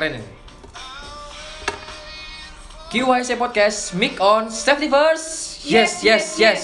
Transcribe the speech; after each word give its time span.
keren 0.00 0.16
ini. 0.16 0.24
QYC 2.88 3.36
Podcast, 3.36 3.92
mic 3.92 4.16
on, 4.16 4.48
safety 4.48 4.88
first. 4.88 5.60
Yes, 5.60 6.00
yes, 6.00 6.40
Yes, 6.40 6.40
yes. 6.40 6.62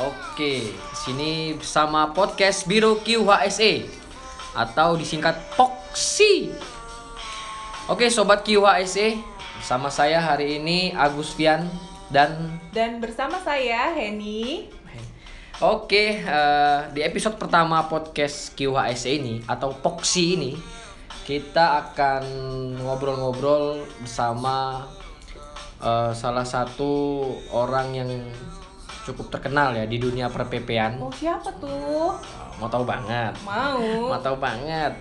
Oke, 0.00 0.72
sini 0.96 1.52
bersama 1.52 2.16
podcast 2.16 2.64
Biro 2.64 2.96
QHSE 3.04 3.84
atau 4.56 4.96
disingkat 4.96 5.36
POXI. 5.52 6.56
Oke, 7.92 8.08
sobat 8.08 8.40
QHSE, 8.40 9.20
bersama 9.60 9.92
saya 9.92 10.16
hari 10.16 10.56
ini 10.56 10.96
Agus 10.96 11.36
Fian 11.36 11.68
dan 12.08 12.56
Dan 12.72 13.04
bersama 13.04 13.36
saya 13.44 13.92
Heni. 13.92 14.72
Oke, 15.60 16.24
eh, 16.24 16.78
di 16.96 17.04
episode 17.04 17.36
pertama 17.36 17.84
podcast 17.84 18.56
QHSE 18.56 19.12
ini 19.12 19.44
atau 19.44 19.76
POXI 19.76 20.24
ini 20.40 20.52
kita 21.26 21.82
akan 21.82 22.22
ngobrol-ngobrol 22.78 23.82
bersama 23.98 24.86
eh, 25.82 26.14
salah 26.14 26.46
satu 26.46 27.18
orang 27.50 27.98
yang 27.98 28.10
cukup 29.02 29.34
terkenal 29.34 29.74
ya 29.74 29.90
di 29.90 29.98
dunia 29.98 30.30
perpepean. 30.30 31.02
Oh 31.02 31.10
siapa 31.10 31.50
tuh? 31.58 32.14
Mau 32.62 32.70
tahu 32.70 32.86
banget. 32.86 33.34
Mau. 33.42 33.82
Mau 34.06 34.22
tahu 34.22 34.38
banget. 34.38 34.94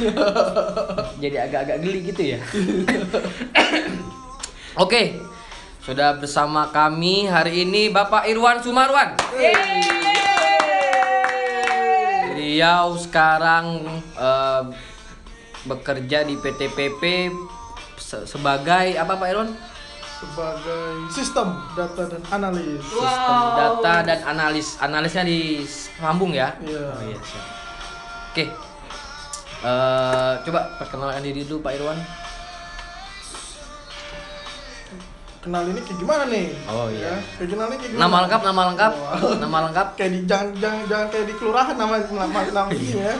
Jadi 1.24 1.36
agak-agak 1.40 1.80
geli 1.80 2.12
gitu 2.12 2.36
ya. 2.36 2.40
Oke. 4.84 5.16
Sudah 5.80 6.20
bersama 6.20 6.68
kami 6.68 7.24
hari 7.24 7.64
ini 7.64 7.88
Bapak 7.88 8.28
Irwan 8.28 8.60
Sumarwan. 8.60 9.16
Beliau 12.50 12.98
sekarang 12.98 13.78
eh, 14.10 14.62
bekerja 15.62 16.26
di 16.26 16.34
PT 16.34 16.66
PP 16.66 17.30
se- 17.94 18.26
sebagai 18.26 18.98
apa 18.98 19.14
Pak 19.14 19.28
Irwan? 19.30 19.54
sebagai 20.18 21.06
sistem 21.08 21.46
data 21.72 22.10
dan 22.10 22.18
analis. 22.28 22.82
Sistem 22.82 23.38
data 23.54 23.94
dan 24.02 24.18
analis. 24.26 24.66
Analisnya 24.76 25.22
di 25.22 25.62
sambung 25.62 26.34
ya. 26.34 26.50
Iya. 26.58 26.90
Oh 26.90 27.02
iya, 27.06 27.18
siap. 27.22 27.44
Oke. 28.28 28.44
Eh, 29.62 30.32
coba 30.42 30.60
perkenalkan 30.74 31.22
diri 31.22 31.46
dulu 31.46 31.62
Pak 31.62 31.72
Irwan. 31.72 32.02
Kenal 35.40 35.64
ini 35.64 35.80
kayak 35.80 35.96
gimana 35.96 36.28
nih? 36.28 36.52
Oh, 36.68 36.92
iya. 36.92 37.16
Ya, 37.16 37.40
kayak 37.40 37.48
kenalnya 37.48 37.76
kayak 37.80 37.90
gimana? 37.90 38.02
Nama 38.04 38.16
lengkap, 38.20 38.40
nama 38.44 38.62
lengkap, 38.68 38.92
Wow. 38.92 39.32
nama 39.40 39.58
lengkap. 39.64 39.88
Kayak 39.96 40.10
di 40.12 40.20
jangan 40.28 40.48
jangan 40.54 40.80
jangan 40.84 41.06
kayak 41.08 41.26
di 41.26 41.34
kelurahan 41.34 41.74
nama 41.74 41.94
nama 41.96 42.38
nama 42.44 42.70
ini 42.70 42.88
ya. 42.92 43.12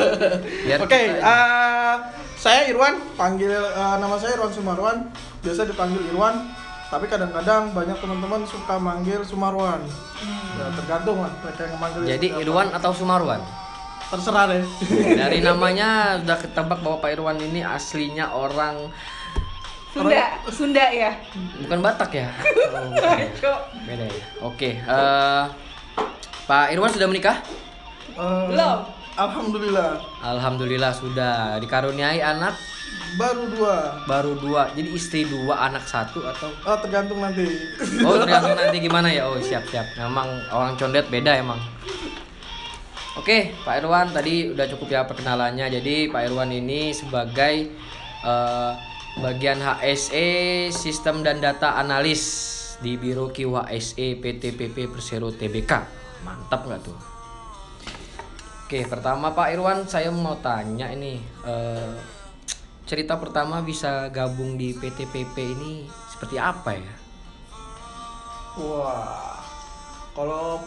Biar 0.64 0.78
Oke, 0.80 0.96
kita- 0.96 1.20
eh, 1.20 1.94
saya 2.34 2.60
Irwan, 2.66 2.94
panggil 3.14 3.52
eh, 3.52 3.96
nama 4.00 4.16
saya 4.16 4.32
Irwan 4.34 4.48
Sumarwan. 4.48 4.96
Biasa 5.44 5.68
dipanggil 5.68 6.00
Irwan, 6.08 6.40
tapi 6.88 7.04
kadang-kadang 7.04 7.68
banyak 7.70 7.96
teman-teman 7.96 8.40
suka 8.48 8.80
manggil 8.80 9.20
Sumarwan. 9.20 9.84
Ya, 10.56 10.72
tergantung 10.72 11.20
lah 11.20 11.32
mereka 11.38 11.68
yang 11.68 11.76
manggil. 11.76 12.00
Jadi. 12.08 12.26
Irwan 12.38 12.72
atau 12.72 12.96
Sumarwan? 12.96 13.44
terserah 14.08 14.48
deh. 14.48 14.64
Dari 14.88 15.44
namanya 15.44 16.16
sudah 16.16 16.40
ketebak 16.40 16.80
bahwa 16.80 16.96
Pak 16.96 17.12
Irwan 17.12 17.36
ini 17.36 17.60
aslinya 17.60 18.32
orang 18.32 18.88
Sunda, 19.98 20.22
Sunda 20.48 20.84
ya. 20.88 21.10
bukan 21.58 21.78
Batak 21.82 22.10
ya? 22.14 22.28
Oh, 22.68 22.86
ya. 22.94 23.26
Cok. 23.34 23.60
Beda 23.82 24.04
ya. 24.06 24.22
Oke, 24.40 24.70
eh, 24.78 25.44
Pak 26.46 26.70
Irwan 26.70 26.94
sudah 26.94 27.06
menikah? 27.06 27.42
Eh, 28.14 28.44
Belum. 28.48 28.78
Alhamdulillah, 29.18 29.98
Alhamdulillah 30.22 30.94
sudah 30.94 31.58
dikaruniai 31.58 32.22
anak 32.22 32.54
baru 33.18 33.50
dua. 33.50 33.98
baru 34.06 34.38
dua. 34.38 34.70
Jadi 34.70 34.94
istri 34.94 35.26
dua, 35.26 35.58
anak 35.58 35.82
satu 35.82 36.22
atau 36.22 36.46
Oh, 36.62 36.78
tergantung 36.78 37.18
nanti. 37.18 37.42
Oh 38.06 38.14
tergantung 38.22 38.54
nanti 38.54 38.78
gimana 38.78 39.10
ya? 39.10 39.26
Oh 39.26 39.34
siap 39.42 39.66
siap. 39.66 39.90
Memang 39.98 40.22
orang 40.54 40.78
condet 40.78 41.10
beda 41.10 41.34
emang. 41.34 41.58
Oke 43.18 43.50
Pak 43.66 43.82
Irwan 43.82 44.14
tadi 44.14 44.54
udah 44.54 44.70
cukup 44.70 44.86
ya 44.88 45.02
perkenalannya. 45.02 45.66
Jadi 45.66 46.06
Pak 46.06 46.22
Irwan 46.22 46.54
ini 46.54 46.94
sebagai 46.94 47.74
eh, 48.22 48.72
bagian 49.18 49.58
HSE 49.58 50.70
Sistem 50.70 51.26
dan 51.26 51.42
Data 51.42 51.74
Analis 51.74 52.22
di 52.78 52.94
Biro 52.94 53.34
QHSE 53.34 54.22
PT 54.22 54.54
PP 54.54 54.86
Persero 54.86 55.34
TBK. 55.34 55.72
Mantap 56.22 56.62
nggak 56.62 56.80
tuh? 56.86 56.98
Oke 58.68 58.86
pertama 58.86 59.34
Pak 59.34 59.48
Irwan 59.50 59.88
saya 59.90 60.12
mau 60.14 60.38
tanya 60.38 60.92
ini 60.94 61.18
eh, 61.42 61.92
cerita 62.86 63.18
pertama 63.18 63.58
bisa 63.64 64.06
gabung 64.14 64.54
di 64.54 64.76
PT 64.76 65.10
PP 65.10 65.36
ini 65.40 65.72
seperti 66.14 66.36
apa 66.38 66.78
ya? 66.78 66.94
Wah, 68.58 69.42
kalau 70.14 70.62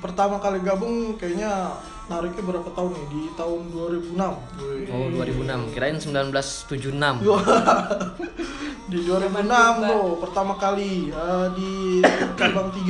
pertama 0.00 0.38
kali 0.38 0.62
gabung 0.62 1.18
kayaknya 1.18 1.76
nariknya 2.06 2.42
berapa 2.46 2.70
tahun 2.72 2.90
nih? 2.94 3.06
Di 3.10 3.22
tahun 3.36 3.60
2006. 3.74 4.16
Wih. 4.16 4.86
Oh 4.88 5.06
2006, 5.10 5.74
kirain 5.74 5.96
1976. 5.98 7.26
Wah, 7.26 7.42
di 8.92 8.98
2006 9.08 9.88
tuh 9.88 10.08
pertama 10.20 10.52
kali 10.60 11.08
eh, 11.08 11.46
di 11.56 12.04
cabang 12.36 12.68
3 12.68 12.84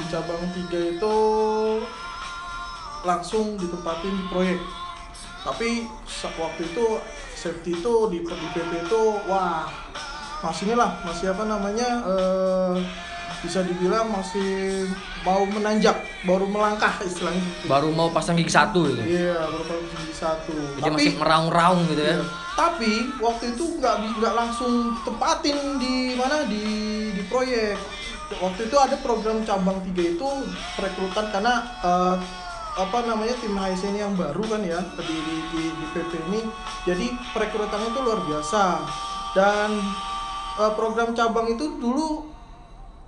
di 0.00 0.04
cabang 0.08 0.42
3 0.48 0.96
itu 0.96 1.16
langsung 3.04 3.60
ditempatin 3.60 4.16
di 4.16 4.24
proyek 4.32 4.60
tapi 5.44 5.84
waktu 6.40 6.62
itu 6.72 6.84
safety 7.36 7.76
itu 7.76 7.94
di, 8.08 8.18
di 8.24 8.48
PP 8.56 8.88
itu 8.88 9.02
wah 9.28 9.68
masih 10.40 10.72
inilah 10.72 10.96
masih 11.04 11.36
apa 11.36 11.44
namanya 11.44 12.00
eh, 12.08 12.74
bisa 13.42 13.64
dibilang 13.64 14.12
masih 14.12 14.84
mau 15.24 15.42
menanjak 15.48 15.96
baru 16.22 16.46
melangkah 16.46 16.92
istilahnya 17.02 17.40
gitu. 17.40 17.66
Baru 17.66 17.88
mau 17.90 18.08
pasang 18.12 18.36
gigi 18.36 18.52
satu 18.52 18.86
gitu. 18.86 19.02
iya 19.02 19.40
baru 19.48 19.64
pasang 19.64 19.88
gigi 19.98 20.14
satu 20.14 20.54
Jadi 20.80 20.94
masih 20.94 21.12
meraung-raung 21.18 21.82
gitu 21.90 22.02
ya. 22.04 22.16
Iya. 22.20 22.24
Tapi 22.54 22.92
waktu 23.18 23.44
itu 23.58 23.64
nggak 23.82 23.96
nggak 24.22 24.34
langsung 24.34 24.94
tempatin 25.02 25.58
di 25.82 26.14
mana 26.14 26.46
di 26.46 26.64
di 27.10 27.22
proyek. 27.26 27.74
Waktu 28.40 28.70
itu 28.70 28.76
ada 28.78 28.96
program 29.02 29.44
cabang 29.44 29.78
3 29.84 30.16
itu 30.16 30.28
perekrutan 30.78 31.28
karena 31.34 31.54
eh, 31.82 32.16
apa 32.74 32.98
namanya 33.06 33.38
tim 33.38 33.54
HSC 33.54 33.94
ini 33.94 34.02
yang 34.02 34.18
baru 34.18 34.42
kan 34.50 34.62
ya 34.66 34.82
di 34.98 35.16
di, 35.16 35.36
di, 35.50 35.62
di 35.70 35.84
PP 35.94 36.12
ini. 36.30 36.40
Jadi 36.86 37.06
perekrutannya 37.34 37.88
itu 37.90 38.00
luar 38.00 38.20
biasa. 38.22 38.64
Dan 39.34 39.70
eh, 40.62 40.72
program 40.78 41.10
cabang 41.12 41.50
itu 41.50 41.74
dulu 41.82 42.33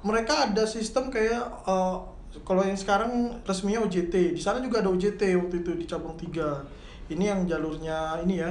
mereka 0.03 0.51
ada 0.51 0.65
sistem 0.65 1.09
kayak 1.09 1.41
eh, 1.65 1.97
kalau 2.45 2.61
yang 2.61 2.77
sekarang 2.77 3.41
resminya 3.43 3.81
OJT. 3.83 4.37
Di 4.37 4.43
sana 4.43 4.61
juga 4.61 4.84
ada 4.84 4.91
OJT 4.91 5.23
waktu 5.37 5.65
itu 5.65 5.73
di 5.73 5.84
cabang 5.84 6.12
3. 6.12 7.09
Ini 7.09 7.25
yang 7.25 7.41
jalurnya 7.47 8.21
ini 8.21 8.43
ya 8.43 8.51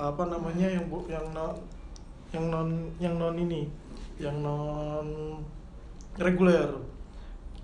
apa 0.00 0.24
namanya 0.24 0.64
yang 0.64 0.88
bu- 0.88 1.04
yang 1.06 1.26
non 1.30 1.52
yang 2.32 2.48
non 2.48 2.68
yang 2.96 3.14
non 3.14 3.36
ini 3.36 3.68
yang 4.16 4.40
non 4.40 5.36
reguler 6.16 6.72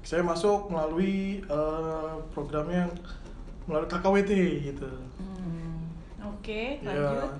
saya 0.04 0.20
masuk 0.22 0.68
melalui 0.68 1.40
eh, 1.42 2.14
programnya 2.30 2.86
melalui 3.64 3.88
KKWT 3.88 4.30
gitu 4.64 4.90
Hmm. 5.16 5.88
Oke, 6.28 6.78
ya 6.78 6.92
lanjut. 6.92 7.32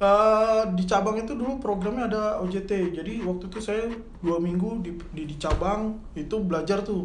Eh, 0.00 0.62
di 0.80 0.88
cabang 0.88 1.20
itu 1.20 1.36
dulu 1.36 1.60
programnya 1.60 2.08
ada 2.08 2.40
OJT 2.40 2.96
jadi 2.96 3.20
waktu 3.20 3.52
itu 3.52 3.60
saya 3.60 3.84
dua 4.24 4.40
minggu 4.40 4.80
di, 4.80 4.96
di, 5.12 5.28
di 5.28 5.36
cabang 5.36 6.00
itu 6.16 6.40
belajar 6.40 6.80
tuh. 6.80 7.04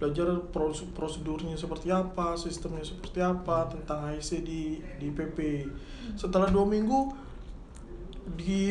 Belajar 0.00 0.32
pros- 0.48 0.88
prosedurnya 0.96 1.52
seperti 1.52 1.92
apa 1.92 2.32
sistemnya 2.40 2.80
seperti 2.80 3.20
apa 3.20 3.68
tentang 3.68 4.08
IC 4.16 4.40
di 4.40 4.80
di 4.96 5.12
PP 5.12 5.68
setelah 6.16 6.48
dua 6.48 6.64
minggu 6.64 7.12
di 8.40 8.64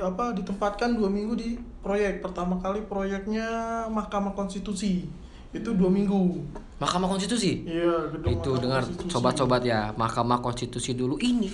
apa 0.00 0.32
ditempatkan 0.32 0.96
dua 0.96 1.12
minggu 1.12 1.36
di 1.36 1.60
proyek. 1.84 2.24
Pertama 2.24 2.56
kali 2.56 2.80
proyeknya 2.88 3.84
Mahkamah 3.92 4.32
Konstitusi. 4.32 5.04
Itu 5.52 5.76
dua 5.76 5.92
minggu. 5.92 6.40
Mahkamah 6.80 7.08
Konstitusi. 7.12 7.68
iya 7.68 8.08
gedung 8.16 8.32
Itu 8.32 8.56
Mahkamah 8.56 8.62
dengar 8.64 8.82
sobat-sobat 9.12 9.60
ya, 9.60 9.92
Mahkamah 9.92 10.40
Konstitusi 10.40 10.96
dulu 10.96 11.20
ini. 11.20 11.52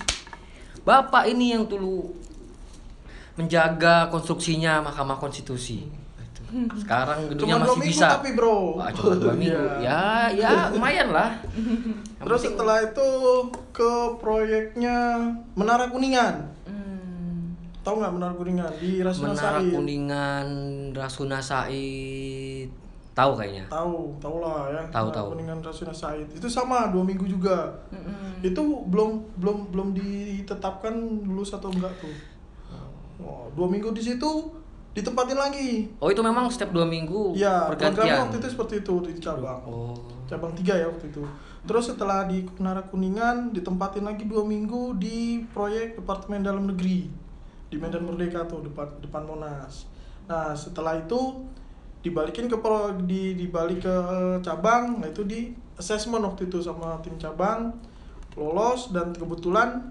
Bapak 0.84 1.25
ini 1.26 1.50
yang 1.50 1.64
dulu 1.64 2.12
menjaga 3.34 4.06
konstruksinya 4.08 4.78
Mahkamah 4.81 5.16
Konstitusi. 5.16 5.88
Itu. 6.14 6.42
Sekarang 6.76 7.26
gedungnya 7.26 7.56
cuma 7.56 7.64
masih 7.66 7.78
minggu 7.81 7.90
bisa. 7.90 8.06
tapi 8.14 8.31
bro 8.32 8.78
Wah, 8.78 8.92
cuma 8.92 9.14
dua 9.16 9.32
minggu. 9.32 9.64
Iya. 9.81 10.04
Ya, 10.31 10.52
ya 10.54 10.70
lumayan 10.70 11.08
lah. 11.10 11.40
Yang 11.50 12.20
Terus 12.20 12.38
penting- 12.38 12.52
setelah 12.54 12.78
itu 12.84 13.08
ke 13.72 13.92
proyeknya 14.20 14.96
Menara 15.52 15.88
Kuningan. 15.88 16.34
Hmm. 16.62 17.56
Tahu 17.81 17.94
nggak 17.98 18.12
Menara 18.12 18.34
Kuningan 18.34 18.70
di 18.78 18.90
Rasuna 19.00 19.32
Menara? 19.32 19.58
Kuningan, 19.58 20.46
Rasuna 20.92 21.38
Said. 21.40 21.72
Tahu 23.14 23.31
kayaknya. 23.32 23.62
tahu 23.69 24.11
tahu 24.19 24.37
lah 24.38 24.66
ya 24.69 24.82
Tahu, 24.90 25.06
tahu. 25.08 25.26
kuningan 25.32 25.58
Rasuna 25.58 25.90
Said 25.90 26.26
itu 26.28 26.44
sama 26.44 26.90
dua 26.90 27.00
minggu 27.00 27.22
juga 27.25 27.70
Mm-mm. 27.88 28.43
itu 28.43 28.58
belum 28.84 29.22
belum 29.38 29.70
belum 29.70 29.88
ditetapkan 29.94 30.90
lulus 31.22 31.50
atau 31.52 31.70
enggak 31.70 31.94
tuh 31.96 32.11
Oh, 33.16 33.46
dua 33.55 33.64
minggu 33.64 33.88
di 33.90 34.02
situ 34.02 34.26
ditempatin 34.90 35.34
lagi 35.34 35.87
Oh 35.96 36.06
itu 36.06 36.19
memang 36.19 36.46
setiap 36.46 36.70
dua 36.70 36.82
minggu 36.84 37.32
ya 37.32 37.66
programnya 37.69 37.94
pergantian. 37.94 38.19
waktu 38.20 38.37
itu 38.37 38.49
seperti 38.50 38.75
itu 38.81 38.94
di 39.00 39.12
cabang 39.17 39.60
Oh. 39.64 39.94
cabang 40.25 40.50
tiga 40.52 40.75
ya 40.75 40.87
waktu 40.87 41.08
itu 41.08 41.22
terus 41.62 41.88
setelah 41.88 42.26
di 42.26 42.43
Menara 42.56 42.82
Kuningan 42.82 43.50
ditempatin 43.50 44.02
lagi 44.02 44.25
dua 44.25 44.43
minggu 44.43 44.94
di 44.96 45.19
proyek 45.49 45.96
Departemen 45.96 46.43
Dalam 46.43 46.67
Negeri 46.67 47.06
di 47.64 47.76
Medan 47.76 48.05
Merdeka 48.05 48.43
tuh 48.44 48.62
depan 48.62 48.90
depan 48.99 49.22
Monas 49.25 49.87
nah 50.25 50.50
setelah 50.52 50.94
itu 50.96 51.46
dibalikin 52.04 52.46
ke 52.46 52.56
pro, 52.56 52.76
di 53.00 53.32
dibalik 53.32 53.80
ke 53.80 53.96
cabang 54.38 55.00
nah 55.00 55.08
itu 55.08 55.24
di 55.24 55.40
assessment 55.74 56.20
waktu 56.22 56.46
itu 56.46 56.60
sama 56.60 57.00
tim 57.00 57.16
cabang 57.16 57.72
lolos 58.34 58.92
dan 58.92 59.10
kebetulan 59.10 59.88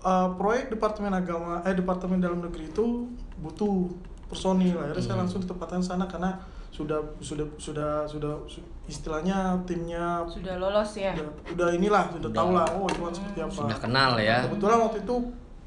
uh, 0.00 0.32
proyek 0.32 0.70
Departemen 0.70 1.12
Agama 1.12 1.60
eh 1.62 1.72
Departemen 1.72 2.16
Dalam 2.16 2.40
Negeri 2.40 2.66
itu 2.66 3.06
butuh 3.36 3.92
personil 4.24 4.72
akhirnya 4.74 5.02
saya 5.02 5.16
langsung 5.18 5.40
ditempatkan 5.40 5.78
sana 5.78 6.04
karena 6.04 6.32
sudah 6.68 7.00
sudah 7.18 7.44
sudah 7.56 8.04
sudah 8.04 8.38
su- 8.46 8.60
istilahnya 8.84 9.36
timnya 9.64 10.20
Sudah 10.24 10.56
lolos 10.56 10.94
ya. 10.94 11.10
udah, 11.12 11.28
udah 11.50 11.68
inilah 11.72 12.04
sudah 12.08 12.28
Udah. 12.28 12.38
tahu 12.38 12.50
lah 12.52 12.66
oh 12.70 12.86
itu 12.86 13.00
seperti 13.10 13.38
apa 13.40 13.52
Sudah 13.52 13.78
kenal 13.78 14.10
ya. 14.16 14.44
kebetulan 14.44 14.78
waktu 14.78 14.98
itu 15.02 15.16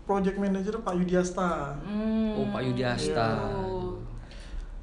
project 0.02 0.38
manager 0.38 0.76
Pak 0.80 0.94
Yudiasta 0.96 1.78
Hmm. 1.82 2.34
Oh 2.34 2.48
Pak 2.48 2.62
Yudi 2.64 2.82
Asta. 2.82 3.30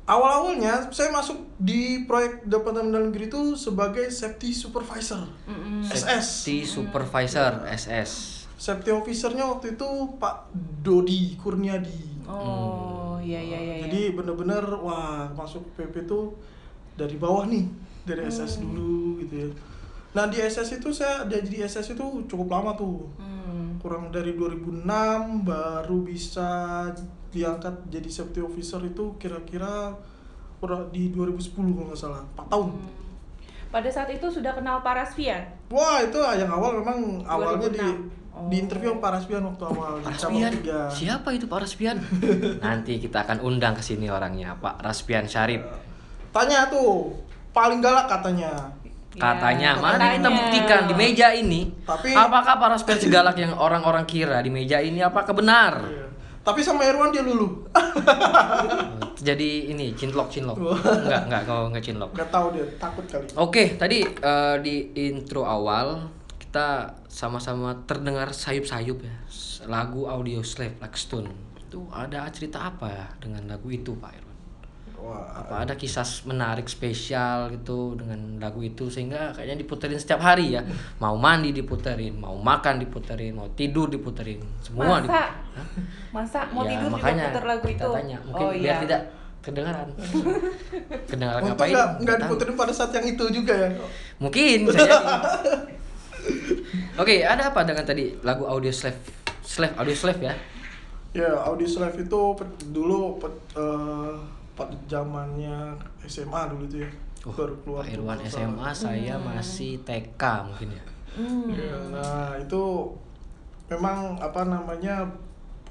Awal-awalnya 0.09 0.89
saya 0.89 1.13
masuk 1.13 1.37
di 1.55 2.03
proyek 2.03 2.41
Departemen 2.43 2.89
Dalam 2.89 3.07
Negeri 3.09 3.29
itu 3.29 3.53
sebagai 3.55 4.09
safety 4.09 4.51
supervisor 4.51 5.29
Mm-mm. 5.45 5.85
SS 5.85 6.25
Safety 6.43 6.65
Supervisor 6.65 7.53
SS. 7.69 8.11
safety 8.57 8.91
officernya 8.91 9.45
waktu 9.47 9.77
itu 9.77 9.87
Pak 10.17 10.51
Dodi 10.81 11.37
Kurniadi 11.37 12.25
Oh, 12.25 13.17
iya 13.19 13.39
iya 13.39 13.57
iya. 13.57 13.75
iya. 13.75 13.85
Jadi 13.85 14.13
bener-bener 14.13 14.61
wah 14.77 15.29
masuk 15.31 15.65
PP 15.73 16.05
tuh 16.05 16.37
dari 16.93 17.17
bawah 17.17 17.45
nih, 17.45 17.65
dari 18.03 18.27
SS 18.27 18.61
dulu 18.61 19.17
gitu 19.19 19.35
ya. 19.39 19.49
Nah 20.11 20.25
di 20.27 20.37
SS 20.37 20.77
itu 20.77 20.89
saya 20.91 21.25
dia 21.25 21.41
jadi 21.41 21.65
SS 21.65 21.95
itu 21.95 22.05
cukup 22.27 22.49
lama 22.51 22.73
tuh, 22.75 23.09
Hmm. 23.17 23.77
kurang 23.79 24.09
dari 24.09 24.35
2006 24.35 24.85
baru 25.41 25.99
bisa 26.03 26.51
diangkat 27.29 27.75
jadi 27.93 28.09
safety 28.09 28.41
officer 28.41 28.81
itu 28.85 29.17
kira-kira 29.21 29.93
di 30.91 31.15
2010 31.15 31.55
kalau 31.55 31.87
nggak 31.93 32.01
salah, 32.01 32.23
4 32.35 32.51
tahun. 32.51 32.69
Hmm. 32.75 32.91
Pada 33.69 33.89
saat 33.93 34.09
itu 34.11 34.27
sudah 34.33 34.57
kenal 34.57 34.81
Parasvian. 34.81 35.45
Wah 35.69 36.01
itu 36.01 36.17
yang 36.19 36.49
awal 36.49 36.81
memang 36.81 37.21
awalnya 37.29 37.69
di 37.69 37.79
2006. 37.79 38.19
Oh. 38.39 38.47
di 38.47 38.57
interview 38.63 38.95
Pak 39.03 39.11
Raspian 39.19 39.43
waktu 39.51 39.65
awal 39.67 39.99
di 39.99 40.07
Pak. 40.07 40.95
Siapa 40.95 41.29
itu 41.35 41.51
Pak 41.51 41.59
Raspian? 41.67 41.99
Nanti 42.65 43.03
kita 43.03 43.27
akan 43.27 43.43
undang 43.43 43.75
ke 43.75 43.83
sini 43.83 44.07
orangnya, 44.07 44.55
Pak 44.55 44.79
Raspian 44.79 45.27
Syarif. 45.27 45.67
Tanya 46.31 46.71
tuh 46.71 47.19
paling 47.51 47.83
galak 47.83 48.07
katanya. 48.07 48.71
Katanya, 49.19 49.75
Ya, 49.75 49.83
mari 49.83 50.23
kita 50.23 50.31
buktikan 50.31 50.81
di 50.87 50.95
meja 50.95 51.29
ini. 51.35 51.67
Tapi- 51.83 52.15
apakah 52.15 52.55
Pak 52.63 52.69
Raspian 52.79 52.99
segalak 53.03 53.35
yang 53.35 53.59
orang-orang 53.59 54.07
kira 54.07 54.39
di 54.39 54.55
meja 54.55 54.79
ini 54.79 55.03
apakah 55.03 55.35
benar? 55.35 55.83
Iya. 55.83 56.07
Tapi 56.49 56.65
sama 56.65 56.81
Irwan 56.89 57.13
dia 57.13 57.21
lulu. 57.21 57.69
Jadi 59.29 59.69
ini 59.69 59.93
cinlok 59.93 60.33
cinlok. 60.33 60.57
Enggak, 60.57 61.29
enggak 61.29 61.43
kau 61.45 61.69
enggak 61.69 61.85
cinlok. 61.85 62.11
Gak 62.17 62.33
tahu 62.33 62.57
dia 62.57 62.65
takut 62.81 63.05
kali. 63.05 63.29
Oke, 63.37 63.77
tadi 63.77 64.01
eh, 64.01 64.57
di 64.65 64.97
intro 64.97 65.45
awal 65.45 66.09
kita 66.41 66.97
sama-sama 67.05 67.85
terdengar 67.85 68.33
sayup-sayup 68.33 69.05
ya 69.05 69.17
lagu 69.69 70.09
audio 70.09 70.41
slave 70.41 70.81
like 70.81 70.97
stone. 70.97 71.29
Itu 71.61 71.85
ada 71.93 72.25
cerita 72.33 72.65
apa 72.65 72.89
ya 72.89 73.07
dengan 73.21 73.45
lagu 73.45 73.69
itu, 73.69 73.93
Pak 74.01 74.13
Irwan? 74.17 74.28
Wah. 74.99 75.31
Apa 75.31 75.63
ada 75.63 75.79
kisah 75.79 76.03
menarik 76.27 76.67
spesial 76.67 77.55
gitu 77.55 77.95
dengan 77.95 78.43
lagu 78.43 78.59
itu 78.61 78.91
sehingga 78.91 79.31
kayaknya 79.31 79.63
diputerin 79.63 79.95
setiap 79.97 80.19
hari 80.19 80.59
ya. 80.59 80.63
Mau 80.99 81.15
mandi 81.15 81.55
diputerin, 81.55 82.19
mau 82.19 82.35
makan 82.35 82.83
diputerin, 82.83 83.33
mau 83.39 83.47
tidur 83.55 83.87
diputerin, 83.87 84.43
semua 84.59 84.99
Masa? 84.99 85.07
diputerin. 85.07 85.23
Hah? 85.23 85.31
Masa 86.11 86.41
mau 86.51 86.67
Ya, 86.67 86.71
tidur 86.77 86.91
makanya 86.91 87.15
juga 87.15 87.31
putar 87.31 87.45
lagu 87.47 87.65
kita 87.71 87.85
itu? 87.87 87.95
tanya, 87.95 88.19
mungkin 88.27 88.45
oh 88.45 88.51
biar 88.53 88.63
iya. 88.75 88.83
tidak 88.83 89.01
kedengaran. 89.39 89.89
kedengaran 91.09 91.41
Untung 91.47 91.55
ngapain? 91.55 91.75
nggak 92.03 92.17
diputerin 92.27 92.55
pada 92.59 92.73
saat 92.75 92.91
yang 92.93 93.07
itu 93.07 93.25
juga 93.31 93.55
ya. 93.55 93.69
Mungkin. 94.19 94.59
Oke, 96.99 97.23
ada 97.23 97.55
apa 97.55 97.63
dengan 97.63 97.87
tadi 97.87 98.19
lagu 98.27 98.45
audio 98.45 98.75
slave? 98.75 98.99
Slave, 99.41 99.79
audio 99.79 99.95
slave 99.95 100.21
ya? 100.21 100.35
Ya, 101.09 101.33
Audi 101.41 101.65
Slave 101.65 102.05
itu 102.05 102.21
dulu 102.69 103.17
eh, 103.57 104.13
pada 104.59 104.75
zamannya 104.91 105.79
SMA 106.03 106.41
dulu 106.51 106.67
tuh 106.67 106.83
ya. 106.83 106.91
Oh, 107.27 107.35
baru 107.35 107.55
keluar. 107.63 107.83
Pak 107.87 107.95
Irwan 107.95 108.21
SMA, 108.27 108.69
saya 108.75 109.15
masih 109.23 109.79
TK 109.87 110.23
mungkin 110.51 110.75
ya. 110.75 110.83
Hmm. 111.15 111.51
Ya, 111.51 111.79
nah 111.95 112.31
itu 112.39 112.91
memang 113.71 114.19
apa 114.19 114.43
namanya 114.47 115.07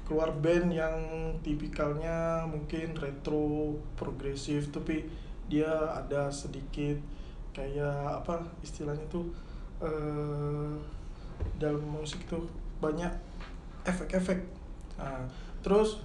keluar 0.08 0.32
band 0.40 0.72
yang 0.72 0.96
tipikalnya 1.44 2.40
mungkin 2.48 2.96
retro 2.96 3.76
progresif 3.92 4.72
tapi 4.72 5.04
dia 5.52 5.68
ada 5.92 6.32
sedikit 6.32 6.96
kayak 7.52 8.24
apa 8.24 8.40
istilahnya 8.64 9.04
tuh 9.12 9.28
eh 9.84 10.72
dalam 11.60 11.84
musik 11.84 12.24
tuh 12.24 12.48
banyak 12.80 13.10
efek-efek 13.84 14.40
nah 14.96 15.28
terus 15.60 16.00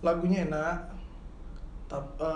lagunya 0.00 0.48
enak 0.48 0.93
tapi 1.84 2.30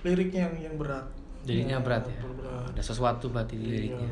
liriknya 0.00 0.46
yang 0.46 0.56
yang 0.64 0.76
berat 0.76 1.06
Jadinya 1.42 1.80
Nah, 1.80 1.82
berat 1.82 2.04
ya. 2.04 2.18
berat. 2.20 2.70
Ada 2.70 2.82
sesuatu 2.84 3.30
berarti 3.30 3.54
di 3.54 3.62
Iya. 3.62 3.72
liriknya. 3.72 4.10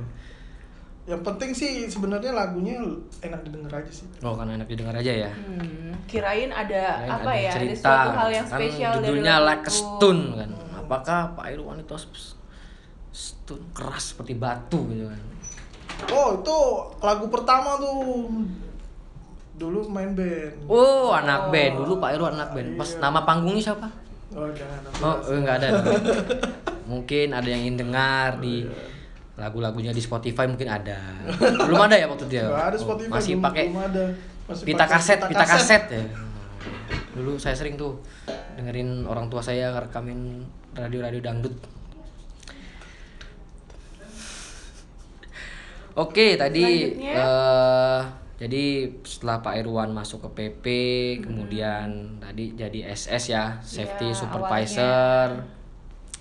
Yang 1.07 1.23
penting 1.23 1.51
sih 1.53 1.71
sebenarnya 1.85 2.33
lagunya 2.33 2.81
enak 3.21 3.41
didengar 3.43 3.73
aja 3.77 3.93
sih. 3.93 4.07
Oh, 4.21 4.35
karena 4.35 4.57
enak 4.57 4.67
didengar 4.67 4.95
aja 4.97 5.13
ya. 5.13 5.31
Hmm, 5.31 5.95
kirain 6.05 6.49
ada 6.49 6.83
Kirain 6.97 7.11
apa 7.13 7.31
ada 7.31 7.39
ya? 7.39 7.53
cerita, 7.53 7.87
ada 7.87 7.99
suatu 8.01 8.11
hal 8.17 8.29
yang 8.33 8.47
kan 8.47 8.59
spesial 8.59 8.93
dari 8.93 9.05
judulnya 9.05 9.35
lagu 9.37 9.47
like 9.47 9.65
a 9.65 9.73
stone 9.73 10.23
kan. 10.35 10.51
Apakah 10.77 11.21
Pak 11.35 11.47
Irwan 11.53 11.79
itu 11.79 11.95
stone 13.13 13.67
keras 13.71 14.15
seperti 14.15 14.35
batu 14.35 14.81
gitu 14.89 15.07
kan? 15.07 15.21
Oh 16.09 16.29
itu 16.37 16.59
lagu 17.01 17.27
pertama 17.29 17.77
tuh 17.77 18.27
dulu 19.57 19.79
main 19.89 20.13
band. 20.13 20.57
Oh, 20.67 21.11
anak 21.11 21.49
band 21.49 21.75
dulu 21.81 21.97
Pak 21.97 22.11
Irwan 22.13 22.35
anak 22.35 22.51
band. 22.51 22.69
Pas 22.77 22.89
Iya. 22.89 22.99
nama 22.99 23.21
panggungnya 23.23 23.63
siapa? 23.63 23.89
Oh 24.37 24.49
jangan. 24.53 24.81
Oh, 25.01 25.17
rasa. 25.17 25.33
eh, 25.33 25.39
nggak 25.41 25.57
ada. 25.57 25.69
mungkin 26.93 27.27
ada 27.33 27.49
yang 27.49 27.61
ingin 27.65 27.77
dengar 27.81 28.37
di 28.37 28.63
iya. 28.63 28.71
lagu-lagunya 29.35 29.91
di 29.91 29.99
Spotify 29.99 30.45
mungkin 30.45 30.69
ada. 30.69 31.01
Belum 31.41 31.81
ada 31.81 31.97
ya 31.97 32.07
waktu 32.07 32.29
itu 32.29 32.35
ya? 32.37 32.47
Nggak 32.47 32.67
ada 32.67 32.77
Oh, 32.77 32.83
Spotify. 32.83 33.11
Masih 33.11 33.33
belum- 33.35 33.47
pakai 33.49 33.65
belum 33.67 33.83
ada. 33.83 34.05
Masih 34.47 34.65
pita 34.65 34.85
kaset, 34.85 35.19
pita 35.19 35.45
kaset 35.45 35.83
ya. 35.89 36.05
Dulu 37.13 37.35
saya 37.35 37.57
sering 37.57 37.75
tuh 37.75 37.97
dengerin 38.55 39.03
orang 39.03 39.27
tua 39.27 39.41
saya 39.41 39.73
ngerekamin 39.73 40.45
radio-radio 40.73 41.19
dangdut. 41.19 41.57
Oke, 45.97 46.37
tadi 46.37 46.93
Selanjutnya? 46.93 47.13
eh 47.17 48.01
jadi 48.37 48.93
setelah 49.01 49.41
Pak 49.41 49.65
Irwan 49.65 49.97
masuk 49.97 50.29
ke 50.29 50.31
PP, 50.37 50.65
kemudian 51.25 52.21
tadi 52.21 52.53
jadi 52.53 52.93
SS 52.93 53.33
ya, 53.33 53.57
safety 53.65 54.13
Iya, 54.13 54.19
supervisor. 54.29 55.29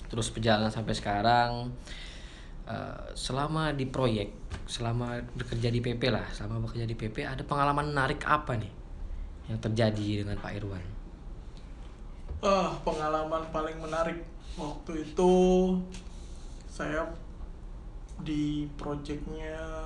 Terus 0.08 0.32
perjalanan 0.32 0.72
sampai 0.72 0.96
sekarang 0.96 1.76
eh, 2.72 3.00
selama 3.20 3.76
di 3.76 3.84
proyek, 3.92 4.32
selama 4.64 5.20
bekerja 5.36 5.68
di 5.68 5.84
PP 5.84 6.08
lah, 6.08 6.24
selama 6.32 6.64
bekerja 6.64 6.88
di 6.88 6.96
PP 6.96 7.28
ada 7.28 7.44
pengalaman 7.44 7.92
menarik 7.92 8.24
apa 8.24 8.56
nih 8.56 8.72
yang 9.52 9.60
terjadi 9.60 10.24
dengan 10.24 10.40
Pak 10.40 10.52
Irwan? 10.56 10.86
Ah, 12.40 12.72
pengalaman 12.88 13.44
paling 13.52 13.76
menarik 13.84 14.24
waktu 14.56 15.04
itu 15.04 15.34
saya 16.72 17.12
di 18.24 18.72
projectnya 18.80 19.84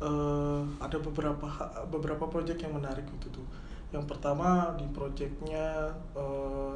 eh, 0.00 0.62
ada 0.80 0.98
beberapa 1.00 1.48
beberapa 1.88 2.24
project 2.28 2.60
yang 2.60 2.76
menarik 2.76 3.04
waktu 3.08 3.28
itu. 3.32 3.42
Yang 3.94 4.04
pertama 4.10 4.74
di 4.76 4.86
projectnya 4.92 5.92
eh, 6.16 6.74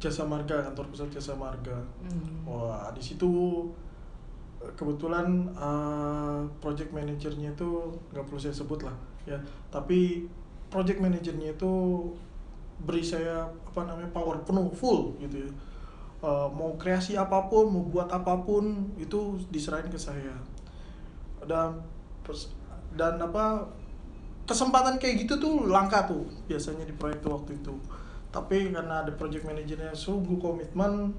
Jasa 0.00 0.24
Marga 0.24 0.64
kantor 0.64 0.86
pusat 0.88 1.12
Jasa 1.12 1.36
Marga. 1.36 1.76
Hmm. 2.00 2.48
Wah 2.48 2.88
di 2.96 3.02
situ 3.04 3.30
eh, 4.62 4.72
kebetulan 4.74 5.50
eh, 5.54 6.40
project 6.58 6.90
manajernya 6.90 7.54
itu 7.54 7.70
nggak 8.10 8.24
perlu 8.26 8.40
saya 8.40 8.54
sebut 8.56 8.80
lah 8.82 8.96
ya. 9.28 9.38
Tapi 9.68 10.26
project 10.70 10.98
manajernya 10.98 11.54
itu 11.54 11.72
beri 12.80 13.04
saya 13.04 13.44
apa 13.44 13.84
namanya 13.84 14.08
power 14.10 14.40
penuh 14.42 14.72
full 14.72 15.12
gitu 15.20 15.44
ya. 15.46 15.50
Eh, 16.20 16.48
mau 16.52 16.76
kreasi 16.76 17.16
apa 17.16 17.48
pun 17.48 17.64
mau 17.72 17.84
buat 17.84 18.08
apa 18.12 18.44
pun 18.44 18.92
itu 19.00 19.40
diserahin 19.48 19.88
ke 19.88 19.96
saya 19.96 20.36
dan 21.48 21.80
dan 22.98 23.16
apa 23.22 23.64
kesempatan 24.44 24.98
kayak 24.98 25.24
gitu 25.26 25.38
tuh 25.38 25.54
langka 25.70 26.10
tuh 26.10 26.26
biasanya 26.50 26.82
di 26.82 26.94
proyek 26.96 27.22
tuh 27.22 27.38
waktu 27.38 27.54
itu. 27.54 27.74
Tapi 28.30 28.74
karena 28.74 29.02
ada 29.06 29.12
project 29.14 29.46
manajernya 29.46 29.94
sungguh 29.94 30.38
komitmen 30.38 31.14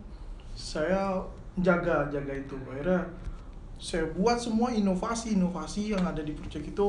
saya 0.56 1.24
jaga 1.60 2.12
jaga 2.12 2.34
itu. 2.36 2.56
Akhirnya 2.68 3.08
saya 3.80 4.06
buat 4.12 4.38
semua 4.38 4.72
inovasi-inovasi 4.76 5.96
yang 5.96 6.04
ada 6.04 6.22
di 6.22 6.36
project 6.36 6.66
itu 6.76 6.88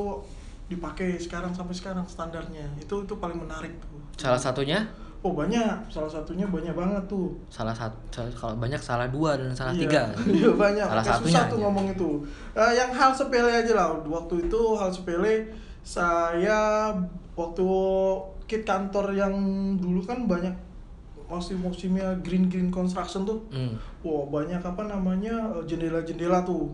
dipakai 0.67 1.19
sekarang 1.19 1.51
sampai 1.55 1.75
sekarang 1.75 2.05
standarnya. 2.07 2.67
Itu 2.79 3.03
itu 3.07 3.15
paling 3.19 3.39
menarik 3.39 3.75
tuh. 3.79 3.99
Salah 4.19 4.39
satunya 4.39 4.87
oh 5.23 5.31
banyak 5.31 5.71
salah 5.87 6.11
satunya 6.11 6.43
banyak 6.43 6.75
banget 6.75 6.99
tuh 7.07 7.31
salah 7.47 7.71
satu 7.71 8.19
kalau 8.35 8.59
banyak 8.59 8.75
salah 8.77 9.07
dua 9.07 9.39
dan 9.39 9.55
salah 9.55 9.71
Iya, 9.71 9.81
tiga. 9.87 10.01
Iya 10.43 10.51
banyak. 10.51 10.83
Salah 10.83 10.99
Kayak 10.99 11.15
satunya 11.15 11.31
susah 11.31 11.43
tuh 11.47 11.57
aja. 11.57 11.63
ngomong 11.63 11.85
itu. 11.89 12.09
Eh, 12.53 12.71
yang 12.75 12.91
hal 12.91 13.11
sepele 13.15 13.47
aja 13.49 13.71
lah. 13.71 13.87
Waktu 14.03 14.35
itu 14.45 14.59
hal 14.75 14.91
sepele 14.91 15.47
saya 15.83 16.91
waktu 17.33 17.67
kit 18.43 18.63
kantor 18.63 19.15
yang 19.15 19.31
dulu 19.79 20.03
kan 20.03 20.27
banyak 20.27 20.51
masih 21.25 21.55
musimnya 21.55 22.11
green 22.19 22.51
green 22.51 22.67
construction 22.67 23.23
tuh. 23.23 23.39
Hmm. 23.47 23.73
Wah 24.03 24.27
banyak 24.27 24.59
apa 24.59 24.83
namanya 24.85 25.33
eh, 25.55 25.63
jendela-jendela 25.63 26.43
tuh. 26.43 26.67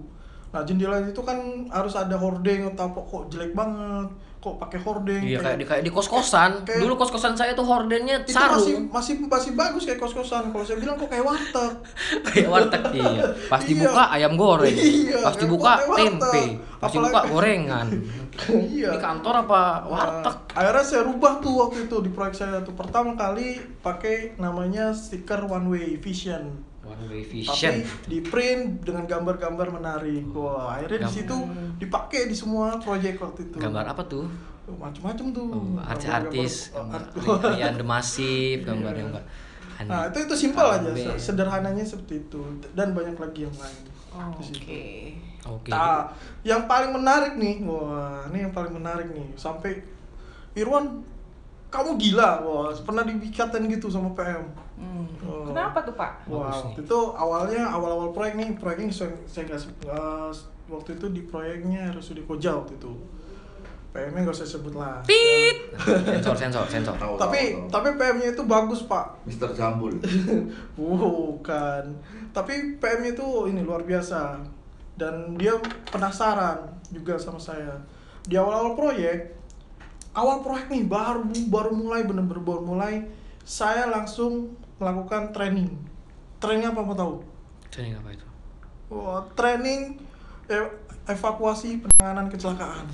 Nah 0.50 0.66
jendela 0.66 0.98
itu 1.00 1.22
kan 1.22 1.38
harus 1.70 1.94
ada 1.94 2.18
hordeng 2.18 2.66
atau 2.74 2.90
apa 2.90 3.00
kok 3.00 3.24
jelek 3.30 3.54
banget. 3.54 4.10
Kok 4.40 4.56
pakai 4.58 4.80
hordeng? 4.80 5.20
Iya 5.20 5.38
kayak 5.38 5.58
di 5.58 5.66
kayak 5.66 5.84
di 5.84 5.92
kos-kosan. 5.92 6.64
kayak- 6.64 6.80
Dulu 6.80 6.96
kos-kosan 6.96 7.36
saya 7.36 7.52
tuh 7.52 7.62
hordennya 7.62 8.24
itu 8.24 8.32
masih 8.32 8.40
sarung. 8.40 8.88
masih 8.88 9.14
masih 9.22 9.52
bagus 9.52 9.84
kayak 9.84 10.00
kos-kosan. 10.00 10.48
Kalau 10.48 10.64
saya 10.64 10.80
bilang 10.80 10.96
kok 10.96 11.08
kayak 11.08 11.22
warteg. 11.22 11.72
kayak 12.32 12.48
warteg 12.48 12.84
iya. 12.96 13.24
Pas 13.46 13.60
Iya. 13.60 13.68
dibuka 13.68 14.04
ayam 14.10 14.34
goreng. 14.34 14.72
Iya, 14.80 15.18
Pas 15.20 15.36
dibuka 15.36 15.72
tempe. 15.92 16.44
Pas 16.74 16.88
Apalagi- 16.88 16.96
dibuka 16.96 17.20
gorengan. 17.28 17.88
iya. 18.72 18.90
Ini 18.90 18.98
kantor 18.98 19.36
apa 19.44 19.62
warteg? 19.86 20.32
Nah, 20.32 20.56
akhirnya 20.56 20.84
saya 20.84 21.02
rubah 21.04 21.34
tuh 21.38 21.54
waktu 21.60 21.78
itu 21.86 21.96
di 22.00 22.10
proyek 22.10 22.32
saya 22.34 22.64
tuh 22.64 22.72
pertama 22.72 23.12
kali 23.14 23.60
pakai 23.84 24.40
namanya 24.40 24.96
stiker 24.96 25.44
one 25.44 25.68
way 25.68 25.88
vision. 25.98 26.64
One 26.80 27.04
way 27.12 27.22
Tapi 27.28 27.84
di 28.08 28.20
print 28.24 28.82
dengan 28.88 29.04
gambar-gambar 29.04 29.68
menarik. 29.76 30.24
Wah, 30.32 30.80
akhirnya 30.80 31.06
di 31.06 31.12
situ 31.12 31.36
dipakai 31.78 32.32
di 32.32 32.36
semua 32.36 32.80
proyek 32.80 33.20
waktu 33.20 33.52
itu. 33.52 33.58
Gambar 33.60 33.92
apa 33.92 34.04
tuh? 34.08 34.26
Macam-macam 34.70 35.26
tuh. 35.34 35.48
Oh, 35.50 35.60
Gambar-gambar- 35.60 35.90
artis-artis, 35.92 36.54
oh, 36.78 36.86
gambar 36.86 37.02
gambar 38.64 38.94
yang 38.96 39.10
enggak. 39.12 39.26
Nah, 39.80 40.12
itu 40.12 40.18
itu 40.28 40.36
simpel 40.36 40.68
aja, 40.68 40.92
sederhananya 41.16 41.86
seperti 41.88 42.28
itu 42.28 42.42
dan 42.76 42.92
banyak 42.92 43.16
lagi 43.16 43.48
yang 43.48 43.56
lain. 43.56 43.80
Oh, 44.12 44.30
di 44.36 44.44
situ. 44.44 44.60
Oke. 44.60 44.84
Oke. 45.48 45.70
Nah, 45.72 46.12
yang 46.44 46.68
paling 46.68 46.92
menarik 46.92 47.40
nih, 47.40 47.64
wah, 47.64 48.28
ini 48.28 48.44
yang 48.44 48.54
paling 48.54 48.76
menarik 48.76 49.08
nih. 49.10 49.28
Sampai 49.40 49.80
Irwan, 50.54 51.00
kamu 51.70 51.96
gila, 51.96 52.42
wah, 52.42 52.70
pernah 52.76 53.02
dikatain 53.02 53.66
gitu 53.66 53.88
sama 53.88 54.10
PM. 54.12 54.42
Hmm. 54.76 55.06
Oh. 55.22 55.46
Kenapa 55.46 55.82
tuh 55.82 55.94
Pak? 55.94 56.26
Wah, 56.26 56.50
Bagus 56.50 56.60
waktu 56.66 56.82
itu 56.82 57.00
awalnya 57.14 57.62
awal-awal 57.64 58.10
proyek 58.10 58.34
nih, 58.36 58.50
proyeknya 58.56 58.90
saya, 58.90 59.14
saya 59.24 59.46
nggak 59.46 59.60
se- 59.60 59.86
eh, 59.86 60.30
waktu 60.66 60.90
itu 60.96 61.06
di 61.10 61.22
proyeknya 61.24 61.94
RSUD 61.94 62.24
Koja 62.24 62.54
waktu 62.56 62.74
itu. 62.76 62.94
PM-nya 63.90 64.22
nggak 64.22 64.38
usah 64.38 64.46
sebut 64.48 64.74
lah. 64.74 65.02
Tit. 65.02 65.74
Sensor, 65.82 66.38
sensor, 66.38 66.62
sensor. 66.64 66.94
Tahu, 66.94 67.18
Tapi 67.18 67.58
tahu, 67.58 67.66
tahu. 67.66 67.70
tapi 67.74 67.90
PM-nya 67.98 68.30
itu 68.32 68.44
bagus 68.46 68.86
pak. 68.86 69.18
Mister 69.26 69.50
Jambul. 69.50 69.98
Bukan. 70.78 71.84
Tapi 72.30 72.78
PM 72.78 73.02
itu 73.04 73.26
ini 73.50 73.62
luar 73.62 73.82
biasa 73.82 74.38
dan 74.94 75.34
dia 75.36 75.58
penasaran 75.90 76.70
juga 76.90 77.18
sama 77.18 77.42
saya. 77.42 77.74
Di 78.22 78.38
awal-awal 78.38 78.78
proyek, 78.78 79.34
awal 80.14 80.42
proyek 80.42 80.68
nih 80.74 80.84
baru 80.86 81.26
baru 81.50 81.72
mulai 81.74 82.02
bener-bener 82.06 82.42
baru 82.42 82.62
mulai, 82.66 83.06
saya 83.46 83.90
langsung 83.90 84.58
melakukan 84.82 85.36
training. 85.36 85.70
Training 86.40 86.72
apa 86.72 86.82
mau 86.82 86.96
tahu? 86.96 87.14
Training 87.70 88.00
apa 88.00 88.10
itu? 88.16 88.28
Wah, 88.90 89.22
training 89.38 90.02
e- 90.50 90.74
evakuasi 91.10 91.82
penanganan 91.82 92.30
kecelakaan. 92.30 92.86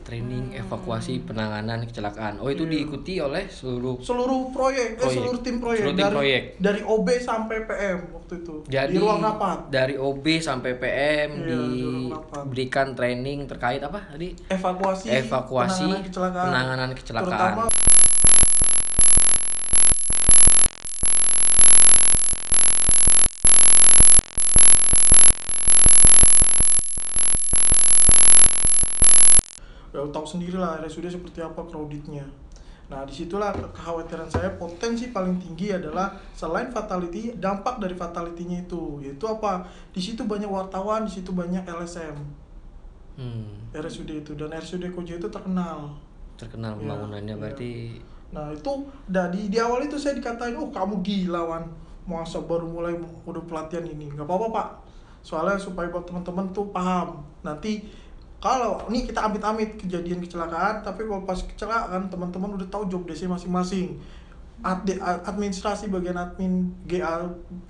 Training 0.00 0.54
evakuasi 0.54 1.18
penanganan 1.20 1.82
kecelakaan. 1.82 2.38
Oh, 2.38 2.46
itu 2.46 2.62
Iya. 2.62 2.72
diikuti 2.72 3.18
oleh 3.18 3.44
seluruh 3.44 3.98
Seluruh 3.98 4.48
proyek, 4.48 4.94
eh, 4.94 4.96
Proyek. 4.96 5.14
seluruh 5.16 5.40
tim 5.40 5.56
proyek 5.58 5.80
Seluruh 5.80 5.92
tim 5.92 6.04
dari 6.04 6.14
proyek. 6.14 6.42
dari 6.56 6.80
OB 6.80 7.08
sampai 7.18 7.56
PM 7.64 7.98
waktu 8.12 8.34
itu 8.38 8.54
Jadi 8.64 8.92
di 8.92 8.98
ruang 8.98 9.20
rapat. 9.20 9.58
dari 9.68 9.94
OB 9.96 10.26
sampai 10.38 10.72
PM 10.76 11.30
Iya, 11.40 11.58
rapat. 12.12 12.42
diberikan 12.44 12.86
training 12.92 13.38
terkait 13.44 13.80
apa 13.80 13.98
tadi? 14.06 14.28
evakuasi 14.46 15.06
Evakuasi 15.10 15.82
penanganan 15.82 16.04
kecelakaan, 16.04 16.46
penanganan 16.46 16.90
kecelakaan. 16.92 17.26
terutama 17.26 17.62
ya 29.94 30.02
tahu 30.10 30.26
sendiri 30.26 30.58
lah 30.58 30.82
RSUD 30.82 31.06
seperti 31.08 31.38
apa 31.40 31.62
crowdednya 31.64 32.26
nah 32.84 33.00
di 33.06 33.14
situlah 33.14 33.48
ke- 33.54 33.70
kekhawatiran 33.72 34.28
saya 34.28 34.50
potensi 34.60 35.08
paling 35.08 35.40
tinggi 35.40 35.72
adalah 35.72 36.12
selain 36.36 36.68
fatality 36.68 37.32
dampak 37.38 37.80
dari 37.80 37.96
fatality-nya 37.96 38.66
itu 38.66 39.00
yaitu 39.00 39.24
apa 39.24 39.64
di 39.88 40.00
situ 40.02 40.26
banyak 40.26 40.50
wartawan 40.50 41.08
di 41.08 41.12
situ 41.14 41.30
banyak 41.32 41.64
LSM 41.64 42.16
Hmm, 43.14 43.70
RSUD 43.70 44.10
itu 44.10 44.34
dan 44.34 44.50
RSUD 44.50 44.90
Koja 44.90 45.14
itu 45.14 45.28
terkenal. 45.30 45.94
terkenal 46.34 46.74
Iya, 46.74 46.78
pembangunannya 46.82 47.30
iya. 47.30 47.40
berarti 47.40 47.70
Nah 48.34 48.50
itu 48.50 48.72
dah 49.06 49.30
di, 49.30 49.46
di 49.46 49.58
awal 49.62 49.86
itu 49.86 49.94
saya 49.94 50.18
dikatain, 50.18 50.58
oh 50.58 50.66
kamu 50.68 50.98
gila 51.00 51.46
wan, 51.46 51.64
masa 52.02 52.42
baru 52.42 52.66
mulai 52.66 52.98
udah 53.22 53.42
pelatihan 53.46 53.86
ini, 53.86 54.10
nggak 54.10 54.26
apa-apa 54.26 54.46
pak. 54.50 54.68
Soalnya 55.22 55.54
supaya 55.56 55.86
buat 55.88 56.02
teman-teman 56.02 56.50
tuh 56.50 56.66
paham. 56.68 57.22
Nanti 57.46 57.86
kalau 58.44 58.76
ini 58.92 59.08
kita 59.08 59.24
amit-amit 59.24 59.80
kejadian 59.80 60.20
kecelakaan, 60.20 60.84
tapi 60.84 61.08
kalau 61.08 61.24
pas 61.24 61.40
kecelakaan 61.40 62.12
teman-teman 62.12 62.52
udah 62.52 62.68
tahu 62.68 62.84
job 62.86 63.08
desk 63.08 63.24
masing-masing. 63.24 63.96
Ad- 64.60 65.00
administrasi 65.24 65.88
bagian 65.88 66.12
admin 66.14 66.68
GA 66.84 67.24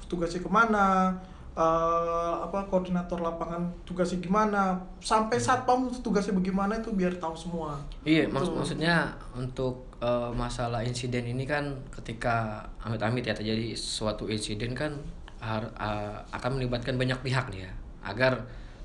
tugasnya 0.04 0.42
ke 0.42 0.50
mana, 0.50 1.14
eh, 1.54 2.34
apa 2.42 2.66
koordinator 2.66 3.18
lapangan 3.18 3.70
tugasnya 3.82 4.18
gimana, 4.18 4.74
sampai 4.98 5.38
satpam 5.38 5.86
tugasnya 5.94 6.34
bagaimana 6.34 6.82
itu 6.82 6.90
biar 6.90 7.14
tahu 7.16 7.38
semua. 7.38 7.78
Iya, 8.02 8.26
mak- 8.26 8.50
maksudnya 8.50 9.14
untuk 9.30 9.86
eh, 10.02 10.30
masalah 10.34 10.82
insiden 10.82 11.24
ini 11.24 11.46
kan 11.46 11.70
ketika 11.88 12.60
amit-amit 12.76 13.22
ya 13.22 13.32
terjadi 13.32 13.72
suatu 13.72 14.26
insiden 14.26 14.74
kan 14.74 14.90
har- 15.38 15.70
eh, 15.72 16.18
akan 16.30 16.58
melibatkan 16.58 16.98
banyak 16.98 17.16
pihak 17.22 17.48
nih 17.48 17.64
ya 17.64 17.72
agar 18.04 18.42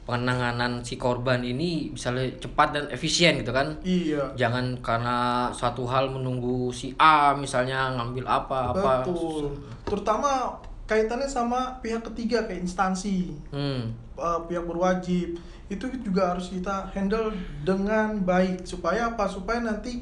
penanganan 0.10 0.82
si 0.82 0.98
korban 0.98 1.46
ini 1.46 1.94
bisa 1.94 2.10
le- 2.10 2.42
cepat 2.42 2.74
dan 2.74 2.86
efisien 2.90 3.38
gitu 3.38 3.54
kan. 3.54 3.78
Iya. 3.86 4.34
Jangan 4.34 4.82
karena 4.82 5.18
suatu 5.54 5.86
hal 5.86 6.10
menunggu 6.10 6.74
si 6.74 6.98
A 6.98 7.38
misalnya 7.38 7.94
ngambil 7.94 8.26
apa 8.26 8.74
apa. 8.74 9.06
Betul. 9.06 9.54
Terutama 9.86 10.58
kaitannya 10.84 11.30
sama 11.30 11.78
pihak 11.80 12.02
ketiga 12.02 12.42
kayak 12.44 12.66
instansi, 12.66 13.30
Hmm. 13.54 13.94
eh, 14.18 14.40
pihak 14.50 14.66
berwajib. 14.66 15.38
Itu 15.70 15.86
juga 16.02 16.34
harus 16.34 16.50
kita 16.50 16.90
handle 16.90 17.30
dengan 17.62 18.18
baik 18.26 18.66
supaya 18.66 19.14
apa? 19.14 19.30
Supaya 19.30 19.62
nanti 19.62 20.02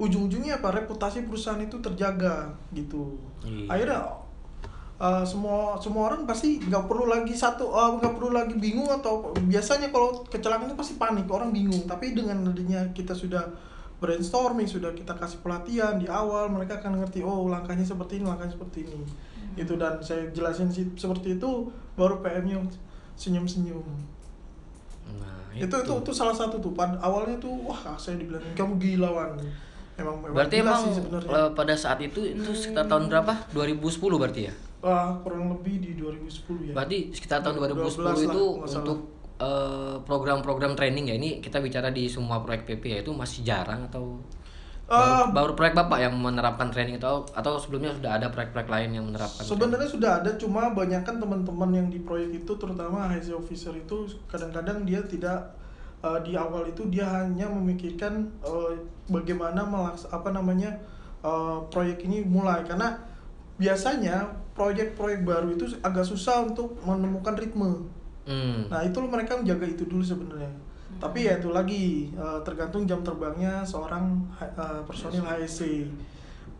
ujung-ujungnya 0.00 0.58
apa? 0.58 0.72
Reputasi 0.72 1.28
perusahaan 1.28 1.60
itu 1.60 1.76
terjaga 1.78 2.48
gitu. 2.72 3.20
Iya. 3.44 3.68
Akhirnya 3.68 4.00
eh, 5.02 5.24
semua 5.26 5.74
semua 5.76 6.02
orang 6.08 6.22
pasti 6.24 6.62
nggak 6.62 6.84
perlu 6.86 7.04
lagi 7.06 7.34
satu 7.34 7.64
eh, 7.68 7.90
nggak 7.98 8.12
perlu 8.14 8.30
lagi 8.30 8.54
bingung 8.56 8.86
atau 8.88 9.12
biasanya 9.42 9.90
kalau 9.90 10.22
kecelakaan 10.24 10.70
itu 10.70 10.78
pasti 10.78 10.94
panik 10.96 11.26
orang 11.28 11.50
bingung. 11.50 11.82
Tapi 11.84 12.14
dengan 12.14 12.46
adanya 12.46 12.86
kita 12.94 13.12
sudah 13.12 13.42
brainstorming 13.98 14.66
sudah 14.66 14.90
kita 14.92 15.14
kasih 15.14 15.38
pelatihan 15.38 15.94
di 15.94 16.10
awal 16.10 16.50
mereka 16.50 16.78
akan 16.78 16.98
ngerti 16.98 17.22
oh 17.22 17.46
langkahnya 17.46 17.86
seperti 17.86 18.18
ini 18.18 18.26
langkahnya 18.26 18.54
seperti 18.54 18.78
ini. 18.86 18.98
Itu 19.54 19.76
dan 19.76 19.98
saya 20.00 20.26
jelasin 20.30 20.70
si- 20.70 20.94
seperti 20.96 21.36
itu 21.36 21.50
baru 21.94 22.18
PM-nya 22.18 22.58
senyum-senyum. 23.14 23.84
Nah, 25.18 25.52
itu 25.54 25.68
itu 25.68 25.92
itu. 25.92 26.10
salah 26.12 26.32
satu 26.32 26.56
tuh. 26.58 26.72
Pada 26.72 26.96
awalnya 26.98 27.36
tuh 27.38 27.52
wah 27.62 27.78
saya 27.94 28.16
dibilang 28.16 28.42
kamu 28.54 28.74
gila 28.78 29.10
wan. 29.12 29.30
Emang 29.94 30.16
memang 30.18 30.34
Berarti 30.34 30.56
gila 30.56 30.64
emang 30.64 30.80
sih 30.80 30.92
sebenarnya. 30.96 31.30
eh, 31.30 31.50
pada 31.52 31.74
saat 31.76 31.98
itu 32.00 32.20
itu 32.24 32.50
sekitar 32.52 32.88
tahun 32.88 33.06
berapa? 33.06 33.32
2010 33.52 34.18
berarti 34.18 34.42
ya? 34.48 34.54
Wah, 34.82 35.14
kurang 35.22 35.54
lebih 35.54 35.78
di 35.78 35.90
2010 35.94 36.70
ya. 36.70 36.74
Berarti 36.74 37.14
sekitar 37.14 37.38
tahun 37.40 37.62
12 37.70 38.02
2010 38.02 38.02
lah, 38.02 38.14
itu 38.18 38.44
untuk 38.82 38.98
eh, 39.38 39.96
program-program 40.02 40.74
training 40.74 41.04
ya 41.08 41.14
ini 41.14 41.38
kita 41.38 41.62
bicara 41.62 41.94
di 41.94 42.10
semua 42.10 42.42
proyek 42.42 42.66
PP 42.66 42.82
ya 42.90 42.98
itu 43.06 43.14
masih 43.14 43.46
jarang 43.46 43.86
atau 43.86 44.18
Eh, 44.92 44.98
baru, 44.98 45.32
baru 45.32 45.52
proyek 45.56 45.74
bapak 45.78 45.98
yang 46.04 46.14
menerapkan 46.20 46.68
training 46.68 47.00
itu 47.00 47.06
atau 47.32 47.52
sebelumnya 47.56 47.96
sudah 47.96 48.20
ada 48.20 48.28
proyek-proyek 48.28 48.68
lain 48.68 48.90
yang 48.98 49.04
menerapkan 49.08 49.40
Sebenarnya 49.40 49.88
sudah 49.88 50.10
ada, 50.20 50.30
cuma 50.36 50.68
banyak 50.74 51.00
kan 51.00 51.16
teman-teman 51.16 51.70
yang 51.72 51.88
di 51.88 52.02
proyek 52.02 52.44
itu, 52.44 52.52
terutama 52.60 53.08
HC 53.08 53.32
officer 53.32 53.72
itu 53.72 54.04
kadang-kadang 54.28 54.84
dia 54.84 55.00
tidak 55.06 55.56
eh, 56.04 56.20
di 56.28 56.36
awal 56.36 56.68
itu 56.68 56.84
dia 56.92 57.08
hanya 57.08 57.48
memikirkan 57.48 58.26
eh, 58.44 58.74
bagaimana 59.08 59.64
melaks 59.64 60.04
apa 60.12 60.28
namanya 60.28 60.76
eh, 61.24 61.58
proyek 61.72 62.04
ini 62.04 62.26
mulai. 62.26 62.60
Karena 62.66 63.00
biasanya 63.56 64.41
proyek-proyek 64.52 65.24
baru 65.24 65.56
itu 65.56 65.64
agak 65.80 66.04
susah 66.04 66.44
untuk 66.44 66.76
menemukan 66.84 67.32
ritme. 67.36 67.88
Hmm. 68.28 68.68
Nah 68.68 68.84
itu 68.84 69.00
mereka 69.02 69.40
menjaga 69.40 69.66
itu 69.66 69.88
dulu 69.88 70.04
sebenarnya. 70.04 70.52
Tapi 71.00 71.26
ya 71.26 71.40
itu 71.40 71.50
lagi 71.50 72.12
eh, 72.12 72.38
tergantung 72.44 72.84
jam 72.84 73.00
terbangnya 73.00 73.64
seorang 73.64 74.22
eh, 74.38 74.80
personil 74.84 75.24
HSC. 75.24 75.88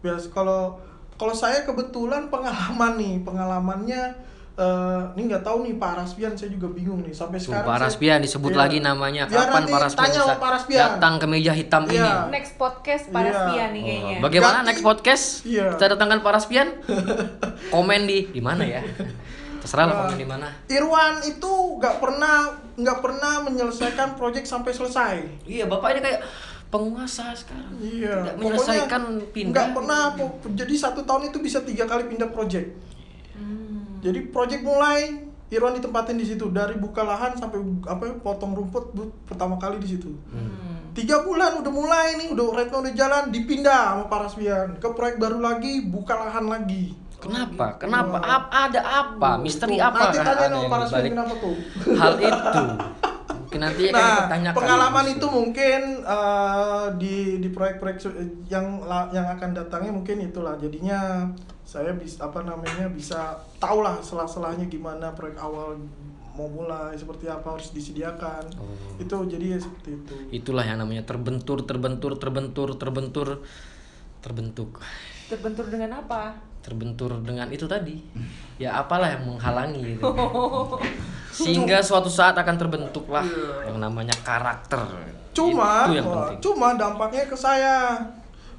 Bias 0.03 0.33
kalau 0.33 0.81
kalau 1.21 1.37
saya 1.37 1.63
kebetulan 1.63 2.33
pengalaman 2.33 2.99
nih 2.99 3.15
pengalamannya 3.23 4.32
eh, 4.55 5.01
ini 5.15 5.23
nggak 5.27 5.43
tahu 5.43 5.63
nih 5.63 5.75
Pak 5.75 5.93
Rasbian 5.97 6.33
saya 6.33 6.49
juga 6.49 6.69
bingung 6.69 7.01
nih 7.01 7.11
sampai 7.11 7.37
Tuh, 7.37 7.49
sekarang. 7.49 7.65
Pak 7.65 7.73
saya- 7.73 7.85
Raspian 7.87 8.19
disebut 8.21 8.51
Iya. 8.51 8.59
lagi 8.59 8.79
namanya. 8.79 9.23
Biar 9.25 9.47
Kapan 9.47 9.63
Pak 9.65 9.81
Raspian 9.83 10.03
tanya 10.03 10.21
bisa 10.21 10.35
Pak 10.37 10.51
Raspian. 10.53 10.81
datang 10.93 11.15
ke 11.17 11.27
meja 11.27 11.53
hitam 11.53 11.83
Iya. 11.85 11.93
ini? 11.95 12.11
Next 12.31 12.53
podcast 12.55 13.05
Pak 13.09 13.17
Iya. 13.19 13.29
Raspian 13.29 13.69
nih 13.71 13.81
Oh, 13.81 13.87
kayaknya. 13.87 14.17
bagaimana 14.21 14.57
Ganti. 14.57 14.69
next 14.69 14.83
podcast? 14.83 15.25
Iya. 15.45 15.67
Kita 15.73 15.85
datangkan 15.91 16.19
Pak 16.21 16.33
Raspian. 16.33 16.69
komen 17.73 18.01
di 18.05 18.19
di 18.29 18.41
mana 18.41 18.63
ya? 18.63 18.83
Terserah 19.59 19.85
lah 19.85 19.95
Nah. 19.95 20.01
komen 20.05 20.17
di 20.17 20.27
mana. 20.27 20.47
Irwan 20.69 21.15
itu 21.23 21.53
nggak 21.79 21.97
pernah 21.97 22.35
nggak 22.75 22.99
pernah 22.99 23.35
menyelesaikan 23.43 24.09
proyek 24.15 24.43
sampai 24.43 24.71
selesai. 24.71 25.17
Iya, 25.45 25.65
Bapak 25.67 25.93
ini 25.93 26.01
kayak 26.03 26.21
penguasa 26.67 27.31
sekarang. 27.33 27.73
Iya. 27.79 28.15
Tidak 28.23 28.37
menyelesaikan 28.39 29.03
pindah. 29.31 29.53
Nggak 29.55 29.69
pernah. 29.73 30.03
po- 30.13 30.37
Jadi 30.51 30.75
satu 30.75 31.01
tahun 31.03 31.29
itu 31.29 31.39
bisa 31.39 31.61
tiga 31.61 31.85
kali 31.85 32.05
pindah 32.07 32.29
proyek. 32.29 32.92
Jadi 34.03 34.29
proyek 34.29 34.61
mulai 34.61 35.31
Irwan 35.49 35.77
ditempatin 35.77 36.17
di 36.17 36.25
situ 36.25 36.49
dari 36.49 36.75
buka 36.75 37.03
lahan 37.03 37.37
sampai 37.37 37.61
apa 37.85 38.09
potong 38.19 38.53
rumput 38.53 38.91
bu- 38.91 39.13
pertama 39.23 39.55
kali 39.57 39.77
di 39.79 39.89
situ. 39.91 40.09
Hmm. 40.27 40.89
Tiga 40.93 41.21
bulan 41.21 41.61
udah 41.61 41.69
mulai 41.69 42.17
nih, 42.17 42.33
udah 42.33 42.45
retno 42.55 42.81
udah 42.81 42.93
jalan, 42.93 43.29
dipindah 43.29 43.95
sama 43.95 44.05
Parasbian 44.09 44.77
ke 44.77 44.89
proyek 44.91 45.17
baru 45.17 45.39
lagi, 45.39 45.85
buka 45.85 46.17
lahan 46.19 46.49
lagi. 46.49 46.97
Kenapa? 47.17 47.77
Kenapa? 47.77 48.17
Ap- 48.19 48.49
ada 48.51 48.81
apa? 48.83 49.31
Misteri 49.39 49.77
Tuh, 49.77 49.85
apa? 49.87 49.99
Nanti 50.03 50.19
kan 50.19 50.25
tanya 50.27 50.57
yang 50.59 50.67
Parasbian 50.67 50.99
dibalik 50.99 51.13
kenapa 51.13 51.35
tuh. 51.39 51.57
Hal 51.95 52.15
itu. 52.19 52.63
Mungkin 53.33 53.61
nanti 53.61 53.83
Nah, 53.93 54.17
pengalaman 54.51 55.07
itu 55.07 55.27
mungkin 55.29 55.81
eh, 56.03 56.85
di 56.97 57.17
di 57.39 57.49
proyek-proyek 57.49 57.97
yang 58.49 58.81
yang 59.13 59.27
akan 59.31 59.53
datangnya 59.53 59.93
mungkin 59.93 60.17
itulah. 60.19 60.57
Jadinya 60.57 61.29
saya 61.73 61.97
bisa 61.97 62.29
apa 62.29 62.45
namanya 62.45 62.85
bisa 62.93 63.41
tahu 63.57 63.81
lah 63.81 63.97
selah-selahnya 64.05 64.69
gimana 64.69 65.09
proyek 65.17 65.41
awal 65.41 65.81
mau 66.37 66.49
mulai 66.49 66.93
seperti 66.97 67.29
apa 67.29 67.57
harus 67.57 67.73
disediakan. 67.73 68.45
Oh. 68.61 69.00
Itu 69.00 69.25
jadi 69.25 69.57
ya 69.57 69.59
seperti 69.61 69.97
itu. 69.97 70.14
Itulah 70.33 70.64
yang 70.64 70.81
namanya 70.81 71.05
terbentur, 71.05 71.64
terbentur, 71.64 72.17
terbentur, 72.21 72.76
terbentur, 72.76 73.29
terbentuk. 74.21 74.81
Terbentur 75.33 75.67
dengan 75.73 76.05
apa? 76.05 76.52
terbentur 76.62 77.19
dengan 77.26 77.50
itu 77.50 77.67
tadi 77.67 77.99
ya 78.55 78.79
apalah 78.79 79.11
yang 79.11 79.26
menghalangi 79.26 79.83
gitu. 79.99 80.14
sehingga 81.35 81.83
suatu 81.83 82.07
saat 82.07 82.38
akan 82.38 82.55
terbentuklah 82.55 83.26
yang 83.67 83.83
namanya 83.83 84.14
karakter 84.23 84.87
Cuma, 85.33 85.88
itu 85.88 85.97
yang 85.97 86.07
wah, 86.07 86.29
penting 86.29 86.38
cuma 86.45 86.69
dampaknya 86.76 87.25
ke 87.25 87.37
saya. 87.37 87.97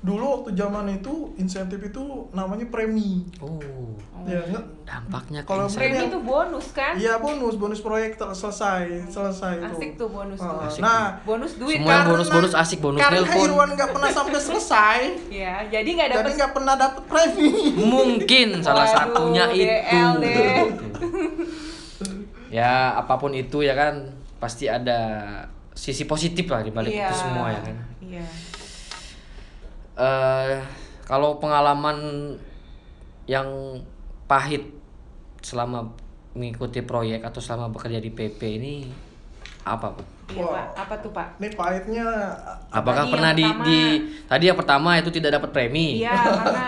Dulu 0.04 0.24
waktu 0.30 0.50
zaman 0.54 0.92
itu 0.92 1.32
insentif 1.38 1.80
itu 1.82 2.04
namanya 2.30 2.68
premi. 2.68 3.24
oh 3.40 3.56
Ya, 4.24 4.40
dampaknya 4.84 5.44
Kalau 5.44 5.68
Premi 5.68 5.96
Yang- 5.98 6.08
itu 6.10 6.20
bonus 6.22 6.72
kan? 6.72 6.96
Iya 6.96 7.20
bonus, 7.20 7.56
bonus 7.56 7.80
proyek 7.80 8.16
selesai, 8.16 9.08
selesai 9.08 9.54
itu. 9.58 9.68
Asik 9.70 9.92
tuh 9.96 10.08
bonus 10.08 10.36
tuh. 10.38 10.48
Ah, 10.50 10.64
Asik 10.66 10.80
nah, 10.80 11.20
Bonus 11.22 11.56
duit 11.56 11.76
Semua 11.78 11.92
kan? 11.94 12.08
bonus-bonus 12.10 12.54
asik, 12.54 12.80
bonus 12.80 13.00
karena 13.00 13.20
nelpon. 13.22 13.44
Irwan 13.46 13.70
nggak 13.74 13.90
pernah 13.90 14.10
sampai 14.10 14.40
selesai, 14.40 15.00
Ya, 15.44 15.68
jadi 15.68 15.84
nggak 15.90 16.08
jadi 16.10 16.16
dapat 16.18 16.32
nggak 16.36 16.52
pernah 16.54 16.76
dapet 16.78 17.04
premi. 17.04 17.52
mungkin 17.74 18.48
salah 18.66 18.84
Waduh, 18.86 18.96
satunya 18.98 19.44
itu 19.50 19.64
DL 19.66 20.12
deh. 20.18 20.56
ya 22.50 22.72
apa 22.96 23.14
pun 23.18 23.32
itu 23.34 23.60
ya 23.60 23.74
kan 23.74 24.08
pasti 24.38 24.68
ada 24.68 25.00
sisi 25.74 26.06
positif 26.06 26.46
lah 26.46 26.62
di 26.62 26.70
balik 26.70 26.92
Iya. 26.92 27.08
itu 27.08 27.16
semua 27.18 27.48
ya 27.50 27.60
kan 27.62 27.76
Iya. 28.00 28.26
Eh 29.96 30.58
kalau 31.04 31.38
pengalaman 31.38 31.98
yang 33.26 33.48
pahit 34.26 34.72
selama 35.40 35.92
mengikuti 36.34 36.82
proyek 36.82 37.22
atau 37.22 37.40
selama 37.40 37.70
bekerja 37.70 38.00
di 38.00 38.10
PP 38.10 38.42
ini 38.58 38.74
apa 39.64 39.96
Pak? 39.96 40.06
Iya. 40.34 40.44
Pak. 40.44 40.66
Apa 40.76 40.94
tuh, 41.00 41.12
Pak? 41.14 41.28
Ini 41.38 41.48
pahitnya 41.54 42.06
Apakah 42.68 43.06
Tadi 43.06 43.14
pernah 43.14 43.32
di, 43.32 43.44
pertama. 43.46 43.64
di 43.64 43.80
tadi 44.26 44.44
yang 44.50 44.58
pertama 44.58 44.90
itu 44.98 45.10
tidak 45.14 45.32
dapat 45.38 45.50
premi? 45.54 46.02
Iya, 46.02 46.16
karena 46.42 46.68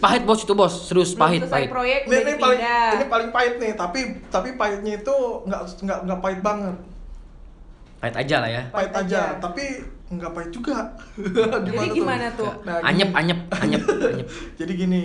pahit 0.00 0.22
bos 0.24 0.40
itu 0.42 0.54
bos, 0.54 0.74
serius 0.88 1.12
belum 1.12 1.22
pahit 1.22 1.42
pahit. 1.46 1.68
proyek 1.70 2.00
ini, 2.08 2.16
ini 2.16 2.32
paling 2.34 2.60
ini 2.96 3.04
paling 3.06 3.28
pahit 3.30 3.54
nih, 3.58 3.72
tapi 3.76 4.00
tapi 4.26 4.48
pahitnya 4.56 4.98
itu 4.98 5.16
nggak 5.44 5.62
nggak 5.82 5.98
nggak 6.08 6.18
pahit 6.18 6.40
banget, 6.40 6.76
Pahit 8.00 8.16
aja 8.18 8.36
lah 8.42 8.50
ya. 8.50 8.62
pahit, 8.70 8.90
Pahit 8.90 9.06
aja. 9.06 9.22
aja. 9.22 9.22
tapi 9.38 9.64
nggak 10.12 10.30
pahit 10.30 10.50
juga. 10.50 10.92
Jadi 11.16 11.88
gimana 11.98 12.28
tuh? 12.32 12.52
Nah, 12.62 12.84
anyep, 12.84 13.08
gini. 13.08 13.18
anyep, 13.18 13.40
anyep, 13.54 13.82
anyep. 14.12 14.26
Jadi 14.54 14.72
gini, 14.74 15.04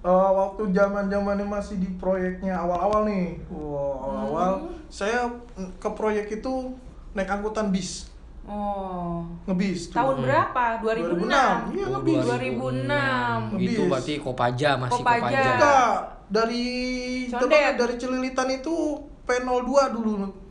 eh, 0.00 0.30
waktu 0.30 0.68
zaman 0.70 1.08
zamannya 1.08 1.46
masih 1.46 1.76
di 1.76 1.88
proyeknya 1.94 2.58
awal-awal 2.58 3.08
nih, 3.08 3.40
wow, 3.48 3.94
awal-awal, 4.02 4.52
Hmm. 4.60 4.68
saya 4.86 5.32
ke 5.74 5.88
proyek 5.90 6.28
itu 6.34 6.76
naik 7.12 7.30
angkutan 7.30 7.70
bis, 7.70 8.12
Oh. 8.44 9.24
ngebis. 9.48 9.88
tuh. 9.88 9.96
Tahun 9.96 10.16
berapa? 10.20 10.64
2006. 10.78 11.24
2006. 11.24 11.56
Iya, 11.72 11.84
Oh, 11.86 11.92
lebih. 11.96 12.16
2006. 12.20 13.38
Itu 13.56 13.56
Lebih. 13.56 13.88
berarti 13.88 14.12
Kopaja 14.20 14.70
masih 14.76 15.00
Kopaja. 15.00 15.20
Kopaja. 15.24 15.40
Enggak, 15.48 15.94
dari 16.28 16.64
Condet. 17.32 17.72
dari 17.80 17.94
Celilitan 17.96 18.48
itu 18.52 18.74
P02 19.24 19.72
dulu. 19.90 20.43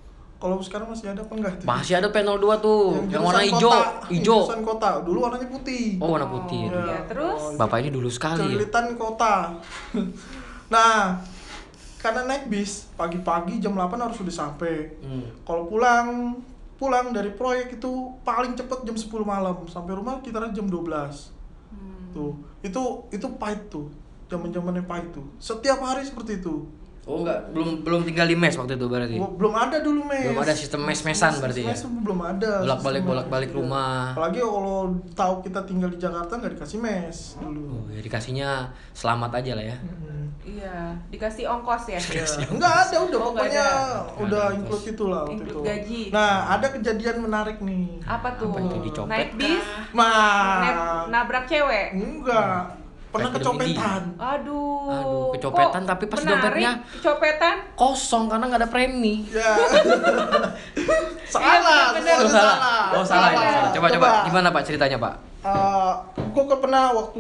Kalau 0.44 0.60
sekarang 0.60 0.92
masih 0.92 1.08
ada 1.08 1.24
apa 1.24 1.34
enggak? 1.40 1.54
itu? 1.56 1.64
Masih 1.64 1.94
ada 1.96 2.12
panel 2.12 2.36
2 2.36 2.60
tuh, 2.60 2.82
yang, 3.08 3.08
jurusan 3.08 3.24
warna 3.24 3.42
hijau, 3.48 3.72
hijau. 4.12 4.40
Jurusan 4.44 4.62
kota, 4.68 4.90
dulu 5.00 5.18
warnanya 5.24 5.48
putih. 5.48 5.86
Oh, 6.04 6.12
warna 6.12 6.28
putih. 6.28 6.68
Oh, 6.68 6.84
iya. 6.84 7.00
Terus? 7.08 7.42
Bapak 7.56 7.80
ini 7.80 7.96
dulu 7.96 8.12
sekali 8.12 8.44
ya. 8.44 8.52
Celilitan 8.52 9.00
kota. 9.00 9.56
nah, 10.76 11.16
karena 11.96 12.28
naik 12.28 12.52
bis 12.52 12.92
pagi-pagi 13.00 13.64
jam 13.64 13.72
8 13.72 13.96
harus 13.96 14.20
sudah 14.20 14.36
sampai. 14.36 15.00
Hmm. 15.00 15.32
Kalau 15.48 15.72
pulang 15.72 16.36
pulang 16.76 17.16
dari 17.16 17.32
proyek 17.32 17.80
itu 17.80 18.12
paling 18.28 18.60
cepet 18.60 18.84
jam 18.84 18.98
10 19.00 19.08
malam 19.24 19.64
sampai 19.72 19.96
rumah 19.96 20.20
kita 20.20 20.44
jam 20.52 20.68
12 20.68 21.32
Hmm. 21.74 22.14
tuh 22.14 22.38
itu 22.62 22.82
itu 23.10 23.26
pahit 23.42 23.66
tuh 23.66 23.90
zaman 24.30 24.54
zamannya 24.54 24.86
pahit 24.86 25.10
tuh 25.10 25.26
setiap 25.42 25.82
hari 25.82 26.06
seperti 26.06 26.38
itu 26.38 26.70
Oh 27.04 27.20
enggak, 27.20 27.52
belum 27.52 27.84
belum 27.84 28.02
tinggal 28.04 28.24
di 28.24 28.34
mes 28.34 28.56
waktu 28.56 28.74
itu 28.74 28.88
berarti. 28.88 29.20
Belum 29.20 29.52
ada 29.54 29.76
dulu 29.78 30.02
mes 30.04 30.24
Belum 30.24 30.40
ada 30.40 30.54
sistem 30.54 30.82
mes-mesan 30.82 31.36
berarti 31.36 31.62
ya? 31.62 31.70
mes 31.70 31.84
belum 31.84 32.20
ada 32.22 32.52
Bolak-balik 32.62 33.04
bolak-balik 33.04 33.52
rumah. 33.52 34.16
apalagi 34.16 34.40
kalau 34.40 34.80
tahu 35.12 35.34
kita 35.42 35.60
tinggal 35.64 35.88
di 35.88 36.00
Jakarta 36.00 36.32
nggak 36.34 36.56
dikasih 36.56 36.80
mes 36.80 37.36
dulu 37.38 37.60
Oh, 37.76 37.84
ya 37.90 38.00
dikasihnya 38.00 38.50
selamat 38.92 39.32
aja 39.36 39.52
lah 39.54 39.66
ya. 39.66 39.78
Hmm. 39.78 40.32
Iya, 40.44 40.76
dikasih 41.10 41.44
ongkos 41.46 41.88
ya. 41.88 42.00
Ya, 42.14 42.24
enggak 42.46 42.74
ada 42.88 42.98
udah 43.02 43.18
Oh, 43.18 43.26
pokoknya 43.30 43.64
ada. 43.64 44.00
udah 44.18 44.44
ada, 44.46 44.56
include 44.56 44.86
itu 44.90 45.04
lah 45.06 45.20
waktu 45.22 45.34
Include 45.34 45.52
itu. 45.52 45.60
gaji. 45.62 46.02
Nah, 46.10 46.32
ada 46.50 46.68
kejadian 46.70 47.16
menarik 47.20 47.58
nih. 47.60 48.00
Apa 48.02 48.28
tuh? 48.36 48.48
Apa 48.50 48.60
itu, 48.62 48.78
dicopet 48.82 49.10
Naik 49.10 49.32
bis, 49.36 49.66
Mah, 49.92 50.60
nab- 50.62 51.08
nabrak 51.10 51.46
cewek. 51.46 51.88
enggak. 51.94 52.80
Pernah 53.14 53.30
kecopetan. 53.32 54.02
Aduh. 54.18 54.90
Aduh, 54.90 55.30
kecopetan 55.38 55.82
kok 55.82 55.90
tapi 55.94 56.04
pas 56.10 56.18
menarik, 56.20 56.34
dompetnya 56.36 56.72
kecopetan. 56.92 57.56
Kosong 57.74 58.26
karena 58.26 58.46
nggak 58.50 58.62
ada 58.66 58.70
premi. 58.70 59.30
Ya. 59.30 59.54
salah, 61.30 61.94
bener-bener. 61.94 62.18
semuanya 62.18 62.26
Oh, 62.26 62.28
salah. 62.28 62.58
salah. 62.58 62.86
Oh, 62.92 63.06
salah, 63.06 63.30
ya, 63.30 63.38
Salah. 63.38 63.54
salah. 63.54 63.72
Coba, 63.72 63.88
coba. 63.90 64.08
Gimana 64.26 64.48
Pak 64.50 64.64
ceritanya, 64.66 64.98
Pak? 64.98 65.16
Uh, 65.44 65.94
gue 66.32 66.56
pernah 66.56 66.96
waktu 66.96 67.20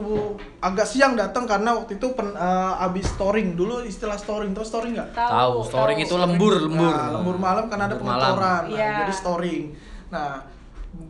agak 0.57 0.87
siang 0.87 1.11
datang 1.13 1.43
karena 1.43 1.75
waktu 1.75 1.99
itu 1.99 2.07
pen, 2.15 2.31
uh, 2.31 2.79
abis 2.81 3.11
storing 3.11 3.51
dulu 3.53 3.83
istilah 3.83 4.15
storing 4.15 4.55
tau 4.55 4.63
storing 4.63 4.95
nggak? 4.95 5.11
Tahu, 5.11 5.59
storing 5.61 5.99
itu 5.99 6.15
lembur, 6.15 6.55
lembur. 6.57 6.87
Nah, 6.89 7.19
lembur 7.19 7.35
malam 7.35 7.67
kan 7.67 7.79
ada 7.81 7.93
Lembur 7.93 8.07
malam. 8.07 8.31
pengotoran, 8.31 8.63
nah, 8.63 8.71
Iya. 8.71 8.91
jadi 9.03 9.13
storing. 9.13 9.63
Nah, 10.07 10.39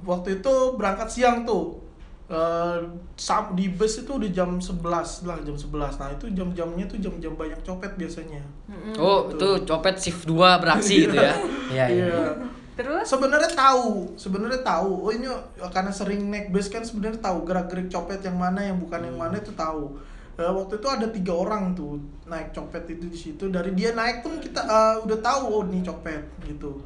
waktu 0.04 0.42
itu 0.42 0.54
berangkat 0.74 1.08
siang 1.08 1.46
tuh. 1.46 1.83
Eh, 2.24 2.78
sam- 3.20 3.52
di 3.52 3.68
bus 3.68 4.00
itu 4.00 4.12
udah 4.16 4.32
jam 4.32 4.56
11 4.56 5.28
lah, 5.28 5.38
jam 5.44 5.60
11. 5.60 6.00
Nah, 6.00 6.10
itu 6.16 6.26
jam-jamnya 6.32 6.88
tuh 6.88 6.98
jam-jam 6.98 7.36
banyak 7.36 7.60
copet 7.62 8.00
biasanya. 8.00 8.40
Mm-mm. 8.72 8.96
Oh, 8.96 9.28
itu 9.28 9.48
copet 9.68 10.00
shift 10.00 10.24
2 10.24 10.58
beraksi 10.64 11.04
gitu 11.04 11.20
ya. 11.20 11.36
Iya, 11.74 11.86
iya. 11.92 12.06
Iya. 12.08 12.28
Terus? 12.74 13.06
sebenarnya 13.06 13.54
tahu 13.54 14.18
sebenarnya 14.18 14.66
tahu 14.66 15.06
oh 15.06 15.14
ini 15.14 15.30
karena 15.70 15.94
sering 15.94 16.34
naik 16.34 16.50
bus 16.50 16.74
kan 16.74 16.82
sebenarnya 16.82 17.22
tahu 17.22 17.46
gerak 17.46 17.70
gerik 17.70 17.86
copet 17.86 18.26
yang 18.26 18.34
mana 18.34 18.66
yang 18.66 18.82
bukan 18.82 18.98
yang 19.06 19.14
mana 19.14 19.38
itu 19.38 19.54
tahu 19.54 19.94
Eh, 20.34 20.50
waktu 20.50 20.82
itu 20.82 20.88
ada 20.90 21.06
tiga 21.14 21.38
orang 21.38 21.78
tuh 21.78 22.02
naik 22.26 22.50
copet 22.50 22.90
itu 22.90 23.06
di 23.06 23.14
situ 23.14 23.54
dari 23.54 23.78
dia 23.78 23.94
naik 23.94 24.26
pun 24.26 24.42
kita 24.42 24.66
eh, 24.66 24.96
udah 25.06 25.18
tahu 25.22 25.42
oh 25.46 25.62
ini 25.70 25.86
copet 25.86 26.26
gitu 26.42 26.82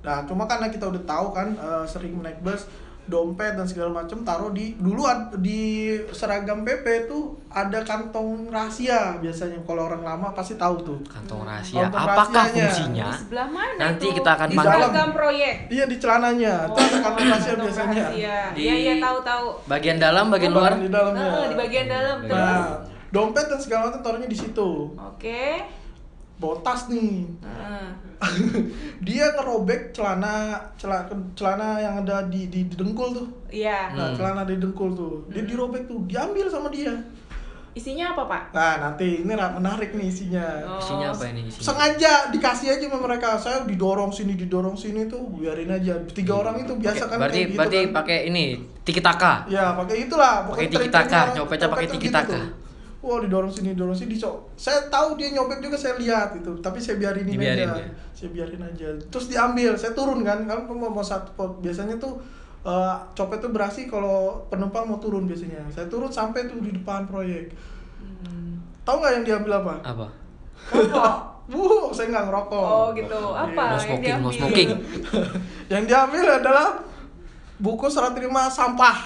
nah 0.00 0.24
cuma 0.24 0.48
karena 0.48 0.72
kita 0.72 0.88
udah 0.88 1.04
tahu 1.04 1.36
kan 1.36 1.52
eh, 1.52 1.84
sering 1.84 2.16
naik 2.24 2.40
bus 2.40 2.64
dompet 3.08 3.52
dan 3.52 3.64
segala 3.64 3.90
macam 3.94 4.20
taruh 4.20 4.48
di 4.50 4.76
dulu 4.76 5.02
ad- 5.02 5.32
di 5.38 5.60
seragam 6.10 6.60
PP 6.60 6.84
tuh 7.04 7.32
ada 7.48 7.80
kantong 7.80 8.46
rahasia 8.46 9.16
biasanya 9.16 9.56
kalau 9.62 9.86
orang 9.86 10.00
lama 10.02 10.28
pasti 10.30 10.54
tahu 10.54 10.76
tuh 10.78 10.98
Kantong 11.02 11.42
rahasia. 11.42 11.82
Kantong 11.82 12.04
Apakah 12.04 12.26
rahasianya. 12.36 12.68
fungsinya? 12.68 13.08
Di 13.08 13.18
sebelah 13.18 13.48
mana 13.48 13.72
Nanti 13.80 14.04
itu? 14.04 14.14
kita 14.14 14.30
akan 14.30 14.46
di 14.46 14.56
seragam 14.58 15.10
proyek. 15.10 15.54
iya 15.68 15.84
di 15.84 15.96
celananya 15.96 16.54
itu 16.64 16.78
ada 16.78 16.98
kantong 17.00 17.26
rahasia 17.26 17.48
Kantong 17.48 17.64
biasanya 17.64 18.04
Iya, 18.12 18.38
iya 18.54 18.94
tahu 18.98 19.18
tahu. 19.22 19.46
Bagian 19.66 19.96
dalam, 19.96 20.24
bagian 20.28 20.52
luar. 20.52 20.72
di 20.74 20.86
dalamnya 20.86 21.24
Heeh, 21.24 21.44
di 21.46 21.56
bagian 21.56 21.86
dalam 21.86 22.16
terus. 22.20 22.36
Nah, 22.36 22.68
dompet 23.08 23.46
dan 23.46 23.56
segala 23.56 23.80
macam 23.88 24.00
taruhnya 24.00 24.26
di 24.26 24.36
situ. 24.36 24.92
Oke. 24.94 25.64
Bawa 26.38 26.54
tas 26.62 26.86
nih. 26.86 27.26
Heeh. 27.42 27.86
Dia 29.00 29.34
ngerobek 29.34 29.90
celana 29.90 30.54
celana, 30.74 31.06
celana 31.34 31.68
yang 31.78 31.94
ada 32.02 32.26
di, 32.26 32.46
di, 32.46 32.66
di 32.66 32.74
dengkul 32.74 33.10
tuh. 33.10 33.26
Iya. 33.48 33.94
Nah, 33.94 34.10
Hmm. 34.10 34.16
celana 34.16 34.42
di 34.42 34.54
dengkul 34.54 34.94
tuh. 34.94 35.26
Dia 35.28 35.42
dirobek 35.42 35.86
tuh, 35.86 36.06
diambil 36.06 36.46
sama 36.46 36.70
dia. 36.70 36.94
Isinya 37.68 38.10
apa, 38.10 38.26
Pak? 38.26 38.42
Nah, 38.50 38.74
nanti 38.80 39.22
ini 39.22 39.32
menarik 39.34 39.94
nih 39.94 40.06
isinya. 40.06 40.42
Oh. 40.66 40.82
Isinya 40.82 41.14
apa 41.14 41.30
ini? 41.30 41.46
Isinya? 41.46 41.62
Sengaja 41.62 42.12
dikasih 42.30 42.74
aja 42.74 42.84
sama 42.86 42.98
mereka. 43.00 43.38
Saya 43.38 43.62
didorong 43.62 44.10
sini, 44.10 44.34
didorong 44.34 44.74
sini 44.74 45.06
tuh, 45.06 45.22
biarin 45.30 45.70
aja. 45.70 45.94
Tiga 46.10 46.38
orang 46.38 46.58
itu 46.58 46.74
biasa 46.74 47.06
kan 47.06 47.18
berarti 47.18 47.38
kayak 47.38 47.50
gitu 47.50 47.58
berarti 47.58 47.78
kan. 47.80 47.94
pakai 47.94 48.18
ini 48.26 48.44
tiki 48.82 48.98
taka. 48.98 49.32
Ya, 49.46 49.78
pakai 49.78 50.06
itulah. 50.06 50.42
Pakai 50.42 50.66
Pokoknya 50.66 50.70
tiki 50.70 50.88
tren-tren 50.90 51.06
taka, 51.06 51.20
orang 51.20 51.34
nyopetnya 51.38 51.68
pakai 51.70 51.86
tiki 51.86 52.08
gitu 52.10 52.16
taka. 52.18 52.34
tuh. 52.34 52.46
Wah, 53.08 53.24
didorong 53.24 53.48
sini, 53.48 53.72
didorong 53.72 53.96
sini, 53.96 54.12
dicok. 54.12 54.52
Saya 54.52 54.84
tahu 54.92 55.16
dia 55.16 55.32
nyopet 55.32 55.64
juga 55.64 55.80
saya 55.80 55.96
lihat 55.96 56.36
itu, 56.36 56.52
tapi 56.60 56.76
saya 56.76 57.00
biarin 57.00 57.24
aja. 57.24 57.64
ya? 57.64 57.88
Saya 58.12 58.28
biarin 58.36 58.60
aja. 58.60 58.92
Terus 59.08 59.32
diambil, 59.32 59.72
saya 59.80 59.96
turun 59.96 60.20
kan. 60.20 60.44
Kan 60.44 60.68
mau, 60.68 60.92
mau 60.92 61.00
satu 61.00 61.32
pot. 61.32 61.56
Biasanya 61.64 61.96
tuh 61.96 62.20
eh, 62.62 62.94
copet 63.16 63.40
tuh 63.40 63.48
berasi 63.48 63.88
kalau 63.88 64.44
penumpang 64.52 64.84
mau 64.84 65.00
turun 65.00 65.24
biasanya. 65.24 65.64
Saya 65.72 65.88
turun 65.88 66.12
sampai 66.12 66.44
tuh 66.44 66.60
di 66.60 66.68
depan 66.68 67.08
proyek. 67.08 67.48
Hmm. 68.20 68.60
Tahu 68.84 68.96
nggak 69.00 69.12
yang 69.16 69.24
diambil 69.24 69.52
apa? 69.64 69.74
Apa? 69.82 70.06
Rokok. 70.68 71.14
Bu, 71.48 71.88
saya 71.96 72.12
nggak 72.12 72.24
ngerokok. 72.28 72.60
Oh, 72.60 72.88
gitu. 72.92 73.20
Apa 73.32 73.56
No 73.56 73.72
yang 73.72 73.80
smoking, 73.80 74.12
no 74.12 74.28
diambil? 74.28 74.36
smoking. 74.36 74.68
yang 75.72 75.84
diambil 75.88 76.24
adalah 76.28 76.68
buku 77.56 77.88
serah 77.88 78.12
terima 78.12 78.52
sampah. 78.52 78.96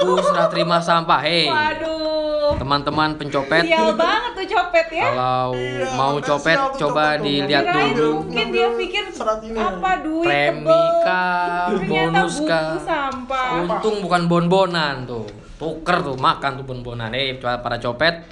Buku 0.00 0.24
serah 0.24 0.48
terima 0.48 0.80
sampah. 0.80 1.20
Hei, 1.20 1.44
Waduh. 1.44 2.25
Teman-teman 2.54 3.08
pencopet. 3.14 3.62
Sial 3.62 3.90
banget 3.92 4.30
tuh 4.32 4.46
copet 4.48 4.86
ya. 4.88 5.04
Kalau 5.08 5.48
Iya, 5.52 5.86
mau 5.92 6.14
copet, 6.18 6.54
tuh 6.54 6.70
coba 6.80 7.02
copet 7.04 7.18
tuh. 7.18 7.24
dilihat 7.24 7.64
dulu. 7.66 8.10
mungkin 8.22 8.46
dia 8.48 8.68
pikir 8.72 9.04
Serat 9.10 9.40
ini. 9.40 9.58
apa 9.58 9.90
duit 9.98 10.24
Premi 10.24 10.62
tebel. 10.62 10.86
kah, 11.02 11.66
Ternyata 11.68 11.90
bonus 11.90 12.34
kah. 12.40 12.70
sampah. 12.78 13.48
Untung 13.58 13.96
bukan 13.98 14.22
bonbonan 14.24 14.96
tuh. 15.04 15.26
Tuker 15.56 15.96
tuh, 16.04 16.16
makan 16.16 16.50
tuh 16.54 16.64
bonbonan. 16.64 17.10
Eh, 17.10 17.34
para 17.38 17.76
copet, 17.76 18.22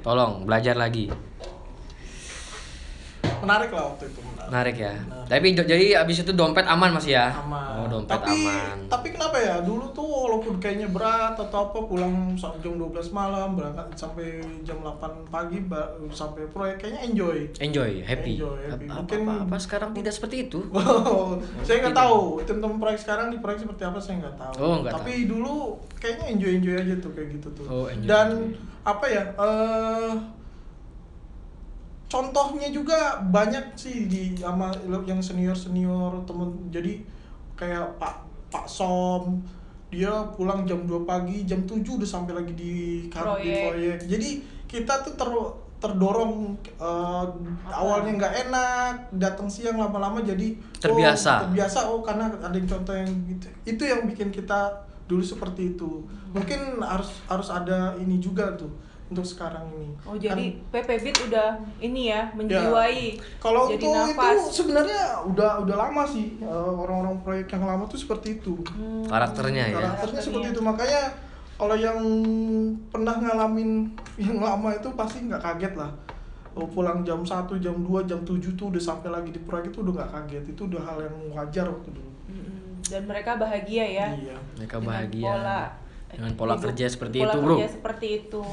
tolong 0.00 0.42
belajar 0.42 0.74
lagi. 0.74 1.12
Menarik 3.38 3.70
lah 3.70 3.84
waktu 3.88 4.06
itu. 4.06 4.20
Menarik. 4.22 4.48
Menarik 4.48 4.76
ya. 4.78 4.94
Tapi 5.32 5.56
jadi 5.56 5.96
abis 5.96 6.20
itu 6.20 6.32
dompet 6.32 6.68
aman 6.68 6.92
mas 6.92 7.08
ya? 7.08 7.32
aman. 7.32 7.80
Oh 7.80 7.86
dompet 7.88 8.12
tapi, 8.12 8.36
aman. 8.36 8.76
Tapi 8.84 9.08
kenapa 9.08 9.40
ya? 9.40 9.64
Dulu 9.64 9.88
tuh 9.90 10.04
walaupun 10.04 10.60
kayaknya 10.60 10.92
berat 10.92 11.32
atau 11.34 11.72
apa 11.72 11.78
pulang 11.82 12.36
sampai 12.36 12.60
jam 12.60 12.76
12 12.76 12.92
malam 13.10 13.56
berangkat 13.56 13.96
sampai 13.96 14.28
jam 14.60 14.76
8 14.78 15.00
pagi 15.26 15.64
sampai 16.12 16.44
proyek 16.46 16.76
kayaknya 16.78 17.00
enjoy. 17.08 17.38
Enjoy, 17.58 18.04
happy. 18.04 18.36
Enjoy, 18.36 18.60
happy. 18.68 18.84
Apa, 18.84 18.96
Mungkin- 19.00 19.24
apa, 19.24 19.34
apa 19.48 19.56
sekarang 19.56 19.90
tidak 19.92 20.12
seperti 20.12 20.36
itu? 20.46 20.60
Wow, 20.72 21.40
saya 21.62 21.80
nggak 21.80 21.96
tahu 21.96 22.20
teman-teman 22.44 22.76
proyek 22.76 23.00
sekarang 23.00 23.26
di 23.30 23.38
proyek 23.38 23.64
seperti 23.64 23.82
apa 23.88 23.96
saya 23.96 24.20
nggak 24.20 24.36
tahu. 24.36 24.54
Oh, 24.60 24.74
nggak 24.84 24.92
Tapi 24.92 25.12
dulu 25.24 25.54
kayaknya 25.96 26.26
enjoy 26.28 26.52
enjoy 26.58 26.74
aja 26.76 26.94
tuh 27.00 27.10
kayak 27.16 27.28
gitu 27.32 27.48
tuh. 27.56 27.64
Oh, 27.64 27.86
enjoy, 27.88 28.04
Dan 28.04 28.26
enjoy. 28.28 28.60
apa 28.84 29.04
ya? 29.06 29.24
eh 29.32 30.12
contohnya 32.12 32.68
juga 32.68 33.24
banyak 33.24 33.72
sih 33.72 34.04
di 34.04 34.36
sama 34.36 34.68
yang 35.08 35.24
senior 35.24 35.56
senior 35.56 36.20
temen. 36.28 36.68
Jadi 36.68 37.00
kayak 37.56 37.96
Pak 37.96 38.14
Pak 38.52 38.68
Som 38.68 39.40
dia 39.88 40.12
pulang 40.36 40.64
jam 40.68 40.84
2 40.84 41.08
pagi, 41.08 41.44
jam 41.48 41.64
7 41.64 41.80
udah 41.84 42.08
sampai 42.08 42.32
lagi 42.36 42.52
di 42.52 42.72
kar- 43.08 43.40
di 43.40 43.48
Proyek. 43.48 44.04
Jadi 44.04 44.30
kita 44.68 45.00
tuh 45.00 45.16
ter 45.16 45.28
terdorong 45.82 46.54
eh, 46.78 47.26
awalnya 47.72 48.12
nggak 48.14 48.34
enak, 48.48 48.94
datang 49.16 49.48
siang 49.50 49.80
lama-lama 49.80 50.22
jadi 50.22 50.54
oh, 50.54 50.78
Terbiasa. 50.78 51.48
terbiasa 51.48 51.90
oh 51.90 52.04
karena 52.04 52.28
ada 52.28 52.54
yang 52.54 52.68
contoh 52.68 52.92
yang 52.92 53.08
gitu. 53.26 53.48
Itu 53.64 53.82
yang 53.88 54.04
bikin 54.06 54.28
kita 54.30 54.84
dulu 55.08 55.24
seperti 55.24 55.74
itu. 55.74 56.04
Mungkin 56.32 56.80
harus 56.80 57.10
harus 57.26 57.48
ada 57.50 57.96
ini 57.98 58.20
juga 58.20 58.52
tuh 58.56 58.91
untuk 59.12 59.22
sekarang 59.22 59.68
ini. 59.70 59.88
Oh 60.02 60.16
jadi 60.16 60.56
Kan- 60.58 60.82
PP 60.82 60.88
Beat 60.98 61.18
udah 61.26 61.48
ini 61.78 62.08
ya 62.08 62.32
menjiwai. 62.32 63.20
kalau 63.38 63.68
jadi 63.68 63.78
untuk 63.78 63.92
nafas. 64.10 64.32
itu 64.40 64.50
sebenarnya 64.58 65.00
udah 65.22 65.50
udah 65.60 65.76
lama 65.78 66.02
sih 66.04 66.36
eh, 66.38 66.48
orang-orang 66.74 67.20
proyek 67.20 67.46
yang 67.50 67.64
lama 67.64 67.84
tuh 67.84 67.96
seperti 67.96 68.38
itu. 68.38 68.56
Hmm. 68.66 69.04
Karakternya 69.04 69.64
ya. 69.68 69.76
Karakternya 69.78 70.20
seperti 70.20 70.46
itu 70.50 70.60
makanya 70.60 71.02
kalau 71.54 71.76
yang 71.76 72.00
pernah 72.88 73.14
ngalamin 73.14 73.92
yang 74.18 74.38
lama 74.38 74.72
itu 74.72 74.88
pasti 74.92 75.22
nggak 75.22 75.40
kaget 75.40 75.74
lah. 75.74 75.92
Oh, 76.52 76.66
pulang 76.66 77.00
jam 77.00 77.16
1, 77.18 77.32
jam 77.56 77.72
2, 77.74 77.88
jam 78.04 78.20
7 78.20 78.28
tuh 78.52 78.68
udah 78.68 78.82
sampai 78.82 79.08
lagi 79.08 79.30
di 79.30 79.40
proyek 79.40 79.70
itu 79.70 79.80
udah 79.80 79.92
nggak 79.94 80.10
kaget. 80.12 80.44
Itu 80.50 80.68
udah 80.68 80.82
hal 80.82 80.98
yang 81.00 81.16
wajar 81.30 81.64
waktu 81.64 81.88
dulu. 81.90 82.12
Mm-mm. 82.28 82.76
Dan 82.84 83.08
mereka 83.08 83.36
bahagia 83.36 83.80
ya. 83.80 84.06
Iya. 84.12 84.36
Mereka 84.58 84.76
Dengan 84.76 84.88
bahagia. 84.90 85.24
Pola, 85.26 85.60
Dengan 86.12 86.32
pola 86.36 86.52
hidup- 86.52 86.64
kerja 86.66 86.86
seperti 86.86 87.16
pola 87.18 87.32
itu, 87.32 87.38
bro. 87.40 87.56
kerja 87.56 87.68
seperti 87.72 88.06
itu. 88.18 88.44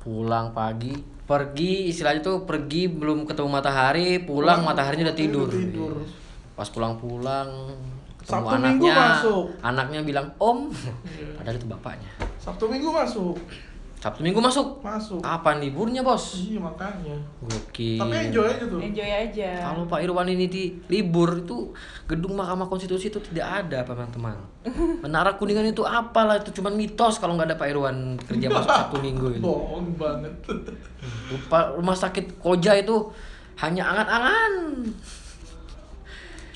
Pulang 0.00 0.50
pagi, 0.50 0.96
pergi 1.22 1.88
istilahnya 1.88 2.20
tuh 2.20 2.36
pergi 2.42 2.88
belum 2.88 3.22
ketemu 3.22 3.48
matahari, 3.50 4.16
pulang 4.18 4.60
Pulang, 4.60 4.60
mataharinya 4.64 5.04
udah 5.06 5.18
tidur. 5.18 5.46
udah 5.46 5.60
tidur. 5.60 5.92
Pas 6.56 6.68
pulang-pulang 6.68 7.48
ketemu 8.16 8.32
Sabtu 8.40 8.56
Minggu 8.58 8.86
anaknya, 8.86 8.96
masuk. 9.14 9.44
anaknya 9.60 10.00
bilang 10.02 10.26
om, 10.36 10.72
Iya. 10.72 11.36
padahal 11.36 11.56
itu 11.56 11.66
bapaknya. 11.66 12.10
Sabtu 12.36 12.64
Minggu 12.66 12.88
masuk. 12.88 13.36
Sabtu 14.00 14.24
Minggu 14.24 14.40
masuk. 14.40 14.80
Masuk. 14.80 15.20
Kapan 15.20 15.60
liburnya 15.60 16.00
bos? 16.00 16.40
Iya 16.40 16.56
makanya. 16.56 17.12
Gokil. 17.44 18.00
Tapi 18.00 18.32
enjoy 18.32 18.48
aja 18.48 18.64
tuh. 18.64 18.80
Enjoy 18.80 19.10
aja. 19.12 19.50
Kalau 19.60 19.84
Pak 19.84 20.00
Irwan 20.00 20.24
ini 20.32 20.48
di 20.48 20.72
libur 20.88 21.44
itu 21.44 21.76
gedung 22.08 22.32
Mahkamah 22.32 22.64
Konstitusi 22.64 23.12
itu 23.12 23.20
tidak 23.20 23.68
ada 23.68 23.84
teman-teman. 23.84 24.40
Menara 25.04 25.36
Kuningan 25.36 25.68
itu 25.68 25.84
apalah 25.84 26.40
itu 26.40 26.48
cuma 26.56 26.72
mitos 26.72 27.20
kalau 27.20 27.36
nggak 27.36 27.52
ada 27.52 27.56
Pak 27.60 27.68
Irwan 27.68 28.16
kerja 28.24 28.48
masuk 28.48 28.72
Sabtu 28.72 28.96
Minggu 29.04 29.36
itu. 29.36 29.44
Bohong 29.44 29.92
banget. 30.00 30.32
Lupa 31.28 31.76
rumah 31.76 31.92
sakit 31.92 32.40
Koja 32.40 32.80
itu 32.80 33.12
hanya 33.60 33.84
angan-angan. 33.84 34.52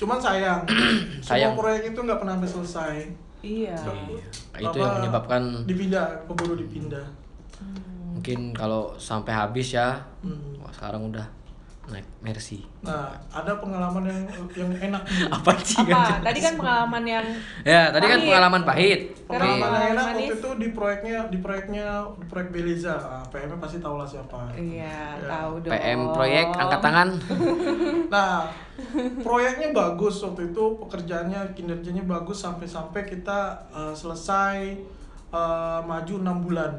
Cuman 0.01 0.17
sayang, 0.17 0.65
Sayang. 1.23 1.53
semua 1.53 1.61
proyek 1.61 1.93
itu 1.93 1.99
nggak 2.01 2.19
pernah 2.19 2.35
selesai. 2.41 3.05
Iya. 3.45 3.77
Itu 4.57 4.77
yang 4.81 4.97
menyebabkan 4.97 5.61
dipindah, 5.69 6.25
keburu 6.25 6.57
dipindah. 6.57 7.05
Mungkin 8.15 8.55
kalau 8.55 8.95
sampai 8.95 9.35
habis 9.35 9.75
ya. 9.75 9.99
Hmm. 10.23 10.55
Wah, 10.57 10.71
sekarang 10.71 11.11
udah 11.11 11.27
naik 11.85 12.01
Mercy. 12.17 12.65
Nah, 12.81 13.13
ada 13.29 13.61
pengalaman 13.61 14.09
yang 14.09 14.17
yang 14.57 14.71
enak 14.89 15.05
nih. 15.05 15.29
Apa 15.37 15.53
sih? 15.61 15.85
Apa? 15.85 16.17
Tadi 16.17 16.39
kan 16.41 16.53
pengalaman 16.57 17.03
yang 17.05 17.25
Ya, 17.61 17.93
tadi 17.93 18.09
kan 18.09 18.17
pengalaman 18.17 18.65
pahit. 18.65 19.13
Pengalaman 19.29 19.69
yang 19.69 19.93
enak 19.93 20.05
Manis. 20.09 20.17
waktu 20.17 20.33
itu 20.33 20.49
di 20.57 20.67
proyeknya 20.73 21.17
di 21.29 21.37
proyeknya 21.37 21.85
di 22.17 22.25
proyek 22.25 22.49
Beliza. 22.49 22.97
Ah, 22.97 23.21
PM-nya 23.29 23.61
pasti 23.61 23.77
tahu 23.77 24.01
lah 24.01 24.07
siapa. 24.09 24.49
Iya, 24.57 24.97
Ya. 25.13 25.29
tahu 25.29 25.53
dong. 25.61 25.71
PM 25.71 25.99
proyek 26.09 26.45
angkat 26.55 26.79
tangan. 26.81 27.09
Nah, 28.05 28.47
proyeknya 29.19 29.69
bagus 29.69 30.21
waktu 30.21 30.49
itu 30.49 30.63
pekerjaannya 30.79 31.53
kinerjanya 31.53 32.05
bagus 32.05 32.37
sampai-sampai 32.39 33.01
kita 33.03 33.39
eh, 33.69 33.93
selesai 33.93 34.57
eh, 35.29 35.79
maju 35.83 36.13
enam 36.17 36.37
bulan. 36.41 36.71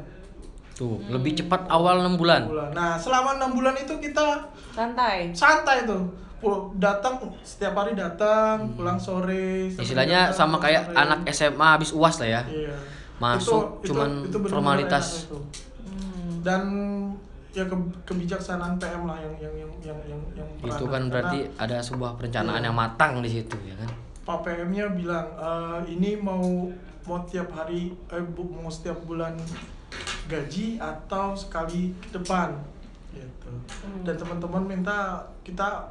Tuh, 0.77 1.01
lebih 1.07 1.33
cepat 1.35 1.65
awal 1.67 1.99
6 1.99 2.13
bulan. 2.15 2.45
bulan. 2.45 2.69
Nah, 2.69 2.93
selama 2.93 3.33
enam 3.33 3.49
bulan 3.51 3.73
itu 3.73 3.97
kita 3.97 4.45
Santai. 4.71 5.33
santai 5.33 5.83
tuh. 5.83 6.05
Pul- 6.37 6.69
datang 6.77 7.17
setiap 7.41 7.73
hari 7.75 7.91
datang, 7.91 8.77
pulang 8.77 8.93
sore. 8.95 9.67
Hmm. 9.67 9.81
Istilahnya 9.81 10.29
datang, 10.29 10.37
sama 10.37 10.61
kayak 10.61 10.85
sore. 10.85 10.95
anak 10.95 11.19
SMA 11.27 11.67
habis 11.67 11.89
UAS 11.89 12.21
lah 12.21 12.29
ya. 12.29 12.41
Iya. 12.45 12.75
Masuk, 13.17 13.81
cuman 13.81 14.21
benar-benar 14.23 14.51
formalitas. 14.51 15.05
enak 15.07 15.25
itu. 15.25 15.37
Hmm. 15.81 16.29
Dan 16.39 16.61
ya 17.49 17.65
ke- 17.65 17.93
kebijaksanaan 18.05 18.77
PM 18.77 19.03
lah 19.03 19.17
yang 19.17 19.33
yang 19.41 19.55
yang 19.57 19.71
yang 19.81 19.99
yang, 20.05 20.21
yang 20.29 20.47
itu 20.61 20.85
kan 20.85 21.01
Karena 21.01 21.09
berarti 21.09 21.39
ada 21.57 21.77
sebuah 21.81 22.13
perencanaan 22.13 22.61
Iya. 22.61 22.69
yang 22.69 22.77
matang 22.77 23.17
di 23.17 23.29
situ 23.31 23.57
ya 23.59 23.73
kan 23.75 23.89
Pak 24.21 24.45
PM-nya 24.45 24.93
bilang 24.93 25.25
"Eh, 25.33 25.79
ini 25.89 26.13
mau 26.15 26.69
mau 27.01 27.17
tiap 27.23 27.49
hari 27.51 27.89
eh 28.05 28.21
bu- 28.21 28.53
mau 28.53 28.69
setiap 28.69 29.01
bulan 29.01 29.33
gaji 30.25 30.75
atau 30.75 31.31
sekali 31.31 31.93
ke 32.01 32.13
depan 32.13 32.51
gitu 33.11 33.47
Hmm. 33.47 34.03
dan 34.03 34.13
teman-teman 34.13 34.63
minta 34.67 34.97
kita 35.41 35.87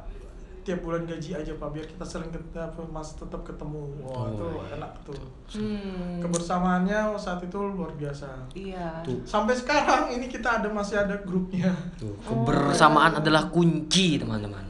tiap 0.61 0.79
bulan 0.81 1.03
gaji 1.03 1.31
aja 1.33 1.51
pak 1.53 1.69
biar 1.69 1.85
kita 1.85 2.03
sering 2.03 2.27
ket- 2.27 2.43
apa, 2.53 2.83
mas 2.85 3.11
tetap 3.13 3.39
ketemu 3.41 3.87
wah 3.97 4.13
Oh, 4.19 4.25
itu 4.29 4.45
iya. 4.45 4.75
enak 4.75 4.91
tuh 5.01 5.15
Hmm. 5.49 6.19
kebersamaannya 6.19 6.99
saat 7.15 7.39
itu 7.39 7.55
luar 7.57 7.89
biasa 7.93 8.27
Iya. 8.53 8.99
Tuh. 9.01 9.23
sampai 9.23 9.53
sekarang 9.53 10.11
ini 10.11 10.27
kita 10.27 10.59
ada 10.59 10.67
masih 10.69 10.99
ada 10.99 11.15
grupnya 11.19 11.71
Tuh, 11.95 12.11
kebersamaan 12.21 13.17
adalah 13.17 13.47
kunci 13.47 14.15
teman-teman 14.17 14.67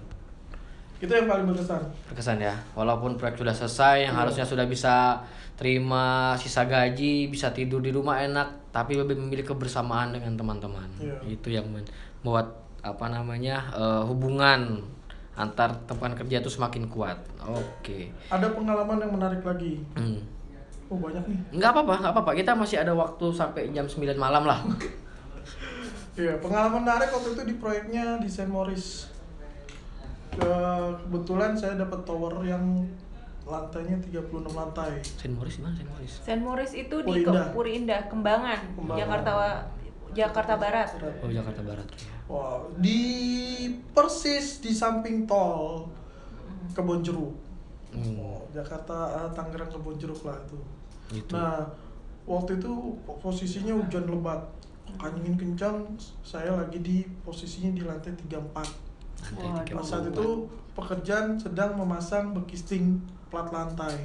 itu 0.97 1.09
yang 1.09 1.25
paling 1.25 1.45
berkesan 1.45 1.81
berkesan 2.07 2.37
ya 2.39 2.55
walaupun 2.71 3.13
proyek 3.15 3.35
sudah 3.35 3.53
selesai 3.55 3.95
yang 4.03 4.13
Iya. 4.13 4.21
harusnya 4.23 4.45
sudah 4.45 4.65
bisa 4.65 5.21
terima 5.57 6.37
sisa 6.37 6.69
gaji 6.69 7.33
bisa 7.33 7.49
tidur 7.49 7.81
di 7.81 7.89
rumah 7.89 8.21
enak 8.21 8.69
tapi 8.69 8.93
lebih 8.93 9.17
memilih 9.17 9.43
kebersamaan 9.43 10.13
dengan 10.13 10.37
teman-teman. 10.37 10.85
Iya. 11.01 11.17
itu 11.25 11.49
yang 11.49 11.65
membuat 11.67 12.61
apa 12.85 13.09
namanya 13.09 13.65
eh, 13.73 14.03
hubungan 14.05 14.85
antar 15.37 15.73
teman 15.89 16.13
kerja 16.13 16.41
itu 16.41 16.49
semakin 16.49 16.85
kuat. 16.89 17.17
Oke. 17.41 18.13
Ada 18.29 18.53
pengalaman 18.53 19.01
yang 19.01 19.13
menarik 19.13 19.41
lagi? 19.41 19.81
Hmm. 19.97 20.21
oh 20.87 20.97
banyak 20.97 21.19
nih. 21.25 21.39
Nggak 21.57 21.69
apa-apa 21.73 21.93
nggak 21.99 22.13
apa-apa. 22.15 22.31
Kita 22.37 22.51
masih 22.55 22.77
ada 22.79 22.93
waktu 22.95 23.25
sampai 23.33 23.73
jam 23.73 23.83
9 23.83 24.13
malam 24.15 24.45
lah. 24.45 24.61
Iya, 26.17 26.41
pengalaman 26.41 26.81
menarik 26.81 27.13
waktu 27.13 27.37
itu 27.37 27.43
di 27.45 27.55
proyeknya 27.61 28.17
di 28.17 28.25
Saint. 28.25 28.49
Ke- 30.33 30.93
kebetulan 31.05 31.53
saya 31.53 31.77
dapat 31.77 32.01
tower 32.09 32.41
yang 32.41 32.81
lantainya 33.47 33.95
36 33.97 34.27
lantai. 34.51 34.99
Saint 35.01 35.33
Maurice 35.33 35.57
di 35.57 35.63
mana 35.63 35.73
Saint 35.73 35.89
Maurice 35.89 36.15
Saint 36.21 36.41
Maurice 36.41 36.75
itu 36.75 36.95
di 36.99 37.07
Puri 37.07 37.21
Ke- 37.23 37.31
Indah. 37.31 37.47
Puri 37.51 37.71
Indah, 37.75 38.01
Kembangan, 38.05 38.59
Kembangan. 38.75 38.99
Jakarta 38.99 39.31
Jakarta 40.09 40.53
Barat. 40.55 40.89
oh 41.21 41.29
Jakarta 41.29 41.61
Barat 41.61 41.87
ya 41.93 42.15
Wow, 42.27 42.75
di 42.75 43.01
persis 43.91 44.59
di 44.59 44.75
samping 44.75 45.23
tol 45.23 45.87
Kebon 46.73 46.99
Jeruk. 46.99 47.31
Hmm. 47.87 48.19
Oh, 48.19 48.43
Jakarta 48.51 48.95
eh, 49.15 49.29
Tangerang 49.31 49.71
Kebon 49.71 49.95
Jeruk 49.95 50.27
lah 50.27 50.35
itu. 50.37 50.59
gitu 51.09 51.31
Nah, 51.31 51.63
waktu 52.25 52.59
itu 52.59 52.71
posisinya 53.17 53.71
hujan 53.73 54.03
lebat. 54.05 54.43
Angin 54.97 55.35
kencang, 55.35 55.83
saya 56.19 56.51
lagi 56.51 56.79
di 56.79 56.97
posisinya 57.21 57.71
di 57.71 57.83
lantai 57.83 58.11
34. 58.11 58.27
Lantai 58.27 58.67
Waduh. 59.39 59.63
tiga 59.63 59.75
Pada 59.75 59.83
saat 59.83 60.05
itu 60.07 60.27
pekerjaan 60.73 61.27
sedang 61.35 61.75
memasang 61.75 62.31
bekisting 62.33 62.99
plat 63.27 63.47
lantai. 63.51 63.95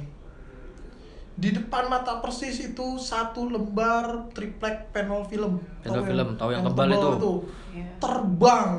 Di 1.33 1.49
depan 1.49 1.89
mata 1.89 2.21
persis 2.21 2.61
itu 2.61 3.01
satu 3.01 3.49
lembar 3.49 4.29
triplek 4.37 4.93
panel 4.93 5.25
film. 5.25 5.57
Panel 5.81 6.05
film, 6.05 6.27
tahu 6.37 6.49
yang 6.53 6.61
tebal 6.61 6.89
itu? 6.93 7.33
Iya. 7.73 7.89
Terbang, 7.97 8.69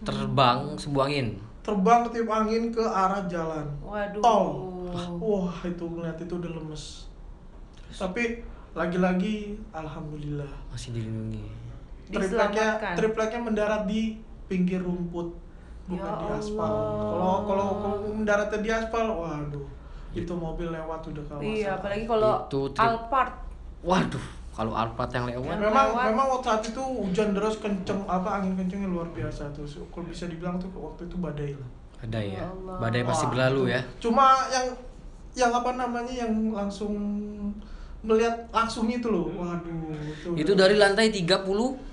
terbang 0.00 0.58
sebuah 0.80 1.04
angin 1.12 1.50
terbang 1.60 2.00
ketiup 2.08 2.30
angin 2.32 2.72
ke 2.72 2.82
arah 2.82 3.22
jalan. 3.28 3.66
Waduh. 3.84 4.22
Tol. 4.24 4.48
Wah, 5.22 5.54
itu 5.62 5.84
ngeliat 5.86 6.18
itu 6.18 6.34
udah 6.34 6.50
lemes. 6.50 7.06
Tapi 7.94 8.42
lagi-lagi 8.74 9.58
alhamdulillah. 9.74 10.50
masih 10.70 10.94
dilindungi 10.94 11.42
Tripleknya 12.06 12.94
tripleknya 12.94 13.40
mendarat 13.42 13.82
di 13.86 14.18
pinggir 14.46 14.78
rumput 14.78 15.34
bukan 15.90 16.06
Ya 16.06 16.22
di 16.22 16.26
aspal. 16.38 16.70
Kalau 17.10 17.34
kalau 17.46 17.66
mendaratnya 18.14 18.58
di 18.62 18.70
aspal, 18.70 19.10
waduh, 19.10 19.66
itu 20.12 20.32
mobil 20.32 20.68
lewat 20.68 21.00
udah 21.04 21.24
kawasan. 21.24 21.46
Iya, 21.46 21.68
apalagi 21.76 22.04
kalau 22.04 22.32
Itu 22.44 22.60
trip- 22.70 22.82
Alphard. 22.84 23.32
waduh 23.80 24.26
kalau 24.50 24.72
Alphard 24.72 25.10
yang 25.10 25.26
lewat 25.26 25.46
Yang 25.48 25.62
memang 25.62 25.86
lewat. 25.88 26.04
memang 26.06 26.26
waktu 26.28 26.46
saat 26.46 26.62
itu 26.64 26.82
hujan 26.82 27.28
deras 27.30 27.56
kenceng 27.56 28.00
apa 28.04 28.28
angin 28.36 28.52
kencengnya 28.54 28.88
luar 28.88 29.08
biasa 29.08 29.48
tuh. 29.50 29.64
So, 29.64 29.86
Kalau 29.88 30.04
bisa 30.04 30.26
dibilang 30.26 30.56
tuh 30.56 30.68
waktu 30.74 31.04
itu 31.04 31.16
badai 31.16 31.54
lah. 31.54 31.68
badai 31.98 32.26
ya 32.30 32.40
Ya 32.40 32.48
badai 32.76 33.02
pasti 33.02 33.24
Wah, 33.24 33.30
berlalu 33.30 33.62
itu. 33.62 33.72
ya 33.72 33.80
Cuma 34.00 34.26
yang 34.48 34.66
yang 35.32 35.52
apa 35.52 35.70
namanya 35.72 36.10
yang 36.10 36.32
langsung 36.50 36.92
melihat 38.00 38.32
langsung 38.50 38.88
itu 38.88 39.06
loh. 39.06 39.28
Waduh, 39.30 39.92
itu. 39.92 40.28
itu 40.34 40.52
dari 40.54 40.74
lantai 40.74 41.12
30 41.12 41.36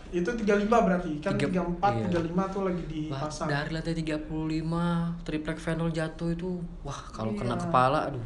itu 0.10 0.30
35 0.30 0.48
berarti. 0.80 1.12
Kan 1.20 1.34
Tiga- 1.34 1.66
34 1.68 1.92
iya. 1.94 2.08
35 2.08 2.44
tuh 2.48 2.62
lagi 2.64 2.84
dipasang. 2.86 3.48
dari 3.48 3.70
lantai 3.70 3.94
35 3.94 4.82
triplek 5.22 5.58
panel 5.58 5.90
jatuh 5.90 6.30
itu 6.30 6.50
wah 6.82 7.00
kalau 7.10 7.32
kena 7.32 7.54
Iya. 7.54 7.64
kepala 7.64 8.00
aduh 8.08 8.26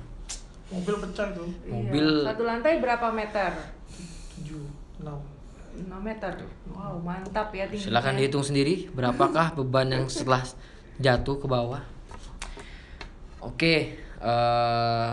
Mobil 0.69 0.95
pecah 0.97 1.27
itu. 1.27 1.43
Mobil- 1.65 2.21
Iya. 2.21 2.29
Satu 2.29 2.43
lantai 2.43 2.73
berapa 2.77 3.07
meter? 3.09 3.51
7 4.39 4.63
6 4.99 5.19
6 5.73 5.99
meter. 5.99 6.31
Wow, 6.67 6.95
mantap 6.97 7.49
ya 7.49 7.65
tingginya. 7.65 7.87
silahkan 7.89 8.13
dihitung 8.13 8.41
sendiri 8.41 8.87
berapakah 8.89 9.51
beban 9.57 9.87
yang 9.89 10.05
setelah 10.05 10.43
jatuh 10.97 11.35
ke 11.35 11.45
bawah 11.45 11.81
oke 13.39 13.73
eh 14.21 15.09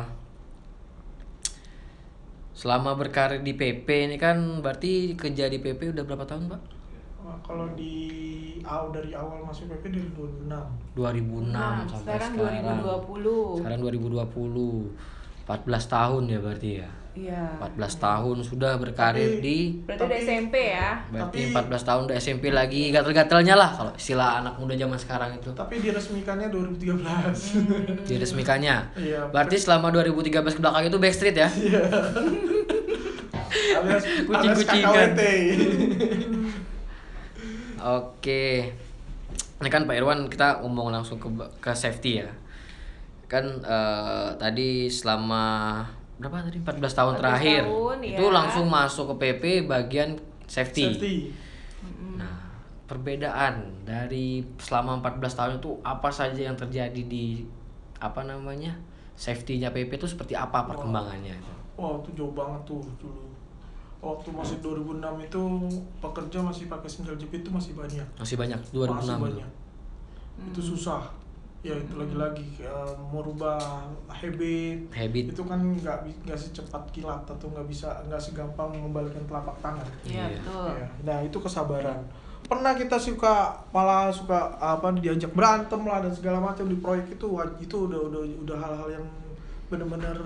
selama 2.59 2.99
berkarir 2.99 3.39
di 3.41 3.55
PP 3.55 3.87
ini 3.87 4.17
kan 4.19 4.59
berarti 4.59 5.15
kerja 5.15 5.47
di 5.47 5.63
PP 5.63 5.95
udah 5.95 6.03
berapa 6.03 6.27
tahun 6.27 6.51
pak? 6.51 6.61
Wah, 7.23 7.39
kalau 7.47 7.71
di 7.79 7.95
awal 8.67 8.91
dari 8.91 9.15
awal 9.15 9.47
masuk 9.47 9.71
PP 9.71 9.85
dari 9.95 10.09
2006 10.11 10.99
2006 10.99 11.55
Nah, 11.55 11.87
sampai 11.87 12.03
sekarang 12.03 12.33
sekarang 12.35 12.79
2020. 12.83 13.63
sekarang 13.63 13.79
2020 13.79 15.47
14 15.47 15.87
tahun 15.87 16.23
ya 16.27 16.39
berarti 16.43 16.71
ya 16.83 16.91
Iya. 17.13 17.59
14 17.59 17.99
tahun 17.99 18.37
sudah 18.41 18.77
berkarir 18.77 19.37
Tapi- 19.37 19.43
di 19.43 19.59
Berarti 19.83 20.01
udah 20.01 20.11
Tapi- 20.11 20.23
SMP 20.23 20.55
ya? 20.71 20.91
berarti 21.09 21.39
Tapi- 21.41 21.53
14 21.53 21.83
tahun 21.83 22.03
udah 22.07 22.17
SMP 22.17 22.45
lagi 22.49 22.89
gatel-gatelnya 22.89 23.55
lah 23.55 23.71
kalau 23.71 23.93
istilah 23.93 24.39
anak 24.39 24.55
muda 24.55 24.73
zaman 24.73 24.95
sekarang 24.95 25.31
itu 25.33 25.51
tapi 25.51 25.79
diresmikannya 25.79 26.47
2013 26.49 28.07
diresmikannya 28.07 28.77
Iya. 28.95 29.21
berarti 29.29 29.57
selama 29.57 29.91
2013 29.91 30.55
ke 30.55 30.61
belakang 30.61 30.85
itu 30.87 30.99
backstreet 30.99 31.37
ya 31.37 31.49
alias 33.79 34.05
Kucing-kucingan. 34.25 35.09
Oke. 37.81 38.75
Ini 39.59 39.69
kan 39.69 39.87
Pak 39.87 39.97
Irwan 39.97 40.27
kita 40.27 40.61
ngomong 40.61 40.91
langsung 40.91 41.19
ke 41.19 41.29
ke 41.59 41.71
safety 41.73 42.23
ya. 42.23 42.31
Kan 43.27 43.61
eh, 43.61 44.29
tadi 44.35 44.87
selama 44.89 45.83
berapa 46.19 46.43
tadi 46.43 46.59
14 46.59 46.83
tahun 46.93 47.13
14 47.15 47.21
terakhir 47.21 47.63
tahun, 47.65 47.99
itu 48.03 48.25
ya. 48.25 48.35
langsung 48.35 48.67
masuk 48.67 49.05
ke 49.11 49.15
PP 49.17 49.43
bagian 49.65 50.19
safety. 50.45 50.91
safety 50.91 51.15
Nah, 52.15 52.51
perbedaan 52.85 53.55
dari 53.83 54.43
selama 54.59 54.99
14 54.99 55.23
tahun 55.33 55.53
itu 55.59 55.71
apa 55.81 56.11
saja 56.11 56.43
yang 56.43 56.55
terjadi 56.55 57.03
di 57.07 57.47
apa 57.97 58.23
namanya? 58.23 58.75
Safety-nya 59.15 59.71
PP 59.71 59.95
itu 59.97 60.07
seperti 60.07 60.35
apa 60.35 60.63
perkembangannya 60.65 61.35
itu? 61.35 61.53
wah 61.75 61.95
itu 62.03 62.11
jauh 62.13 62.35
banget 62.35 62.59
tuh 62.67 62.83
dulu 62.99 63.23
waktu 63.99 64.31
masih 64.31 64.59
2006 64.59 64.99
itu 65.23 65.43
pekerja 65.99 66.39
masih 66.43 66.67
pakai 66.67 66.91
sendal 66.91 67.15
jepit 67.15 67.43
itu 67.43 67.51
masih 67.51 67.75
banyak 67.75 68.03
Masih 68.19 68.35
banyak 68.35 68.59
masih 68.59 68.75
2006 68.75 69.07
itu. 69.07 69.23
banyak 69.23 69.51
itu 70.51 70.61
susah 70.61 71.03
ya 71.59 71.75
itu 71.75 71.91
lagi-lagi 71.93 72.47
eh, 72.61 72.95
merubah 73.09 73.59
habit 74.09 74.89
Habit. 74.89 75.25
itu 75.33 75.43
kan 75.43 75.59
nggak 75.59 75.99
nggak 76.23 76.39
secepat 76.39 76.87
kilat 76.89 77.25
atau 77.25 77.47
nggak 77.49 77.67
bisa 77.67 77.91
nggak 78.07 78.21
segampang 78.21 78.71
membalikan 78.73 79.21
telapak 79.25 79.59
tangan 79.59 79.83
Iya, 80.03 80.15
Iya. 80.25 80.39
betul. 80.39 80.67
Ya, 80.71 80.87
nah 81.03 81.19
itu 81.21 81.39
kesabaran 81.39 82.01
pernah 82.41 82.73
kita 82.73 82.97
suka 82.97 83.35
malah 83.69 84.09
suka 84.09 84.39
apa 84.57 84.95
diajak 84.95 85.31
berantem 85.31 85.83
lah 85.83 86.01
dan 86.01 86.11
segala 86.11 86.39
macam 86.41 86.65
di 86.65 86.77
proyek 86.77 87.13
itu 87.13 87.27
wah, 87.29 87.45
itu 87.59 87.77
udah 87.85 88.01
udah 88.07 88.23
udah 88.41 88.57
hal-hal 88.57 88.89
yang 88.91 89.07
benar-benar 89.69 90.17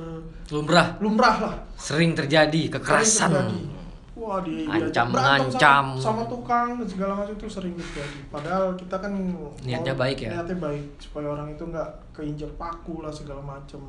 Lumrah 0.48 1.00
lumrah 1.00 1.36
lah 1.40 1.54
sering 1.74 2.14
terjadi 2.14 2.62
Sering 2.62 2.70
kekerasan. 2.70 3.30
terjadi. 3.32 3.60
Wah 4.22 4.40
di 4.40 4.64
Ancam, 4.64 5.10
ngancam. 5.10 5.84
sama, 5.98 6.00
sama 6.00 6.22
tukang 6.24 6.78
dan 6.78 6.86
segala 6.86 7.12
macam 7.18 7.34
itu 7.34 7.46
sering 7.46 7.74
terjadi. 7.74 8.18
Padahal 8.30 8.72
kita 8.78 8.96
kan 8.96 9.12
Niatnya 9.60 9.94
baik 9.94 10.18
ya? 10.22 10.30
niatnya 10.38 10.58
baik 10.58 10.84
supaya 10.96 11.26
orang 11.28 11.50
itu 11.50 11.62
nggak 11.62 11.90
keinjak 12.14 12.50
paku 12.54 13.02
lah 13.02 13.10
segala 13.10 13.42
macam. 13.42 13.82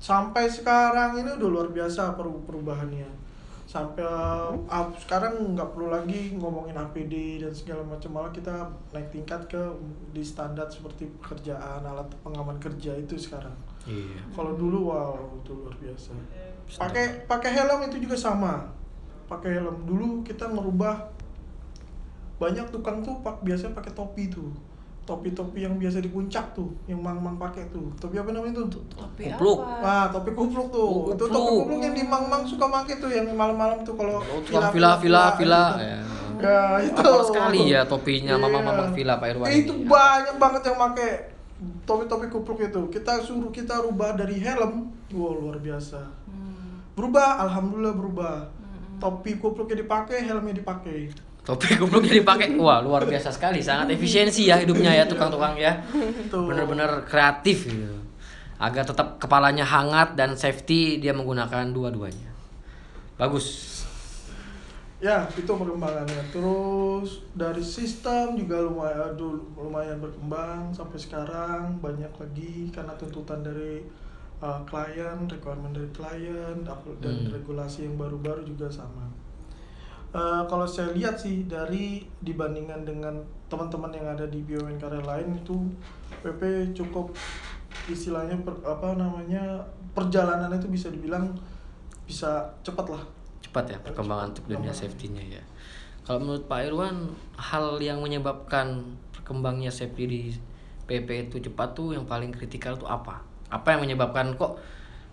Sampai 0.00 0.48
sekarang 0.48 1.20
ini 1.20 1.36
udah 1.36 1.48
luar 1.48 1.68
biasa 1.68 2.16
peru- 2.16 2.40
perubahannya. 2.48 3.20
Sampai 3.68 4.02
uh, 4.02 4.50
sekarang 4.98 5.54
nggak 5.54 5.70
perlu 5.70 5.92
lagi 5.92 6.34
ngomongin 6.34 6.74
APD 6.74 7.38
dan 7.38 7.54
segala 7.54 7.86
macam. 7.86 8.10
Malah 8.10 8.32
kita 8.32 8.66
naik 8.90 9.12
tingkat 9.12 9.46
ke 9.46 9.62
di 10.10 10.24
standar 10.24 10.66
seperti 10.66 11.06
pekerjaan 11.20 11.84
alat 11.84 12.08
pengaman 12.24 12.58
kerja 12.58 12.96
itu 12.96 13.14
sekarang. 13.14 13.54
Iya. 13.80 14.20
kalau 14.36 14.60
dulu 14.60 14.92
wow 14.92 15.16
itu 15.40 15.56
luar 15.56 15.72
biasa. 15.80 16.12
Pakai 16.76 17.24
pakai 17.24 17.50
helm 17.50 17.80
itu 17.88 17.96
juga 17.98 18.12
sama 18.12 18.68
pakai 19.30 19.56
helm 19.56 19.86
dulu 19.86 20.20
kita 20.20 20.44
merubah 20.44 21.06
banyak 22.36 22.66
tukang 22.68 23.00
tuh 23.00 23.20
pak 23.20 23.38
biasanya 23.40 23.72
pakai 23.72 23.92
topi 23.92 24.26
tuh 24.26 24.50
topi-topi 25.00 25.62
yang 25.62 25.74
biasa 25.74 25.98
di 25.98 26.06
puncak 26.06 26.50
tuh 26.52 26.70
yang 26.84 26.98
mang-mang 26.98 27.34
pakai 27.34 27.66
tuh 27.68 27.90
topi 27.96 28.14
apa 28.16 28.30
namanya 28.30 28.62
tuh 28.62 28.78
Topi 28.90 29.26
Kupluk. 29.28 29.58
apa? 29.58 29.82
Nah, 29.82 30.06
topi 30.08 30.30
kupluk 30.30 30.68
tuh. 30.70 30.86
Oh, 30.86 31.04
Itu 31.10 31.24
topi 31.24 31.34
kupluk. 31.34 31.58
kupluk 31.66 31.80
yang 31.80 31.94
di 31.94 32.04
mang-mang 32.04 32.42
suka 32.44 32.66
pakai 32.68 32.94
tuh 32.96 33.10
yang 33.10 33.26
malam-malam 33.32 33.82
tuh 33.82 33.94
kalau 33.94 34.18
Oh, 34.20 34.38
tukang 34.40 34.70
villa 34.70 34.94
villa 34.96 35.24
villa. 35.34 35.64
Ya. 35.76 35.98
Ya, 36.40 36.62
itu. 36.80 37.04
Sekali 37.26 37.60
ya 37.68 37.82
topinya 37.84 38.32
Iya. 38.32 38.40
mama-mama 38.40 38.84
villa 38.90 39.14
Pak 39.14 39.28
Irwan 39.28 39.48
Itu 39.50 39.72
ini. 39.74 39.84
banyak 39.84 40.36
banget 40.36 40.62
yang 40.64 40.78
pakai 40.80 41.10
topi-topi 41.84 42.26
kupluk 42.28 42.58
itu. 42.62 42.80
Kita 42.88 43.18
suruh 43.18 43.50
kita 43.50 43.82
rubah 43.82 44.14
dari 44.14 44.38
helm, 44.38 44.88
wow 45.10 45.32
luar 45.34 45.58
biasa. 45.58 46.00
Hmm. 46.24 46.86
Berubah, 46.94 47.42
alhamdulillah 47.42 47.92
berubah. 47.92 48.34
Hmm. 49.00 49.24
Topi 49.24 49.40
kupluknya 49.40 49.80
dipakai, 49.80 50.28
helmnya 50.28 50.60
dipakai. 50.60 51.08
Topi 51.40 51.80
kupluknya 51.80 52.20
dipakai. 52.20 52.52
Wah, 52.60 52.84
luar 52.84 53.08
biasa 53.08 53.32
sekali. 53.32 53.64
Sangat 53.64 53.96
efisiensi 53.96 54.52
ya 54.52 54.60
hidupnya 54.60 54.92
ya 54.92 55.08
tukang-tukang 55.08 55.56
ya. 55.56 55.80
Bener-bener 56.28 57.08
kreatif 57.08 57.64
gitu. 57.64 57.96
Agar 58.60 58.84
tetap 58.84 59.16
kepalanya 59.16 59.64
hangat 59.64 60.20
dan 60.20 60.36
safety 60.36 61.00
dia 61.00 61.16
menggunakan 61.16 61.72
dua-duanya. 61.72 62.28
Bagus. 63.16 63.80
Ya, 65.00 65.24
itu 65.32 65.48
perkembangannya. 65.48 66.28
Terus 66.28 67.24
dari 67.32 67.64
sistem 67.64 68.36
juga 68.36 68.60
lumayan 68.60 69.16
lumayan 69.56 69.96
berkembang 69.96 70.76
sampai 70.76 71.00
sekarang 71.00 71.80
banyak 71.80 72.12
lagi 72.20 72.68
karena 72.68 72.92
tuntutan 73.00 73.40
dari 73.40 73.80
uh, 74.40 74.60
klien, 74.66 75.16
requirement 75.28 75.72
dari 75.72 75.88
klien 75.92 76.56
dan 76.64 77.14
Hmm. 77.14 77.30
regulasi 77.30 77.86
yang 77.86 77.96
baru-baru 77.96 78.42
juga 78.44 78.66
sama. 78.68 79.08
Uh, 80.10 80.42
kalau 80.50 80.66
saya 80.66 80.90
lihat 80.90 81.14
sih 81.14 81.46
dari 81.46 82.02
dibandingkan 82.18 82.82
dengan 82.82 83.14
teman-teman 83.46 83.94
yang 83.94 84.10
ada 84.10 84.26
di 84.26 84.42
BUMN 84.42 84.74
karya 84.74 84.98
lain 85.06 85.38
itu 85.38 85.54
PP 86.26 86.74
cukup 86.74 87.14
istilahnya 87.86 88.34
per- 88.42 88.58
apa 88.66 88.98
namanya 88.98 89.62
perjalanan 89.94 90.50
itu 90.50 90.66
bisa 90.66 90.90
dibilang 90.90 91.30
bisa 92.10 92.42
cepat 92.66 92.90
lah 92.90 93.02
Cepat 93.38 93.70
ya 93.70 93.78
perkembangan 93.78 94.34
untuk 94.34 94.50
dunia 94.50 94.74
safety-nya 94.74 95.22
ya. 95.38 95.42
Kalau 96.02 96.18
menurut 96.26 96.50
Pak 96.50 96.60
Irwan, 96.66 97.14
hal 97.38 97.78
yang 97.78 98.02
menyebabkan 98.02 98.82
perkembangnya 99.14 99.70
safety 99.70 100.04
di 100.10 100.20
PP 100.90 101.30
itu 101.30 101.38
cepat 101.38 101.78
tuh 101.78 101.94
yang 101.94 102.02
paling 102.02 102.34
kritikal 102.34 102.74
tuh 102.74 102.90
apa? 102.90 103.22
Apa 103.50 103.74
yang 103.76 103.84
menyebabkan 103.84 104.32
kok 104.34 104.56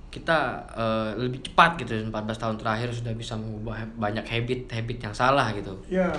kita 0.07 0.63
eh, 0.71 1.09
lebih 1.19 1.43
cepat 1.43 1.77
gitu 1.83 1.93
14 2.07 2.13
tahun 2.13 2.55
terakhir 2.55 2.89
sudah 2.95 3.13
bisa 3.13 3.35
mengubah 3.35 3.83
banyak 3.99 4.23
habit-habit 4.23 4.97
yang 5.03 5.13
salah 5.13 5.51
gitu. 5.51 5.73
Ya, 5.91 6.09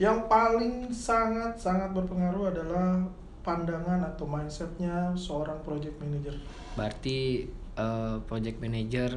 yang 0.00 0.24
paling 0.26 0.88
sangat-sangat 0.88 1.92
berpengaruh 1.92 2.54
adalah 2.54 3.02
pandangan 3.44 4.02
atau 4.04 4.24
mindsetnya 4.24 5.12
seorang 5.14 5.58
project 5.62 5.94
manager. 6.00 6.34
Berarti 6.74 7.46
eh, 7.76 8.16
project 8.24 8.58
manager, 8.58 9.10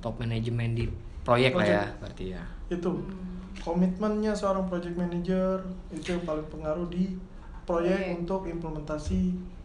top 0.00 0.18
manajemen 0.18 0.72
di 0.72 0.88
proyek 1.22 1.54
lah 1.54 1.66
ya, 1.66 1.82
Project. 1.86 2.00
berarti 2.00 2.24
ya. 2.34 2.42
Itu 2.72 2.90
komitmennya 3.62 4.32
seorang 4.34 4.66
project 4.66 4.96
manager 4.96 5.62
itu 5.92 6.16
yang 6.16 6.24
paling 6.24 6.48
pengaruh 6.50 6.88
di 6.88 7.14
proyek 7.62 8.00
Proyek. 8.10 8.18
untuk 8.18 8.42
implementasi 8.48 9.20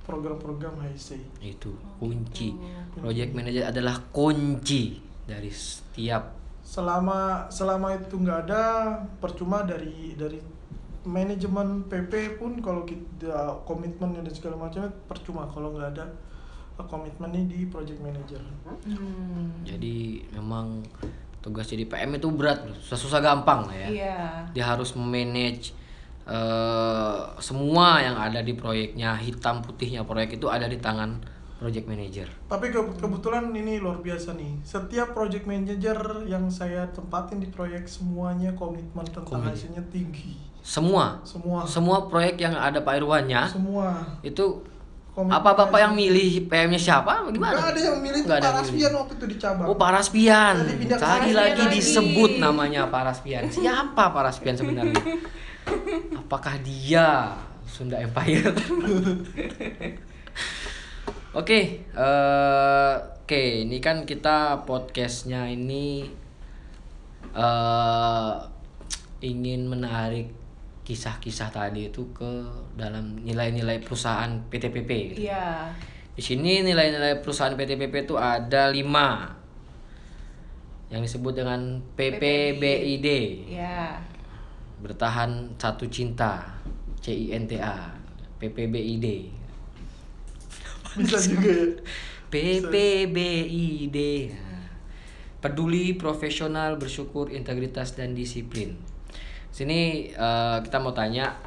program-program 0.08 0.80
HIC. 0.88 1.20
Itu 1.44 1.76
kunci. 2.00 2.56
gitu. 2.56 3.04
Project 3.04 3.32
manager 3.36 3.64
adalah 3.68 4.00
kunci 4.10 5.04
dari 5.28 5.52
setiap 5.52 6.38
Selama 6.68 7.48
selama 7.48 7.96
itu 7.96 8.20
nggak 8.20 8.40
ada 8.52 8.64
percuma 9.24 9.64
dari 9.64 10.12
dari 10.20 10.36
manajemen 11.08 11.88
PP 11.88 12.36
pun 12.36 12.60
kalau 12.60 12.84
kita 12.84 13.64
komitmennya 13.64 14.20
dan 14.20 14.34
segala 14.36 14.68
macamnya 14.68 14.92
percuma 15.08 15.48
kalau 15.48 15.72
nggak 15.72 15.96
ada 15.96 16.12
uh, 16.76 16.84
komitmennya 16.84 17.48
di 17.48 17.72
project 17.72 18.04
manager. 18.04 18.44
Hmm. 18.84 19.64
Jadi 19.64 20.28
memang 20.36 20.84
tugas 21.40 21.72
jadi 21.72 21.88
PM 21.88 22.20
itu 22.20 22.28
berat, 22.36 22.68
bro. 22.68 22.76
susah-susah 22.84 23.24
gampang 23.24 23.72
lah 23.72 23.88
ya. 23.88 23.88
Iya. 23.88 24.20
Dia 24.52 24.66
harus 24.68 24.92
memanage 25.00 25.72
eh, 26.28 27.16
semua 27.40 27.98
yang 27.98 28.16
ada 28.16 28.40
di 28.40 28.54
proyeknya, 28.54 29.16
hitam 29.16 29.60
putihnya 29.60 30.04
proyek 30.04 30.36
itu 30.36 30.48
ada 30.48 30.66
di 30.66 30.78
tangan 30.78 31.24
project 31.58 31.88
manager. 31.88 32.28
Tapi 32.46 32.70
ke- 32.70 32.96
kebetulan 32.96 33.50
ini 33.50 33.78
luar 33.78 33.98
biasa 33.98 34.36
nih. 34.36 34.62
Setiap 34.62 35.12
project 35.12 35.44
manager 35.44 35.98
yang 36.24 36.46
saya 36.48 36.86
tempatin 36.88 37.40
di 37.40 37.48
proyek 37.48 37.88
semuanya 37.88 38.54
komitmen 38.54 39.02
tentang 39.04 39.42
Komitmen. 39.42 39.52
hasilnya 39.52 39.84
tinggi. 39.88 40.38
Semua, 40.60 41.18
Semua. 41.24 41.64
semua 41.64 42.06
proyek 42.06 42.38
yang 42.38 42.52
ada 42.52 42.84
Pak 42.84 43.00
Irwannya 43.00 43.40
Semua. 43.48 44.04
itu 44.20 44.60
Komitmen 45.10 45.34
apa 45.34 45.50
bapak 45.56 45.80
yang 45.80 45.94
milih 45.96 46.46
PM-nya 46.46 46.78
siapa? 46.78 47.26
Gimana? 47.32 47.56
Nggak 47.56 47.70
ada 47.72 47.82
yang 47.82 47.98
milih 47.98 48.22
Nggak 48.22 48.38
ada 48.38 48.46
Pak 48.46 48.58
Raspian 48.62 48.92
waktu 48.94 49.14
itu 49.16 49.26
di 49.26 49.38
cabang. 49.40 49.66
Oh 49.66 49.74
Pak 49.74 49.90
Tadi 49.90 49.98
Raspian 49.98 50.56
lagi 51.34 51.34
lagi. 51.34 51.64
disebut 51.74 52.32
namanya 52.38 52.86
Pak 52.86 53.02
Raspian. 53.02 53.50
Siapa 53.50 54.04
Pak 54.12 54.22
Raspian 54.24 54.54
sebenarnya? 54.54 54.94
Apakah 56.18 56.60
dia 56.60 57.32
Sunda 57.68 58.00
Empire? 58.00 58.52
Oke, 61.38 61.86
eh, 61.86 62.94
oke, 62.98 63.44
ini 63.68 63.78
kan 63.78 64.08
kita 64.10 64.66
podcastnya 64.66 65.46
ini 65.46 66.10
eh 67.38 68.34
ingin 69.22 69.70
menarik 69.70 70.34
kisah-kisah 70.82 71.52
tadi 71.52 71.92
itu 71.92 72.10
ke 72.16 72.48
dalam 72.74 73.20
nilai-nilai 73.22 73.84
perusahaan 73.84 74.32
PTPP. 74.50 74.90
gitu. 75.14 75.30
Iya. 75.30 75.70
Di 76.18 76.24
sini 76.26 76.66
nilai-nilai 76.66 77.22
perusahaan 77.22 77.54
PTPP 77.54 78.10
itu 78.10 78.16
ada 78.18 78.74
lima 78.74 79.38
yang 80.88 81.04
disebut 81.04 81.36
dengan 81.36 81.84
PPBID 82.00 83.08
Iya. 83.52 84.00
Bertahan 84.82 85.58
satu 85.58 85.90
cinta 85.90 86.46
CINTA 87.02 87.94
PPBID 88.38 89.34
Bisa 90.98 91.18
juga 91.22 91.52
ya. 91.54 91.66
PPBID 92.34 93.98
peduli 95.40 95.96
profesional 95.96 96.76
bersyukur 96.76 97.32
integritas 97.32 97.96
dan 97.96 98.12
disiplin. 98.12 98.76
Sini 99.54 100.12
eh, 100.12 100.58
kita 100.60 100.78
mau 100.84 100.92
tanya 100.92 101.40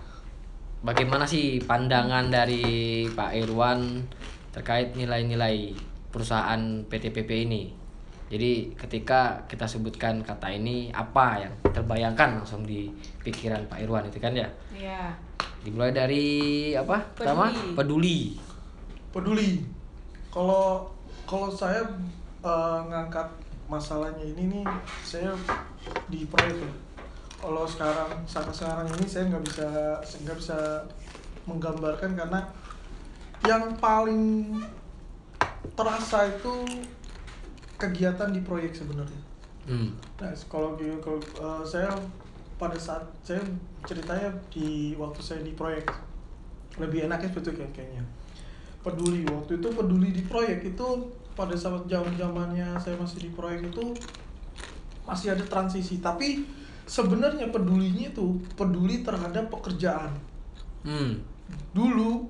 bagaimana 0.81 1.29
sih 1.29 1.61
pandangan 1.61 2.33
dari 2.33 3.05
Pak 3.12 3.31
Irwan 3.37 4.09
terkait 4.57 4.97
nilai-nilai 4.97 5.77
perusahaan 6.11 6.83
PTPP 6.88 7.31
ini 7.47 7.80
jadi 8.31 8.71
ketika 8.79 9.43
kita 9.51 9.66
sebutkan 9.66 10.23
kata 10.23 10.55
ini 10.55 10.95
apa 10.95 11.43
yang 11.43 11.55
terbayangkan 11.75 12.38
langsung 12.38 12.62
di 12.62 12.87
pikiran 13.27 13.66
Pak 13.66 13.83
Irwan 13.83 14.07
itu 14.07 14.23
kan 14.23 14.33
ya? 14.33 14.47
Iya. 14.71 15.19
dimulai 15.61 15.93
dari 15.93 16.27
apa? 16.73 17.05
Pertama 17.12 17.53
Peduli. 17.77 18.38
peduli. 19.12 19.61
Kalau 20.33 20.88
kalau 21.27 21.51
saya 21.51 21.85
eh, 22.40 22.81
ngangkat 22.87 23.29
masalahnya 23.69 24.25
ini 24.25 24.57
nih 24.57 24.64
saya 25.05 25.35
di 26.09 26.25
proyek 26.27 26.64
ya 26.64 26.73
kalau 27.40 27.64
sekarang 27.64 28.11
saat 28.29 28.53
sekarang 28.53 28.85
ini 29.01 29.07
saya 29.09 29.33
nggak 29.33 29.45
bisa 29.49 29.69
nggak 30.05 30.37
bisa 30.37 30.59
menggambarkan 31.49 32.12
karena 32.12 32.40
yang 33.49 33.73
paling 33.81 34.53
terasa 35.73 36.29
itu 36.29 36.85
kegiatan 37.81 38.29
di 38.31 38.45
proyek 38.45 38.77
sebenarnya. 38.77 39.21
Hmm. 39.64 39.97
Nah, 40.21 40.33
kalau 40.53 40.77
kalau 40.77 41.19
eh, 41.19 41.64
saya 41.64 41.88
pada 42.61 42.77
saat 42.77 43.03
saya 43.25 43.40
ceritanya 43.88 44.29
di 44.53 44.93
waktu 45.01 45.21
saya 45.25 45.40
di 45.40 45.57
proyek. 45.57 45.88
Lebih 46.77 47.09
enaknya 47.09 47.33
seperti 47.33 47.51
itu 47.51 47.64
kayak- 47.64 47.75
kayaknya. 47.75 48.05
Peduli 48.85 49.25
waktu 49.29 49.61
itu 49.61 49.69
peduli 49.73 50.12
di 50.12 50.23
proyek 50.25 50.77
itu 50.77 50.87
pada 51.33 51.57
saat 51.57 51.89
zaman 51.89 52.16
zamannya 52.16 52.76
saya 52.76 52.97
masih 53.01 53.28
di 53.28 53.31
proyek 53.33 53.72
itu 53.72 53.97
masih 55.09 55.33
ada 55.33 55.45
transisi. 55.49 56.05
Tapi 56.05 56.45
sebenarnya 56.85 57.49
pedulinya 57.49 58.12
itu 58.12 58.37
peduli 58.57 59.01
terhadap 59.01 59.49
pekerjaan. 59.49 60.12
Hmm. 60.81 61.20
dulu 61.76 62.24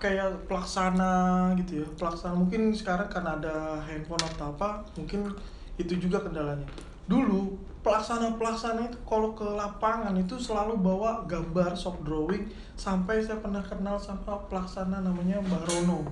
kayak 0.00 0.48
pelaksana 0.48 1.52
gitu 1.60 1.84
ya. 1.84 1.86
Pelaksana 2.00 2.34
mungkin 2.34 2.72
sekarang 2.72 3.06
karena 3.12 3.36
ada 3.36 3.56
handphone 3.84 4.24
atau 4.34 4.50
apa 4.56 4.80
mungkin 4.96 5.28
itu 5.76 5.94
juga 6.00 6.24
kendalanya. 6.24 6.64
Dulu 7.04 7.54
pelaksana 7.84 8.40
pelaksana 8.40 8.88
itu 8.88 8.96
kalau 9.04 9.36
ke 9.36 9.44
lapangan 9.44 10.16
itu 10.16 10.40
selalu 10.40 10.80
bawa 10.80 11.24
gambar 11.28 11.76
soft 11.76 12.00
drawing 12.04 12.48
sampai 12.76 13.20
saya 13.20 13.40
pernah 13.40 13.60
kenal 13.60 14.00
sama 14.00 14.40
pelaksana 14.48 15.04
namanya 15.04 15.40
Mbak 15.44 15.62
Rono. 15.68 16.08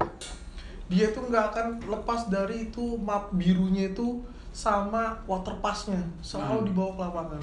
Dia 0.88 1.12
tuh 1.12 1.28
nggak 1.28 1.44
akan 1.52 1.66
lepas 1.88 2.32
dari 2.32 2.72
itu 2.72 2.96
map 3.00 3.32
birunya 3.36 3.92
itu 3.92 4.24
sama 4.52 5.20
water 5.28 5.60
passnya 5.60 6.00
selalu 6.24 6.64
Hmm. 6.64 6.68
dibawa 6.72 6.90
ke 6.92 7.00
lapangan. 7.04 7.42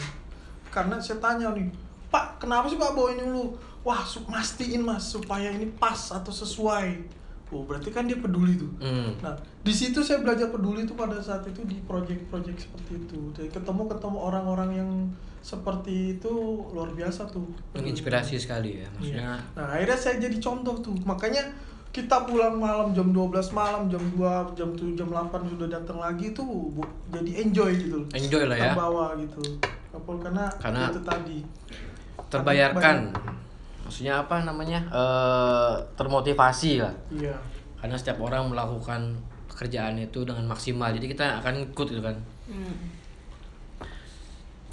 Karena 0.74 0.96
saya 0.98 1.18
tanya 1.22 1.54
nih 1.54 1.70
Pak 2.10 2.42
kenapa 2.42 2.66
sih 2.66 2.78
Pak 2.82 2.98
bawa 2.98 3.14
ini 3.14 3.24
dulu 3.30 3.54
wah 3.86 4.02
mastiin 4.28 4.82
mas 4.82 5.06
supaya 5.08 5.48
ini 5.48 5.70
pas 5.72 6.12
atau 6.12 6.34
sesuai 6.34 7.06
oh 7.48 7.62
berarti 7.62 7.88
kan 7.88 8.04
dia 8.04 8.18
peduli 8.18 8.58
tuh 8.58 8.68
Hmm. 8.76 9.14
Nah, 9.20 9.32
di 9.62 9.70
situ 9.72 10.02
saya 10.02 10.20
belajar 10.20 10.50
peduli 10.50 10.84
itu 10.84 10.94
pada 10.94 11.16
saat 11.18 11.46
itu 11.46 11.62
di 11.64 11.78
project-project 11.80 12.58
seperti 12.60 12.92
itu. 13.00 13.20
Jadi 13.32 13.50
ketemu 13.50 13.86
ketemu 13.88 14.18
orang-orang 14.20 14.70
yang 14.74 14.92
seperti 15.40 16.18
itu 16.18 16.34
luar 16.68 16.90
biasa 16.92 17.26
tuh. 17.28 17.46
menginspirasi 17.72 18.36
sekali 18.36 18.82
ya 18.82 18.90
maksudnya 18.92 19.22
Iya. 19.22 19.34
Nah, 19.56 19.66
akhirnya 19.72 19.96
saya 19.96 20.16
jadi 20.20 20.38
contoh 20.40 20.76
tuh. 20.80 20.98
Makanya 21.04 21.46
kita 21.90 22.26
pulang 22.26 22.58
malam 22.58 22.92
jam 22.92 23.08
12 23.08 23.30
malam, 23.52 23.88
jam 23.88 24.02
2, 24.12 24.26
jam 24.52 24.70
7, 24.70 24.94
jam 24.96 25.08
8 25.08 25.32
sudah 25.48 25.70
datang 25.72 25.96
lagi 25.98 26.34
tuh 26.34 26.44
bu- 26.44 26.84
jadi 27.08 27.32
enjoy 27.40 27.72
gitu. 27.72 28.00
Enjoy 28.12 28.44
lah 28.44 28.58
ya. 28.60 28.74
Terbawa 28.74 29.06
gitu. 29.16 29.42
Apa 29.94 30.12
karena, 30.20 30.46
Karena- 30.58 30.90
itu 30.90 31.02
tadi. 31.02 31.40
terbayarkan 32.26 33.14
maksudnya 33.86 34.20
apa 34.20 34.42
namanya 34.42 34.82
eh 34.84 35.74
termotivasi 35.94 36.82
lah 36.82 36.92
Iya. 37.08 37.38
karena 37.78 37.96
setiap 37.96 38.18
orang 38.20 38.50
melakukan 38.50 39.14
pekerjaan 39.46 39.96
itu 39.96 40.22
dengan 40.22 40.44
maksimal 40.46 40.90
jadi 40.90 41.06
kita 41.06 41.26
akan 41.40 41.54
ikut 41.66 41.88
gitu 41.88 42.02
kan 42.02 42.18
Hmm. 42.46 42.76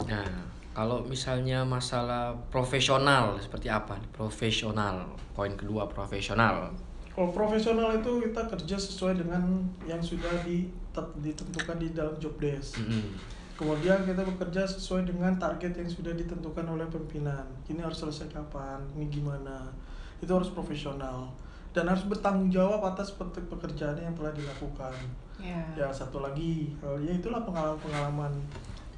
nah 0.03 0.25
kalau 0.73 1.01
misalnya 1.03 1.61
masalah 1.63 2.33
profesional 2.49 3.37
seperti 3.39 3.69
apa 3.69 3.97
profesional 4.11 5.05
poin 5.31 5.53
kedua 5.53 5.85
profesional 5.87 6.73
Kalau 7.09 7.29
profesional 7.29 7.93
itu 7.93 8.09
kita 8.23 8.41
kerja 8.47 8.73
sesuai 8.75 9.21
dengan 9.21 9.45
yang 9.85 10.01
sudah 10.01 10.33
ditet- 10.43 11.13
ditentukan 11.19 11.77
di 11.77 11.93
dalam 11.93 12.17
job 12.17 12.33
desk. 12.41 12.81
Mm-mm. 12.81 13.13
Kemudian 13.53 14.03
kita 14.09 14.25
bekerja 14.25 14.65
sesuai 14.65 15.07
dengan 15.07 15.37
target 15.37 15.77
yang 15.77 15.87
sudah 15.87 16.17
ditentukan 16.17 16.67
oleh 16.67 16.89
pimpinan. 16.89 17.45
Ini 17.69 17.85
harus 17.85 18.01
selesai 18.01 18.33
kapan, 18.33 18.81
ini 18.97 19.07
gimana. 19.13 19.71
Itu 20.19 20.35
harus 20.35 20.51
profesional 20.51 21.31
dan 21.73 21.89
harus 21.89 22.05
bertanggung 22.05 22.53
jawab 22.53 22.85
atas 22.85 23.17
pe- 23.17 23.49
pekerjaan 23.49 23.97
yang 23.97 24.13
telah 24.13 24.33
dilakukan. 24.33 24.93
Ya. 25.41 25.65
Ya 25.75 25.89
satu 25.89 26.21
lagi, 26.21 26.77
eh, 26.81 26.99
ya 27.01 27.13
itulah 27.17 27.41
pengalaman-pengalaman 27.43 28.33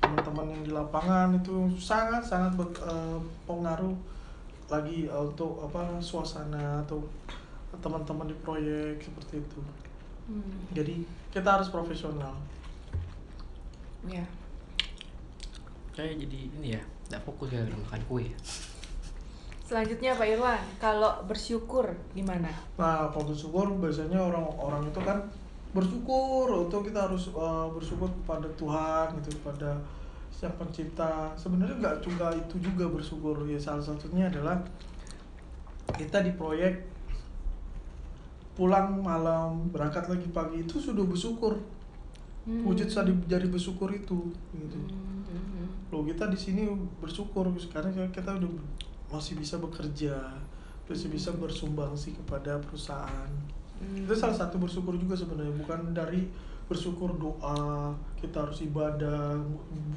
teman-teman 0.03 0.53
yang 0.53 0.63
di 0.67 0.73
lapangan 0.75 1.33
itu 1.33 1.73
sangat 1.81 2.21
sangat 2.21 2.53
berpengaruh 2.61 3.97
lagi 4.69 5.07
eh, 5.07 5.23
untuk 5.23 5.63
apa 5.65 6.03
suasana 6.03 6.83
atau 6.83 7.01
teman-teman 7.79 8.31
di 8.31 8.37
proyek 8.43 9.03
seperti 9.03 9.43
itu. 9.43 9.61
Hmm. 10.31 10.59
Jadi 10.75 11.07
kita 11.31 11.59
harus 11.59 11.71
profesional. 11.71 12.35
Ya. 14.05 14.27
Saya 15.95 16.11
jadi 16.18 16.38
ini 16.61 16.74
ya 16.74 16.82
tidak 17.07 17.22
fokus 17.22 17.55
ya 17.55 17.62
dalam 17.62 17.80
makan 17.86 18.03
kue 18.11 18.26
Selanjutnya 19.64 20.12
Pak 20.12 20.28
Irwan, 20.28 20.61
kalau 20.76 21.24
bersyukur 21.24 21.88
gimana? 22.12 22.53
Nah, 22.76 23.09
kalau 23.09 23.32
bersyukur 23.32 23.64
biasanya 23.80 24.20
orang-orang 24.20 24.92
itu 24.92 25.01
kan 25.01 25.24
bersyukur 25.72 26.68
untuk 26.68 26.84
kita 26.84 27.09
harus 27.09 27.32
uh, 27.32 27.72
bersyukur 27.72 28.12
kepada 28.12 28.45
Tuhan 28.61 29.16
gitu 29.24 29.40
kepada 29.40 29.80
Sang 30.28 30.53
Pencipta. 30.61 31.32
Sebenarnya 31.32 31.80
nggak 31.80 31.97
juga 32.05 32.28
itu 32.36 32.61
juga 32.61 32.92
bersyukur 32.92 33.49
ya 33.49 33.57
salah 33.57 33.80
satunya 33.80 34.28
adalah 34.28 34.61
kita 35.97 36.20
di 36.20 36.36
proyek 36.36 36.84
pulang 38.53 39.01
malam 39.01 39.72
berangkat 39.72 40.12
lagi 40.12 40.28
pagi 40.28 40.61
itu 40.61 40.76
sudah 40.76 41.09
bersyukur 41.09 41.57
Hmm. 42.45 42.61
wujud 42.61 42.84
jari 43.24 43.49
bersyukur 43.49 43.88
itu 43.88 44.28
gitu 44.53 44.76
Hmm, 44.76 45.64
hmm, 45.95 46.03
hmm. 46.03 46.03
Loh 46.03 46.03
kita 46.11 46.24
di 46.26 46.38
sini 46.38 46.62
bersyukur 46.99 47.47
sekarang 47.55 47.95
kita 48.11 48.34
udah 48.34 48.51
masih 49.14 49.38
bisa 49.38 49.62
bekerja, 49.62 50.18
masih 50.90 51.09
bisa 51.12 51.30
bersumbangsi 51.38 52.18
kepada 52.18 52.59
perusahaan. 52.59 53.30
Hmm. 53.78 54.03
Itu 54.03 54.14
salah 54.18 54.34
satu 54.34 54.59
bersyukur 54.59 54.99
juga 54.99 55.14
sebenarnya 55.14 55.55
bukan 55.55 55.95
dari 55.95 56.26
bersyukur 56.64 57.12
doa 57.20 57.92
kita 58.16 58.40
harus 58.40 58.64
ibadah 58.64 59.36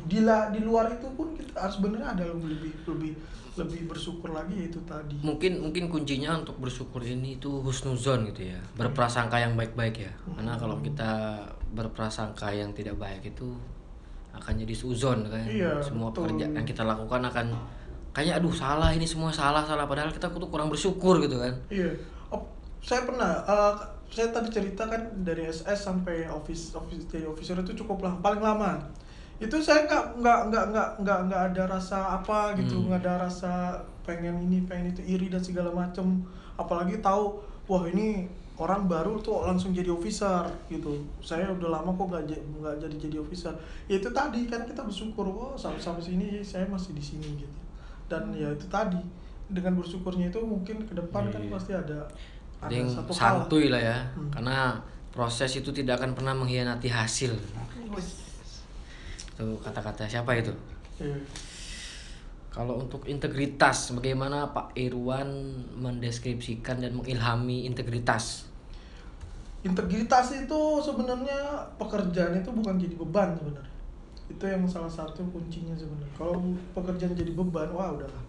di 0.03 0.19
la- 0.19 0.51
di 0.51 0.59
luar 0.59 0.91
itu 0.91 1.07
pun 1.15 1.31
kita 1.31 1.55
harus 1.55 1.79
benar 1.79 2.11
ada 2.11 2.27
yang 2.27 2.43
lebih 2.43 2.75
lebih 2.83 3.15
lebih 3.57 3.89
bersyukur 3.89 4.35
lagi 4.35 4.53
yaitu 4.53 4.77
tadi 4.85 5.17
mungkin 5.23 5.63
mungkin 5.63 5.89
kuncinya 5.89 6.37
untuk 6.37 6.59
bersyukur 6.59 7.01
ini 7.01 7.39
itu 7.39 7.49
husnuzon 7.63 8.29
gitu 8.29 8.51
ya 8.53 8.59
berprasangka 8.75 9.39
yang 9.39 9.55
baik-baik 9.55 9.95
ya 10.05 10.13
karena 10.35 10.59
kalau 10.59 10.77
kita 10.83 11.41
berprasangka 11.73 12.51
yang 12.53 12.75
tidak 12.75 12.99
baik 12.99 13.25
itu 13.25 13.55
akan 14.37 14.53
jadi 14.61 14.73
suzon 14.73 15.25
kan. 15.27 15.43
Iya, 15.43 15.81
semua 15.81 16.13
betul. 16.13 16.29
pekerjaan 16.31 16.53
yang 16.55 16.67
kita 16.67 16.83
lakukan 16.85 17.21
akan 17.25 17.47
kayak 18.13 18.41
aduh 18.41 18.53
salah 18.53 18.89
ini 18.93 19.05
semua 19.05 19.29
salah 19.29 19.65
salah. 19.65 19.85
Padahal 19.85 20.13
kita 20.13 20.29
tuh 20.29 20.49
kurang 20.49 20.69
bersyukur 20.69 21.17
gitu 21.19 21.37
kan. 21.41 21.53
Iya. 21.67 21.91
Oh, 22.29 22.41
saya 22.79 23.03
pernah 23.03 23.41
eh, 23.43 23.73
saya 24.07 24.31
tadi 24.31 24.49
cerita 24.49 24.87
kan 24.87 25.01
dari 25.21 25.45
SS 25.45 25.83
sampai 25.83 26.25
office 26.31 26.71
office 26.73 27.05
jadi 27.11 27.27
officer 27.27 27.59
itu 27.59 27.83
cukup 27.83 28.07
lah 28.07 28.13
paling 28.21 28.39
lama. 28.39 28.79
Itu 29.37 29.61
saya 29.61 29.85
nggak 29.85 30.23
nggak 30.23 30.39
nggak 30.49 30.65
nggak 30.73 30.89
nggak 31.03 31.19
nggak 31.29 31.41
ada 31.53 31.63
rasa 31.69 32.17
apa 32.17 32.55
gitu 32.57 32.79
Hmm. 32.81 32.89
nggak 32.89 33.01
ada 33.05 33.13
rasa 33.29 33.53
pengen 34.01 34.39
ini 34.47 34.63
pengen 34.65 34.95
itu 34.95 35.03
iri 35.05 35.27
dan 35.29 35.43
segala 35.43 35.69
macem. 35.69 36.23
Apalagi 36.57 36.97
tahu 37.03 37.37
wah 37.67 37.83
ini 37.85 38.25
orang 38.57 38.89
baru 38.89 39.21
tuh 39.21 39.45
langsung 39.45 39.69
jadi 39.69 39.93
officer 39.93 40.41
gitu. 40.65 40.97
Saya 41.21 41.45
udah 41.53 41.77
lama 41.77 41.93
kok 41.93 42.09
nggak 42.09 42.23
nggak 42.57 42.75
jadi 42.81 42.95
jadi 42.97 43.17
officer. 43.21 43.53
Ya 43.85 44.01
itu 44.01 44.09
tadi 44.09 44.49
kan 44.49 44.65
kita 44.65 44.81
bersyukur 44.81 45.29
oh 45.29 45.53
sampai 45.53 45.77
sampai 45.77 46.01
sini 46.01 46.41
saya 46.41 46.65
masih 46.65 46.97
di 46.97 47.03
sini 47.03 47.37
gitu. 47.37 47.57
Dan 48.09 48.33
ya 48.33 48.49
itu 48.49 48.65
tadi 48.65 48.97
dengan 49.47 49.77
bersyukurnya 49.77 50.27
itu 50.27 50.41
mungkin 50.41 50.83
ke 50.83 50.93
depan 50.93 51.29
kan 51.29 51.39
Iya. 51.39 51.51
pasti 51.53 51.71
ada 51.71 51.99
ada 52.57 52.73
yang 52.73 52.89
satu 52.89 53.13
hal 53.13 53.45
santuy 53.45 53.69
lah 53.69 53.79
ya 53.79 53.97
Hmm. 54.17 54.27
karena 54.33 54.81
proses 55.13 55.53
itu 55.53 55.69
tidak 55.69 56.01
akan 56.01 56.17
pernah 56.17 56.33
mengkhianati 56.33 56.89
hasil. 56.89 57.37
Tuh 59.37 59.53
kata-kata 59.61 60.09
siapa 60.09 60.33
itu? 60.33 60.49
Iya. 60.97 61.13
Kalau 62.57 62.81
untuk 62.81 63.05
integritas, 63.05 63.93
bagaimana 63.93 64.49
Pak 64.49 64.73
Irwan 64.73 65.29
mendeskripsikan 65.77 66.81
dan 66.81 66.97
mengilhami 66.97 67.69
integritas? 67.69 68.49
integritas 69.67 70.31
itu 70.31 70.59
sebenarnya 70.79 71.67
pekerjaan 71.75 72.39
itu 72.39 72.49
bukan 72.55 72.79
jadi 72.79 72.95
beban 72.95 73.35
sebenarnya. 73.35 73.75
Itu 74.31 74.43
yang 74.47 74.63
salah 74.67 74.91
satu 74.91 75.27
kuncinya 75.31 75.75
sebenarnya. 75.75 76.13
Kalau 76.15 76.39
pekerjaan 76.71 77.13
jadi 77.17 77.31
beban 77.35 77.67
wah 77.75 77.91
udahlah. 77.91 78.23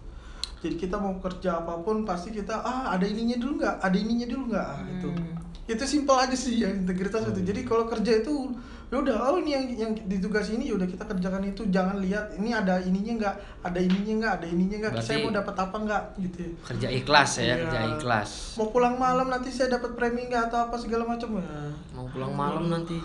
Jadi 0.59 0.75
kita 0.75 0.99
mau 0.99 1.15
kerja 1.23 1.63
apa 1.63 1.79
pun 1.79 2.03
pasti 2.03 2.35
kita 2.35 2.59
ah 2.59 2.91
ada 2.91 3.07
ininya 3.07 3.39
dulu 3.39 3.63
nggak? 3.63 3.75
Ada 3.79 3.95
ininya 3.95 4.27
dulu 4.27 4.43
nggak? 4.51 4.67
Ah, 4.67 4.83
itu 4.91 5.07
Hmm. 5.07 5.37
itu 5.69 5.83
simpel 5.85 6.17
aja 6.17 6.35
sih 6.35 6.59
ya 6.59 6.69
integritas 6.73 7.23
itu. 7.29 7.41
Jadi 7.45 7.61
kalau 7.63 7.87
kerja 7.87 8.19
itu 8.19 8.51
ya 8.89 8.97
udah 8.97 9.15
oh 9.23 9.37
ini 9.37 9.51
yang 9.51 9.65
yang 9.69 9.91
ditugas 10.03 10.49
ini 10.49 10.65
ya 10.65 10.73
udah 10.73 10.85
kita 10.85 11.05
kerjakan 11.05 11.45
itu 11.45 11.61
jangan 11.67 11.97
lihat 11.99 12.33
ini 12.33 12.49
ada 12.49 12.77
ininya 12.79 13.13
nggak 13.19 13.35
ada 13.61 13.79
ininya 13.79 14.13
nggak 14.17 14.33
ada 14.35 14.47
ininya 14.47 14.77
nggak 14.81 14.93
saya 14.99 15.17
mau 15.21 15.29
dapat 15.31 15.55
apa 15.55 15.75
nggak 15.77 16.03
gitu 16.19 16.37
ya. 16.39 16.49
Kerja 16.65 16.87
ikhlas 16.91 17.31
ya, 17.35 17.43
Iya. 17.45 17.55
kerja 17.61 17.79
ikhlas. 17.93 18.29
mau 18.55 18.67
pulang 18.67 18.95
malam 18.95 19.27
nanti 19.27 19.49
saya 19.49 19.69
dapat 19.71 19.93
premi 19.93 20.25
nggak 20.25 20.49
atau 20.49 20.65
apa 20.65 20.75
segala 20.75 21.05
macam 21.05 21.37
ya 21.37 21.45
Mau 21.91 22.05
pulang 22.07 22.33
malam 22.33 22.65
nanti, 22.67 22.97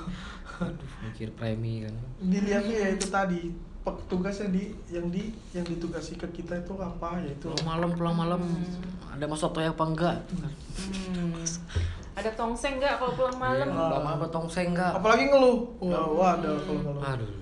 aduh 0.56 0.88
mikir 1.04 1.28
premi 1.32 1.84
kan. 1.84 1.94
dilihatnya 2.18 2.76
ya 2.78 2.88
itu 2.90 3.06
tadi 3.06 3.40
petugas 3.84 4.40
yang 4.40 4.48
di 4.50 4.64
yang 4.88 5.06
di 5.10 5.22
yang 5.52 5.60
ditugasi 5.62 6.16
ke 6.16 6.24
kita 6.32 6.56
itu 6.56 6.72
apa 6.74 7.20
ya 7.20 7.28
itu 7.28 7.52
Pulang 7.52 7.68
malam, 7.68 7.88
pulang 7.92 8.16
malam, 8.16 8.40
ada 9.06 9.24
mas 9.26 9.36
sotoy 9.36 9.68
apa 9.68 9.84
enggak? 9.84 10.16
Hmm. 10.32 11.36
Ada 12.14 12.30
tongseng 12.32 12.78
nggak 12.78 12.94
kalau 12.96 13.12
pulang 13.12 13.36
malam? 13.36 13.66
Iya, 13.66 13.84
Pulang 13.90 14.04
malam 14.04 14.28
tongseng 14.28 14.66
enggak? 14.70 14.92
apalagi 14.94 15.24
ngeluh 15.26 15.58
wah, 15.78 16.06
wah 16.08 16.30
ada 16.36 16.50
kalau 16.56 16.80
ngeluh 16.80 17.02
Aduh. 17.02 17.32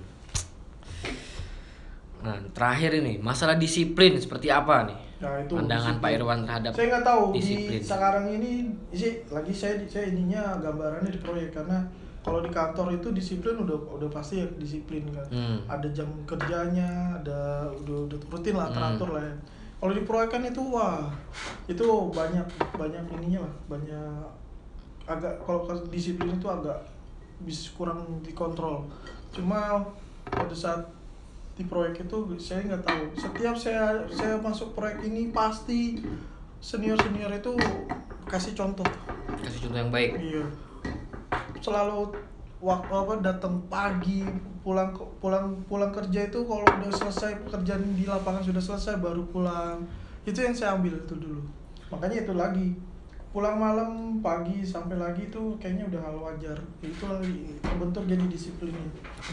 Nah, 2.23 2.39
terakhir 2.51 2.91
ini 2.95 3.19
masalah 3.19 3.53
disiplin 3.53 4.15
seperti 4.15 4.47
apa 4.47 4.87
nih? 4.87 4.97
Nah, 5.19 5.39
itu 5.39 5.53
Pandangan 5.53 5.93
disiplin. 5.93 6.03
Pak 6.03 6.11
Irwan 6.15 6.39
terhadap 6.41 6.71
saya 6.71 6.87
nggak 6.89 7.05
tahu 7.05 7.23
disiplin. 7.31 7.69
di 7.73 7.85
sekarang 7.85 8.25
ini 8.29 8.51
sih 8.91 9.13
lagi 9.27 9.53
saya 9.53 9.73
saya 9.85 10.05
ininya 10.07 10.55
gambarannya 10.57 11.07
di 11.07 11.19
proyek 11.19 11.51
karena 11.53 11.79
kalau 12.19 12.39
di 12.39 12.49
kantor 12.49 12.87
itu 12.93 13.07
disiplin 13.11 13.55
udah 13.57 13.75
udah 13.93 14.09
pasti 14.09 14.39
ya 14.39 14.47
disiplin 14.55 15.03
kan 15.09 15.27
Hmm. 15.29 15.59
ada 15.65 15.87
jam 15.89 16.07
kerjanya 16.23 16.87
ada 17.17 17.39
udah 17.77 18.07
udah 18.07 18.17
rutin 18.25 18.55
lah 18.55 18.67
Hmm. 18.67 18.75
teratur 18.97 19.09
lah 19.11 19.21
ya 19.21 19.35
kalau 19.77 19.93
di 19.93 20.03
proyek 20.03 20.29
kan 20.29 20.41
itu 20.41 20.61
wah 20.65 21.11
itu 21.65 21.83
banyak 22.09 22.47
banyak 22.73 23.03
ininya 23.13 23.43
lah 23.43 23.53
banyak 23.69 24.23
agak 25.03 25.35
kalau 25.43 25.67
disiplin 25.91 26.35
itu 26.35 26.47
agak 26.47 26.79
bisa 27.43 27.75
kurang 27.75 28.23
dikontrol. 28.23 28.87
Cuma 29.35 29.83
pada 30.27 30.55
saat 30.55 30.87
di 31.53 31.67
proyek 31.69 32.09
itu 32.09 32.17
saya 32.39 32.65
nggak 32.65 32.83
tahu. 32.87 33.03
Setiap 33.13 33.55
saya 33.57 34.01
saya 34.09 34.39
masuk 34.41 34.73
proyek 34.73 35.05
ini 35.05 35.29
pasti 35.29 36.01
senior 36.63 36.97
senior 36.97 37.29
itu 37.29 37.53
kasih 38.25 38.55
contoh. 38.57 38.87
Kasih 39.43 39.69
contoh 39.69 39.79
yang 39.79 39.93
baik. 39.93 40.17
iya. 40.17 40.45
Selalu 41.59 42.15
waktu 42.63 42.93
apa 42.95 43.13
datang 43.19 43.59
pagi 43.67 44.23
pulang 44.63 44.95
pulang 45.19 45.59
pulang 45.67 45.91
kerja 45.91 46.31
itu 46.31 46.39
kalau 46.47 46.63
udah 46.63 46.91
selesai 46.95 47.43
pekerjaan 47.43 47.83
di 47.99 48.07
lapangan 48.07 48.41
sudah 48.41 48.63
selesai 48.63 48.97
baru 49.03 49.27
pulang. 49.29 49.83
Itu 50.23 50.39
yang 50.39 50.55
saya 50.55 50.79
ambil 50.79 51.03
itu 51.03 51.13
dulu. 51.19 51.43
Makanya 51.91 52.23
itu 52.23 52.33
lagi 52.33 52.67
pulang 53.33 53.57
malam 53.57 54.21
pagi 54.21 54.61
sampai 54.61 54.93
lagi 55.01 55.25
itu 55.27 55.57
kayaknya 55.57 55.89
udah 55.89 56.01
hal 56.05 56.15
wajar. 56.21 56.57
Itu 56.85 57.09
lagi 57.09 57.57
terbentuk 57.65 58.05
jadi 58.05 58.25
disiplin 58.29 58.77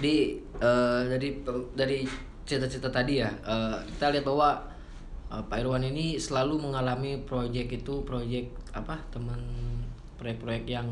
di 0.01 0.41
eh, 0.57 1.01
dari 1.05 1.29
dari 1.77 2.09
cerita-cerita 2.49 2.89
tadi 2.89 3.21
ya 3.21 3.31
eh, 3.45 3.77
kita 3.95 4.11
lihat 4.11 4.25
bahwa 4.25 4.57
eh, 5.29 5.43
Pak 5.45 5.57
Irwan 5.61 5.85
ini 5.85 6.17
selalu 6.17 6.65
mengalami 6.65 7.21
proyek 7.29 7.85
itu 7.85 8.01
proyek 8.09 8.49
apa 8.73 8.97
teman 9.13 9.39
proyek-proyek 10.17 10.65
yang 10.65 10.89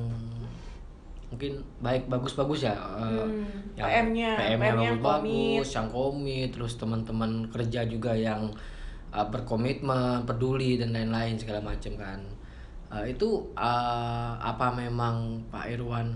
mungkin 1.29 1.61
baik 1.81 2.09
bagus-bagus 2.13 2.69
ya 2.69 2.77
eh, 2.77 3.25
Hmm, 3.25 3.45
yang 3.77 3.89
PM-nya, 4.13 4.31
PM-nya 4.37 4.93
bagus-bagus 5.01 5.71
yang 5.73 5.89
komit. 5.89 6.49
terus 6.53 6.73
teman-teman 6.77 7.49
kerja 7.49 7.89
juga 7.89 8.13
yang 8.13 8.53
berkomitmen 9.09 10.29
peduli 10.29 10.77
dan 10.77 10.93
lain-lain 10.93 11.41
segala 11.41 11.65
macam 11.65 11.97
kan 11.97 12.21
Eh, 12.89 13.13
itu 13.13 13.29
eh, 13.53 14.33
apa 14.41 14.73
memang 14.73 15.37
Pak 15.53 15.69
Irwan 15.69 16.09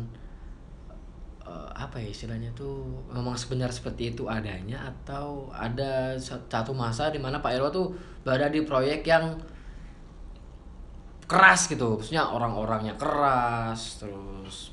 eh, 1.42 1.70
apa 1.74 1.96
ya 2.00 2.08
istilahnya 2.08 2.48
tuh 2.56 2.96
memang 3.12 3.34
sebenarnya 3.36 3.74
seperti 3.74 4.14
itu 4.16 4.24
adanya 4.30 4.78
atau 4.88 5.50
ada 5.52 6.16
sa- 6.16 6.40
satu 6.48 6.72
masa 6.72 7.10
di 7.12 7.20
mana 7.20 7.42
Pak 7.44 7.52
Irwan 7.52 7.72
tuh 7.74 7.92
berada 8.24 8.48
di 8.48 8.62
proyek 8.64 9.04
yang 9.04 9.36
keras 11.28 11.68
gitu. 11.68 11.96
Maksudnya 12.00 12.24
orang-orangnya 12.28 12.94
keras 12.96 14.00
terus 14.00 14.72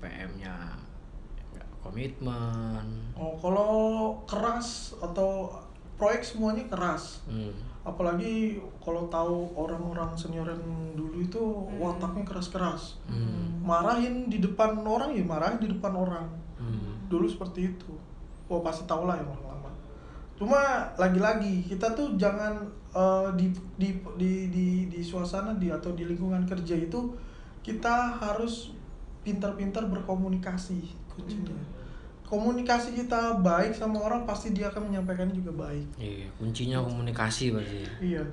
PM-nya 0.00 0.54
komitmen. 1.82 2.86
Oh 3.16 3.34
kalau 3.36 3.72
keras 4.24 4.94
atau 5.00 5.50
proyek 5.98 6.22
semuanya 6.24 6.64
keras? 6.70 7.24
Hmm. 7.28 7.52
Apalagi 7.80 8.60
kalau 8.84 9.08
tahu 9.08 9.56
orang-orang 9.56 10.12
senior 10.12 10.44
yang 10.44 10.64
dulu 10.92 11.16
itu 11.24 11.42
wataknya 11.80 12.24
keras-keras. 12.28 13.00
Hmm. 13.08 13.60
marahin 13.60 14.28
di 14.28 14.40
depan 14.40 14.80
orang 14.84 15.16
ya 15.16 15.24
marahin 15.24 15.60
di 15.60 15.68
depan 15.68 15.92
orang. 15.96 16.28
Hmm. 16.60 17.08
dulu 17.08 17.24
seperti 17.24 17.72
itu. 17.72 17.92
Oh 18.50 18.60
pasti 18.60 18.84
tahu 18.84 19.08
lah 19.08 19.16
yang 19.16 19.30
orang 19.32 19.46
lama. 19.56 19.70
Cuma 20.36 20.60
lagi-lagi 21.00 21.64
kita 21.64 21.96
tuh 21.96 22.16
jangan 22.20 22.68
eh, 22.92 23.28
di, 23.36 23.46
di 23.80 23.88
di 24.16 24.32
di 24.52 24.66
di 24.92 25.00
suasana 25.00 25.56
di 25.56 25.72
atau 25.72 25.96
di 25.96 26.04
lingkungan 26.04 26.44
kerja 26.44 26.76
itu 26.76 27.16
kita 27.64 28.20
harus 28.20 28.72
pintar-pintar 29.20 29.84
berkomunikasi 29.88 30.80
kuncinya 31.12 31.79
komunikasi 32.30 32.94
kita 32.94 33.42
baik 33.42 33.74
sama 33.74 33.98
orang 33.98 34.22
pasti 34.22 34.54
dia 34.54 34.70
akan 34.70 34.86
menyampaikannya 34.86 35.34
juga 35.34 35.52
baik 35.66 35.86
iya 35.98 36.30
kuncinya 36.38 36.78
komunikasi 36.80 37.50
berarti 37.50 37.78
ya. 37.82 37.92
Iya. 38.00 38.24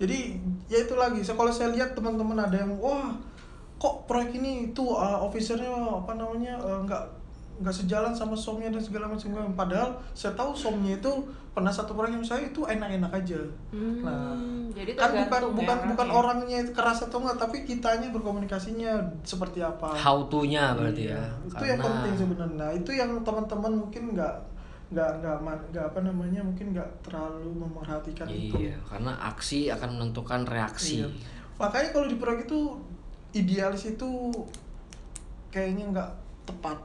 Jadi 0.00 0.40
ya 0.72 0.80
itu 0.80 0.96
lagi. 0.96 1.20
So, 1.20 1.36
kalau 1.36 1.52
saya 1.52 1.76
lihat 1.76 1.92
teman-teman 1.92 2.40
ada 2.40 2.56
yang 2.56 2.72
wah 2.80 3.12
kok 3.76 4.08
proyek 4.08 4.40
ini 4.40 4.72
itu 4.72 4.84
uh, 4.96 5.20
officernya 5.20 5.68
apa 5.72 6.16
namanya 6.16 6.56
uh, 6.56 6.80
nggak 7.60 7.74
sejalan 7.74 8.10
sama 8.10 8.32
somnya 8.32 8.68
dan 8.68 8.80
segala 8.80 9.04
macam 9.04 9.28
padahal 9.52 9.92
saya 10.10 10.32
tahu 10.32 10.50
somnya 10.50 10.96
itu 10.96 11.12
pernah 11.50 11.68
satu 11.68 11.92
proyek 11.92 12.16
yang 12.16 12.24
saya 12.24 12.42
itu 12.46 12.62
enak-enak 12.62 13.12
aja 13.12 13.36
Hmm, 13.68 14.00
nah 14.00 14.32
jadi 14.70 14.96
kan 14.96 15.10
bukan 15.20 15.42
bukan 15.52 15.76
ya 15.76 15.86
bukan 15.86 16.08
orangnya. 16.08 16.20
orangnya 16.48 16.56
itu 16.62 16.72
keras 16.72 17.02
atau 17.02 17.20
enggak 17.20 17.36
tapi 17.38 17.56
kitanya 17.62 18.08
berkomunikasinya 18.10 18.92
seperti 19.20 19.60
apa 19.60 19.92
how 19.92 20.24
to-nya 20.24 20.72
berarti 20.72 21.06
Iya, 21.06 21.20
ya 21.20 21.24
itu 21.44 21.64
yang 21.66 21.80
penting 21.80 22.14
sebenarnya 22.16 22.56
nah 22.56 22.70
itu 22.72 22.90
yang 22.90 23.10
teman-teman 23.20 23.72
mungkin 23.78 24.02
nggak 24.14 24.34
nggak 24.90 25.10
nggak 25.20 25.36
nggak 25.70 25.84
apa 25.86 25.98
namanya 26.00 26.40
mungkin 26.40 26.66
nggak 26.72 26.90
terlalu 27.00 27.50
memerhatikan 27.56 28.26
itu 28.26 28.56
iya 28.58 28.74
karena 28.82 29.12
aksi 29.20 29.68
akan 29.68 29.90
menentukan 29.96 30.42
reaksi 30.44 31.04
Iya. 31.04 31.08
Makanya 31.60 31.92
kalau 31.92 32.08
di 32.08 32.16
proyek 32.16 32.48
itu 32.48 32.72
idealis 33.32 33.84
itu 33.86 34.08
kayaknya 35.50 35.84
nggak 35.90 36.10
tepat. 36.42 36.78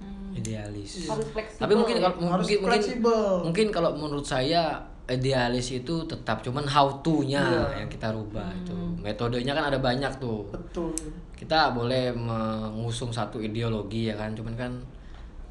Hmm. 0.00 0.32
idealis 0.32 1.04
Iya. 1.04 1.12
harus 1.12 1.28
fleksibel 1.28 1.60
tapi 1.60 1.72
mungkin 1.74 1.96
kalau 1.96 2.14
Harus 2.16 2.24
mungkin 2.42 2.58
mungkin 2.58 2.70
fleksibel. 2.72 3.22
mungkin 3.42 3.66
kalau 3.68 3.90
menurut 3.94 4.24
saya 4.24 4.62
idealis 5.06 5.74
itu 5.74 5.94
tetap 6.04 6.38
cuman 6.40 6.62
how 6.64 6.86
to-nya 7.00 7.42
Iya. 7.42 7.82
yang 7.82 7.88
kita 7.88 8.08
rubah 8.10 8.46
itu 8.54 8.70
Hmm. 8.70 8.94
metodenya 8.98 9.52
kan 9.52 9.66
ada 9.66 9.78
banyak 9.78 10.12
tuh 10.16 10.46
Betul. 10.48 10.94
kita 11.34 11.70
boleh 11.70 12.10
mengusung 12.10 13.10
satu 13.10 13.38
ideologi 13.38 14.06
ya 14.06 14.14
kan 14.14 14.32
cuman 14.32 14.54
kan 14.54 14.72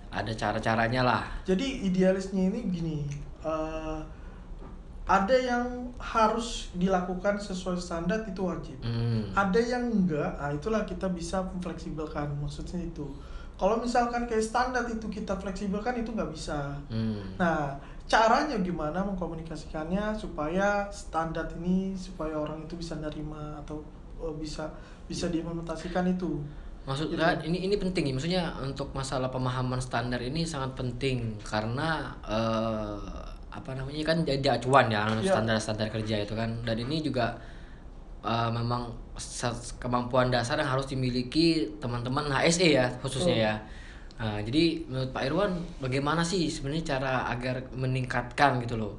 ada 0.10 0.32
cara-caranya 0.34 1.04
lah 1.04 1.24
Jadi 1.44 1.86
idealisnya 1.86 2.50
ini 2.50 2.60
gini, 2.66 2.98
eh, 3.42 4.00
ada 5.06 5.34
yang 5.34 5.66
harus 5.98 6.70
dilakukan 6.74 7.34
sesuai 7.36 7.74
standar 7.76 8.22
itu 8.24 8.38
wajib. 8.40 8.78
Hmm. 8.80 9.26
Ada 9.34 9.58
yang 9.60 9.86
enggak, 9.86 10.34
nah 10.34 10.50
itulah 10.50 10.82
kita 10.84 11.10
bisa 11.10 11.42
fleksibelkan. 11.60 12.30
Maksudnya 12.36 12.78
itu. 12.80 13.06
Kalau 13.60 13.76
misalkan 13.76 14.24
kayak 14.24 14.40
standar 14.40 14.88
itu 14.88 15.12
kita 15.12 15.36
fleksibelkan 15.36 16.00
itu 16.00 16.16
nggak 16.16 16.32
bisa. 16.32 16.80
Hmm. 16.88 17.36
Nah, 17.36 17.76
caranya 18.08 18.56
gimana 18.64 19.04
mengkomunikasikannya 19.04 20.16
supaya 20.16 20.88
standar 20.90 21.44
ini 21.60 21.92
supaya 21.92 22.40
orang 22.40 22.64
itu 22.64 22.80
bisa 22.80 22.96
nerima 22.98 23.60
atau 23.60 23.84
eh, 24.24 24.36
bisa 24.40 24.72
bisa 25.12 25.28
diimplementasikan 25.28 26.08
itu. 26.08 26.40
Maksudnya 26.88 27.36
ini 27.44 27.68
ini 27.68 27.76
penting 27.76 28.08
nih, 28.08 28.14
maksudnya 28.16 28.44
untuk 28.64 28.96
masalah 28.96 29.28
pemahaman 29.28 29.84
standar 29.84 30.24
ini 30.24 30.48
sangat 30.48 30.80
penting 30.80 31.36
karena 31.44 32.16
eh, 32.24 32.98
apa 33.50 33.76
namanya 33.76 34.16
kan 34.16 34.24
jadi 34.24 34.56
acuan 34.56 34.88
ya 34.88 35.10
Iya. 35.20 35.36
standar-standar 35.36 35.90
kerja 35.92 36.22
itu 36.22 36.34
kan 36.38 36.64
dan 36.64 36.78
ini 36.80 37.02
juga 37.04 37.36
eh, 38.24 38.50
memang 38.52 38.92
kemampuan 39.80 40.32
dasar 40.32 40.56
yang 40.60 40.72
harus 40.72 40.88
dimiliki 40.88 41.68
teman-teman 41.84 42.32
HSE 42.32 42.68
ya 42.72 42.88
khususnya 43.04 43.36
Betul. 43.36 43.48
ya. 43.48 43.56
Nah, 44.20 44.40
jadi 44.44 44.84
menurut 44.84 45.12
Pak 45.16 45.24
Irwan 45.32 45.52
bagaimana 45.80 46.28
sih 46.28 46.52
sebenarnya 46.52 47.00
cara 47.00 47.32
agar 47.32 47.72
meningkatkan 47.72 48.60
gitu 48.64 48.76
loh 48.76 48.94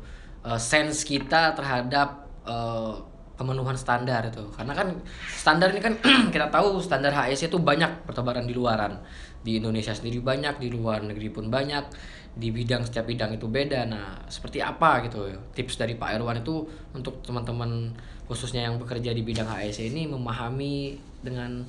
eh, 0.45 0.61
sense 0.61 1.05
kita 1.05 1.53
terhadap 1.57 2.29
eh, 2.45 2.95
pemenuhan 3.41 3.73
standar 3.73 4.21
itu 4.29 4.45
karena 4.53 4.77
kan 4.77 4.93
standar 5.33 5.73
ini 5.73 5.81
kan 5.81 5.97
kita 6.35 6.53
tahu 6.53 6.77
standar 6.77 7.09
HSE 7.09 7.49
itu 7.49 7.57
banyak 7.57 8.05
pertebaran 8.05 8.45
di 8.45 8.53
luaran 8.53 9.01
di 9.41 9.57
Indonesia 9.57 9.97
sendiri 9.97 10.21
banyak 10.21 10.61
di 10.61 10.69
luar 10.69 11.01
negeri 11.01 11.33
pun 11.33 11.49
banyak 11.49 11.89
di 12.37 12.53
bidang 12.53 12.85
setiap 12.85 13.09
bidang 13.09 13.33
itu 13.41 13.49
beda 13.49 13.89
nah 13.89 14.21
seperti 14.29 14.61
apa 14.61 15.09
gitu 15.09 15.25
tips 15.57 15.81
dari 15.81 15.97
Pak 15.97 16.21
Irwan 16.21 16.45
itu 16.45 16.69
untuk 16.93 17.25
teman-teman 17.25 17.97
khususnya 18.31 18.71
yang 18.71 18.79
bekerja 18.79 19.11
di 19.11 19.23
bidang 19.27 19.51
HSE 19.51 19.91
ini 19.91 20.07
memahami 20.07 20.95
dengan 21.27 21.67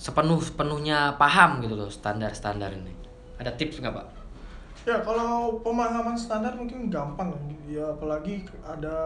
sepenuh 0.00 0.40
penuhnya 0.56 1.12
paham 1.20 1.60
gitu 1.60 1.76
loh 1.76 1.92
standar-standar 1.92 2.72
ini 2.72 2.94
ada 3.36 3.52
tips 3.52 3.84
nggak 3.84 3.92
Pak? 3.92 4.06
Ya 4.88 4.96
kalau 5.04 5.60
pemahaman 5.60 6.16
standar 6.16 6.56
mungkin 6.56 6.88
gampang 6.88 7.28
ya 7.68 7.84
apalagi 7.84 8.48
ada 8.64 8.96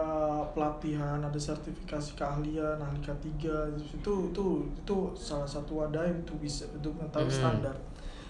pelatihan, 0.55 1.19
ada 1.19 1.35
sertifikasi 1.35 2.15
keahlian, 2.15 2.79
ahli 2.79 2.99
K3 3.03 3.27
itu 3.75 4.13
itu 4.31 4.45
itu 4.71 4.97
salah 5.19 5.43
satu 5.43 5.83
wadah 5.83 6.07
untuk 6.15 6.39
bisa 6.39 6.63
untuk 6.71 6.95
mengetahui 6.95 7.27
Hmm. 7.27 7.39
standar. 7.43 7.75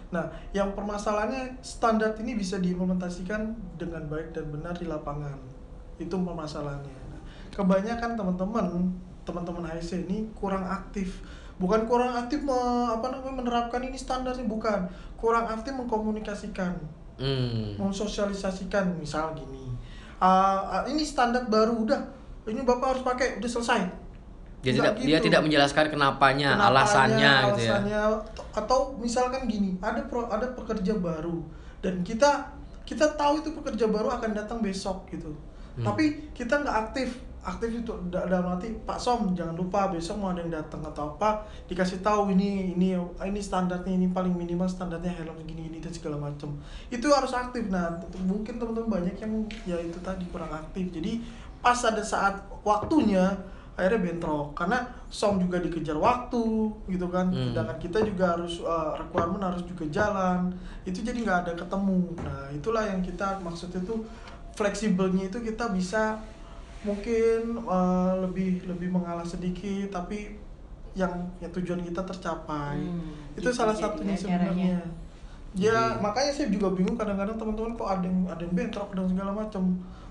Nah, 0.10 0.26
yang 0.58 0.74
permasalahannya 0.74 1.62
standar 1.62 2.18
ini 2.18 2.34
bisa 2.34 2.58
diimplementasikan 2.58 3.54
dengan 3.78 4.10
baik 4.10 4.34
dan 4.34 4.50
benar 4.50 4.74
di 4.74 4.90
lapangan. 4.90 5.38
Itu 6.02 6.18
permasalahannya. 6.18 7.05
Kebanyakan 7.56 8.14
teman-teman 8.14 8.66
teman-teman 9.24 9.64
HSC 9.66 10.06
ini 10.06 10.28
kurang 10.34 10.62
aktif. 10.62 11.24
Bukan 11.56 11.88
kurang 11.88 12.12
aktif 12.14 12.44
me- 12.44 12.54
apa 12.86 13.08
namanya 13.08 13.32
menerapkan 13.34 13.80
ini 13.80 13.96
standarnya 13.96 14.44
bukan. 14.44 14.86
Kurang 15.16 15.48
aktif 15.48 15.72
mengkomunikasikan 15.74 16.76
Hmm. 17.16 17.80
mensosialisasikan 17.80 18.92
misal 18.94 19.32
gini 19.34 19.72
"Ah, 20.18 20.60
ah, 20.74 20.84
ini 20.84 21.00
standar 21.00 21.48
baru 21.48 21.80
udah 21.80 21.96
ini 22.46 22.60
bapak 22.60 22.88
harus 22.92 23.04
pakai 23.04 23.40
udah 23.40 23.48
selesai 23.50 23.82
Dia 24.60 24.74
Nggak 24.74 24.98
tidak 24.98 25.08
dia 25.08 25.20
tidak 25.22 25.42
menjelaskan 25.42 25.86
kenapanya, 25.88 26.50
Kenapanya, 26.52 26.68
alasannya 26.68 27.34
gitu 27.48 27.62
ya. 27.62 27.78
alasannya, 27.78 28.02
atau 28.52 28.80
misalkan 28.98 29.46
gini 29.46 29.80
ada 29.80 30.04
pro, 30.04 30.26
ada 30.26 30.44
pekerja 30.52 30.92
baru 30.94 31.40
dan 31.80 32.02
kita 32.02 32.52
kita 32.84 33.16
tahu 33.16 33.40
itu 33.40 33.54
pekerja 33.54 33.88
baru 33.88 34.12
akan 34.12 34.34
datang 34.34 34.60
besok 34.60 35.08
gitu 35.08 35.32
Hmm. 35.72 35.86
tapi 35.86 36.34
kita 36.34 36.58
nggak 36.58 36.78
aktif 36.84 37.16
aktif 37.46 37.86
itu 37.86 37.94
da- 38.10 38.26
dalam 38.26 38.58
arti 38.58 38.74
Pak 38.74 38.98
Som 38.98 39.38
jangan 39.38 39.54
lupa 39.54 39.94
besok 39.94 40.18
mau 40.18 40.34
ada 40.34 40.42
yang 40.42 40.50
datang 40.50 40.82
atau 40.82 41.14
apa 41.14 41.46
dikasih 41.70 42.02
tahu 42.02 42.34
ini 42.34 42.74
ini 42.74 42.98
ini 42.98 43.40
standarnya 43.40 43.94
ini 43.94 44.10
paling 44.10 44.34
minimal 44.34 44.66
standarnya 44.66 45.14
helm 45.14 45.38
gini 45.46 45.70
ini 45.70 45.78
dan 45.78 45.94
segala 45.94 46.18
macam 46.18 46.58
itu 46.90 47.06
harus 47.06 47.30
aktif. 47.38 47.70
Nah 47.70 48.02
mungkin 48.26 48.58
teman-teman 48.58 49.00
banyak 49.00 49.16
yang 49.22 49.34
ya 49.70 49.78
itu 49.78 50.02
tadi 50.02 50.26
kurang 50.34 50.50
aktif. 50.50 50.90
Jadi 50.90 51.22
pas 51.62 51.78
ada 51.86 52.02
saat 52.02 52.42
waktunya 52.66 53.38
akhirnya 53.78 54.02
bentrok. 54.02 54.58
Karena 54.58 54.82
Som 55.14 55.38
juga 55.38 55.62
dikejar 55.62 55.96
waktu 56.02 56.44
gitu 56.90 57.08
kan. 57.14 57.30
Hmm. 57.30 57.54
sedangkan 57.54 57.78
kita 57.78 58.02
juga 58.04 58.34
harus 58.36 58.60
uh, 58.66 58.98
requirement 58.98 59.46
harus 59.46 59.62
juga 59.70 59.86
jalan. 59.94 60.50
Itu 60.82 61.06
jadi 61.06 61.22
nggak 61.22 61.40
ada 61.46 61.54
ketemu. 61.54 62.18
Nah 62.26 62.50
itulah 62.50 62.84
yang 62.90 63.06
kita 63.06 63.38
maksudnya 63.46 63.86
tuh 63.86 64.02
fleksibelnya 64.58 65.30
itu 65.30 65.38
kita 65.46 65.70
bisa 65.70 66.18
mungkin 66.86 67.40
uh, 67.62 68.14
lebih 68.22 68.64
lebih 68.66 68.90
mengalah 68.90 69.26
sedikit 69.26 69.90
tapi 69.92 70.38
yang 70.94 71.12
ya 71.38 71.50
tujuan 71.50 71.82
kita 71.82 72.02
tercapai 72.02 72.78
Hmm, 72.78 73.12
itu 73.34 73.44
gitu 73.44 73.52
salah 73.52 73.74
satunya 73.74 74.16
sebenarnya 74.16 74.80
ya 75.52 75.72
Jadi- 75.72 76.00
makanya 76.00 76.32
saya 76.32 76.48
juga 76.48 76.68
bingung 76.70 76.96
kadang-kadang 76.96 77.36
teman-teman 77.36 77.74
kok 77.74 77.90
ada 77.90 78.04
yang 78.04 78.20
ada 78.26 78.40
yang 78.40 78.54
bentrok 78.54 78.90
dan 78.92 79.06
segala 79.06 79.32
macam 79.34 79.64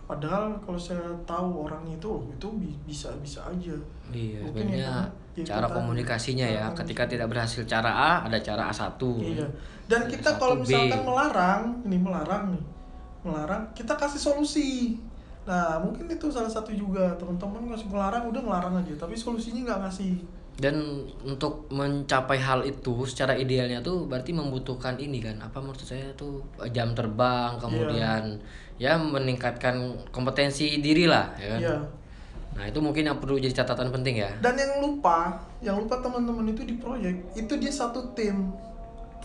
padahal 0.05 0.53
kalau 0.61 0.77
saya 0.77 1.01
tahu 1.25 1.65
orangnya 1.65 1.95
itu 1.95 2.09
oh, 2.11 2.21
itu 2.27 2.47
bi- 2.55 2.81
bisa 2.85 3.09
bisa 3.19 3.41
aja 3.45 3.73
Iya, 4.07 4.45
Mungkin 4.45 4.69
ya, 4.69 4.85
sebenarnya 4.85 4.93
karena 4.93 5.33
itu 5.35 5.49
cara 5.49 5.65
tadi. 5.65 5.75
komunikasinya 5.75 6.47
ya. 6.47 6.65
Cara 6.67 6.77
Ketika 6.79 7.03
tidak 7.09 7.27
berhasil 7.27 7.63
cara 7.65 7.91
A, 7.91 8.13
ada 8.23 8.39
cara 8.39 8.69
A1. 8.69 9.01
Iya. 9.19 9.49
Dan 9.89 10.01
kita 10.07 10.31
satu 10.31 10.39
kalau 10.39 10.55
B. 10.57 10.63
misalkan 10.63 11.03
melarang, 11.03 11.63
ini 11.83 11.97
melarang 11.99 12.45
nih, 12.53 12.65
melarang, 13.23 13.63
kita 13.73 13.97
kasih 13.97 14.21
solusi. 14.23 15.01
Nah, 15.45 15.77
mungkin 15.77 16.09
itu 16.09 16.33
salah 16.33 16.49
satu 16.49 16.73
juga 16.73 17.13
teman-teman 17.21 17.69
ngasih 17.69 17.89
melarang 17.93 18.33
udah 18.33 18.43
melarang 18.43 18.75
aja, 18.81 18.93
tapi 18.97 19.13
solusinya 19.13 19.61
nggak 19.69 19.81
ngasih. 19.85 20.13
Dan 20.55 21.05
untuk 21.27 21.67
mencapai 21.69 22.39
hal 22.39 22.63
itu 22.63 23.05
secara 23.05 23.35
idealnya 23.35 23.83
tuh 23.83 24.07
berarti 24.07 24.31
membutuhkan 24.31 24.97
ini 25.03 25.19
kan. 25.19 25.37
Apa 25.43 25.59
menurut 25.59 25.83
saya 25.83 26.09
tuh 26.15 26.41
jam 26.71 26.95
terbang, 26.95 27.59
kemudian 27.59 28.39
ya 28.79 28.97
meningkatkan 28.97 29.99
kompetensi 30.15 30.79
diri 30.79 31.11
lah 31.11 31.35
ya 31.37 31.49
kan. 31.59 31.61
Iya. 31.61 31.77
Nah, 32.55 32.65
itu 32.71 32.79
mungkin 32.79 33.03
yang 33.03 33.19
perlu 33.19 33.35
jadi 33.35 33.51
catatan 33.51 33.91
penting 33.91 34.23
ya. 34.23 34.31
Dan 34.39 34.55
yang 34.55 34.79
lupa, 34.79 35.35
yang 35.59 35.75
lupa 35.75 35.99
teman-teman 35.99 36.47
itu 36.55 36.63
di 36.63 36.79
proyek, 36.79 37.35
itu 37.35 37.53
dia 37.59 37.73
satu 37.75 38.15
tim. 38.15 38.55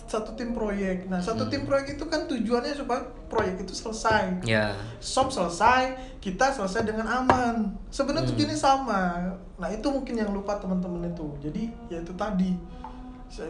Satu 0.09 0.33
tim 0.33 0.57
proyek. 0.57 1.05
Nah, 1.05 1.21
satu 1.21 1.45
Hmm. 1.45 1.53
tim 1.53 1.69
proyek 1.69 1.93
itu 1.93 2.05
kan 2.09 2.25
tujuannya 2.25 2.73
supaya 2.73 3.05
proyek 3.29 3.61
itu 3.61 3.77
selesai. 3.77 4.41
Ya. 4.41 4.73
Som 4.97 5.29
selesai, 5.29 6.17
kita 6.17 6.49
selesai 6.49 6.81
dengan 6.81 7.05
aman. 7.05 7.77
Sebenarnya 7.93 8.25
Hmm. 8.25 8.33
tujuannya 8.33 8.57
sama. 8.57 9.01
Nah 9.61 9.69
itu 9.69 9.85
mungkin 9.85 10.17
yang 10.17 10.33
lupa 10.33 10.57
teman-teman 10.57 11.13
itu. 11.13 11.29
Jadi 11.45 11.69
ya 11.93 12.01
itu 12.01 12.13
tadi 12.17 12.57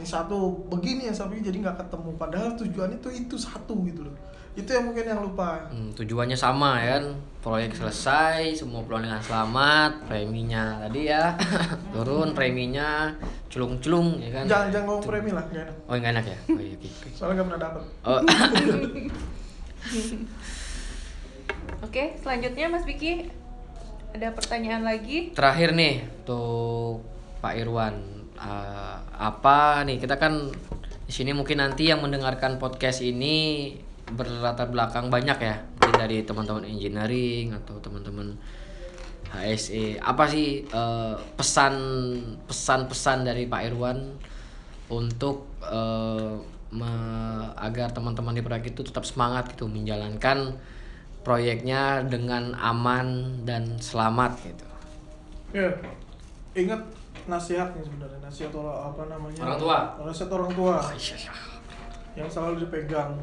satu 0.03 0.67
begini 0.67 1.07
yang 1.07 1.15
satu 1.15 1.31
begini, 1.31 1.47
jadi 1.47 1.57
nggak 1.63 1.77
ketemu. 1.87 2.09
Padahal 2.19 2.49
tujuannya 2.59 2.99
itu 2.99 3.09
itu 3.23 3.35
satu 3.39 3.79
gitu 3.87 4.03
loh. 4.03 4.15
Itu 4.57 4.69
yang 4.73 4.85
mungkin 4.89 5.05
yang 5.05 5.21
lupa. 5.21 5.69
Hmm, 5.69 5.93
tujuannya 5.93 6.37
sama 6.37 6.79
ya 6.81 6.99
kan 6.99 7.05
proyek 7.39 7.71
selesai 7.71 8.51
semua 8.51 8.83
pulang 8.83 9.07
dengan 9.07 9.23
selamat 9.23 10.11
preminya 10.11 10.75
tadi 10.83 11.07
ya 11.07 11.31
turun 11.95 12.35
preminya 12.35 13.15
celung-celung 13.47 14.19
ya 14.19 14.27
kan 14.35 14.43
Jangan 14.43 14.67
jangan 14.75 14.85
ngomong 14.91 15.03
premi 15.07 15.31
lah, 15.31 15.47
nggak 15.47 15.63
enak. 15.63 15.75
oh 15.87 15.93
nggak 15.95 16.11
enak 16.19 16.25
ya 16.27 16.37
oh 16.51 16.59
iya 16.59 16.75
oke 16.75 16.87
oke. 16.91 17.07
Soalnya 17.15 17.33
nggak 17.39 17.47
pernah 17.47 17.61
dapat. 17.63 17.83
oh 18.03 18.19
Oke, 21.79 22.03
selanjutnya 22.19 22.67
Mas 22.67 22.83
Vicky 22.83 23.31
ada 24.11 24.35
pertanyaan 24.35 24.83
lagi? 24.83 25.31
terakhir 25.31 25.71
nih 25.71 26.03
untuk 26.03 27.05
Pak 27.39 27.55
Irwan 27.55 28.19
Eh, 28.39 28.97
apa 29.19 29.83
nih 29.83 29.99
kita 29.99 30.15
kan 30.15 30.47
di 31.03 31.11
sini 31.11 31.35
mungkin 31.35 31.59
nanti 31.59 31.91
yang 31.91 31.99
mendengarkan 31.99 32.55
podcast 32.55 33.03
ini 33.03 33.75
berlatar 34.13 34.69
belakang 34.69 35.09
banyak 35.11 35.37
ya. 35.41 35.55
Mungkin 35.77 35.95
dari 35.97 36.17
teman-teman 36.25 36.65
engineering 36.65 37.53
atau 37.53 37.77
teman-teman 37.81 38.37
HSE 39.29 40.01
apa 40.01 40.25
sih 40.25 40.65
eh, 40.65 41.15
pesan 41.37 41.75
pesan-pesan 42.49 43.29
dari 43.29 43.45
Pak 43.45 43.61
Irwan 43.69 43.99
untuk 44.89 45.45
me- 46.69 47.49
agar 47.57 47.89
teman-teman 47.93 48.33
di 48.33 48.41
proyek 48.41 48.73
itu 48.73 48.81
tetap 48.85 49.05
semangat 49.05 49.53
gitu 49.53 49.65
menjalankan 49.65 50.57
proyeknya 51.25 52.05
dengan 52.05 52.55
aman 52.55 53.41
dan 53.43 53.77
selamat 53.77 54.39
gitu. 54.45 54.65
Ya, 55.51 55.69
ingat 56.53 56.81
nasihatnya 57.25 57.81
sebenarnya 57.81 58.19
nasihat 58.21 58.53
orang 58.53 58.77
apa 58.93 59.01
namanya? 59.09 59.41
Orang 59.45 59.59
tua? 59.59 59.77
nasihat 60.05 60.31
orang 60.33 60.51
tua. 60.53 60.75
Iya, 60.93 61.17
yang 62.17 62.29
selalu 62.29 62.65
dipegang 62.65 63.13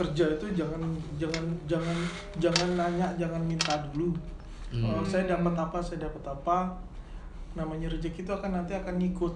kerja 0.00 0.24
itu 0.32 0.46
jangan 0.56 0.80
jangan 1.20 1.44
jangan 1.68 1.98
jangan 2.40 2.68
nanya 2.80 3.08
jangan 3.20 3.42
minta 3.44 3.76
dulu. 3.92 4.16
Hmm. 4.72 4.86
Oh, 4.86 5.04
saya 5.04 5.28
dapat 5.28 5.52
apa 5.52 5.78
saya 5.84 6.08
dapat 6.08 6.24
apa 6.24 6.80
namanya 7.52 7.92
rezeki 7.92 8.24
itu 8.24 8.32
akan 8.32 8.50
nanti 8.56 8.72
akan 8.72 8.96
ngikut. 8.96 9.34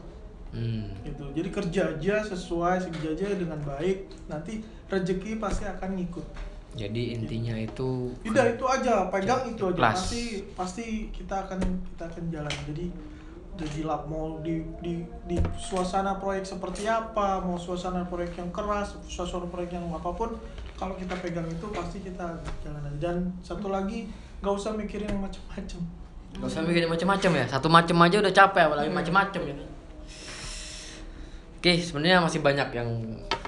Hmm. 0.55 0.87
gitu. 1.03 1.27
Jadi 1.35 1.49
kerja 1.51 1.83
aja 1.99 2.23
sesuai 2.23 2.87
kerja 2.87 3.09
aja 3.11 3.35
dengan 3.35 3.59
baik 3.67 4.07
nanti 4.31 4.63
rezeki 4.87 5.43
pasti 5.43 5.67
akan 5.67 5.99
ngikut. 5.99 6.27
Jadi 6.75 7.15
intinya 7.15 7.55
itu 7.59 8.15
tidak 8.23 8.59
itu 8.59 8.65
aja. 8.67 9.11
Pegang 9.11 9.43
itu 9.51 9.63
aja. 9.67 9.79
Pasti 9.93 10.23
pasti 10.55 11.11
kita 11.11 11.47
akan 11.47 11.59
kita 11.95 12.03
akan 12.07 12.25
jalan. 12.31 12.55
Jadi 12.71 12.87
jadi 13.55 13.87
lap 13.87 14.11
mau 14.11 14.43
di, 14.43 14.67
di 14.83 14.99
di 15.25 15.37
suasana 15.55 16.19
proyek 16.19 16.43
seperti 16.43 16.91
apa 16.91 17.39
mau 17.39 17.55
suasana 17.55 18.03
proyek 18.03 18.35
yang 18.35 18.51
keras 18.51 18.99
suasana 19.07 19.47
proyek 19.47 19.79
yang 19.79 19.87
apa 19.95 20.11
pun 20.11 20.35
kalau 20.75 20.99
kita 20.99 21.15
pegang 21.23 21.47
itu 21.47 21.67
pasti 21.71 22.03
kita 22.03 22.35
jalan 22.67 22.83
aja 22.83 22.99
dan 22.99 23.31
satu 23.47 23.71
lagi 23.71 24.11
nggak 24.43 24.55
usah 24.55 24.75
mikirin 24.75 25.07
yang 25.07 25.23
macam-macam 25.23 25.81
Gak 26.35 26.51
usah 26.51 26.67
mikirin 26.67 26.91
macam-macam 26.91 27.31
ya. 27.31 27.47
Satu 27.47 27.71
macam 27.71 27.95
aja 28.03 28.19
udah 28.19 28.35
capek 28.35 28.67
apalagi 28.67 28.91
Iya. 28.91 28.99
macam-macam 28.99 29.43
ya. 29.47 29.55
Oke, 31.63 31.73
sebenarnya 31.79 32.19
masih 32.21 32.43
banyak 32.43 32.69
yang 32.75 32.91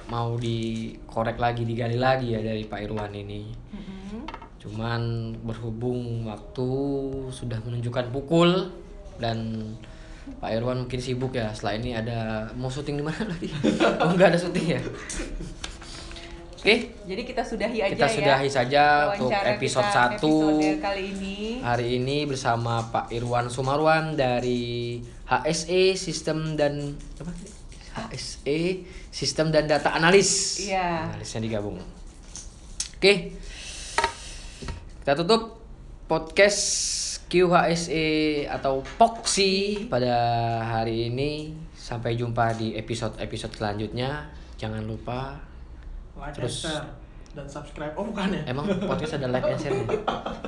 mau 0.07 0.39
dikorek 0.39 1.37
lagi, 1.37 1.67
digali 1.67 1.99
lagi 1.99 2.33
ya 2.33 2.41
dari 2.41 2.63
Pak 2.63 2.79
Irwan 2.87 3.11
ini. 3.11 3.51
Mm-mm. 3.75 4.23
Cuman 4.63 5.35
berhubung 5.43 6.31
waktu 6.31 6.69
sudah 7.35 7.59
menunjukkan 7.67 8.15
pukul 8.15 8.71
dan 9.19 9.59
Pak 10.43 10.51
Irwan 10.51 10.87
mungkin 10.87 11.01
sibuk 11.01 11.33
ya. 11.35 11.55
Setelah 11.55 11.75
ini 11.79 11.91
ada 11.95 12.51
mau 12.59 12.67
syuting 12.67 12.99
di 13.01 13.05
mana 13.07 13.23
lagi? 13.27 13.49
oh, 14.03 14.11
enggak 14.13 14.35
ada 14.35 14.39
syuting 14.39 14.67
ya. 14.77 14.81
Oke, 16.57 16.91
Jadi 17.07 17.23
kita 17.23 17.47
sudahi 17.47 17.79
aja 17.79 17.95
kita 17.95 18.09
ya. 18.11 18.17
sudahi 18.19 18.49
saja 18.51 18.83
untuk 19.15 19.31
episode 19.31 19.87
kita 19.87 20.19
1 20.19 20.19
episode 20.19 20.83
kali 20.83 21.03
ini. 21.15 21.37
Hari 21.63 21.87
ini 22.03 22.27
bersama 22.27 22.83
Pak 22.91 23.15
Irwan 23.15 23.47
Sumarwan 23.47 24.19
dari 24.19 24.99
HSE 25.31 25.95
Sistem 25.95 26.59
dan 26.59 26.99
apa? 27.23 27.31
HSE 28.11 28.83
Sistem 29.15 29.55
dan 29.55 29.71
Data 29.71 29.95
Analis. 29.95 30.59
Iya. 30.67 31.15
Analisnya 31.15 31.47
digabung. 31.47 31.79
Oke. 32.99 33.39
Kita 35.07 35.15
tutup 35.15 35.63
podcast 36.11 36.96
QHSE 37.27 38.07
atau 38.47 38.83
POXI 38.97 39.87
pada 39.91 40.15
hari 40.63 41.11
ini. 41.11 41.55
Sampai 41.77 42.19
jumpa 42.19 42.51
di 42.55 42.75
episode-episode 42.75 43.55
selanjutnya. 43.55 44.27
Jangan 44.59 44.83
lupa 44.83 45.39
like 46.17 46.35
Terus- 46.35 46.65
and 46.65 46.73
share 46.73 46.87
dan 47.37 47.45
subscribe 47.45 47.93
oh 48.01 48.09
bukan 48.09 48.33
ya 48.33 48.49
Emang 48.49 48.65
podcast 48.89 49.21
ada 49.21 49.29
like 49.29 49.45
and 49.45 49.61
share? 49.61 49.77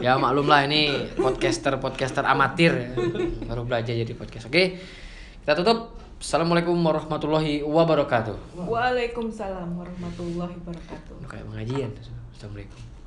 Ya 0.00 0.16
maklum 0.16 0.48
lah 0.48 0.64
ini 0.64 1.12
podcaster 1.14 1.76
podcaster 1.76 2.24
amatir 2.24 2.72
ya. 2.72 2.88
baru 3.44 3.68
belajar 3.68 3.92
jadi 3.92 4.08
podcast. 4.16 4.48
Oke, 4.48 4.80
kita 5.44 5.52
tutup. 5.54 5.94
Assalamualaikum 6.18 6.74
warahmatullahi 6.74 7.62
wabarakatuh. 7.62 8.58
Waalaikumsalam 8.66 9.70
warahmatullahi 9.78 10.50
wabarakatuh. 10.66 11.14
Kayak 11.30 11.44
pengajian. 11.46 11.90
Assalamualaikum. 12.34 12.97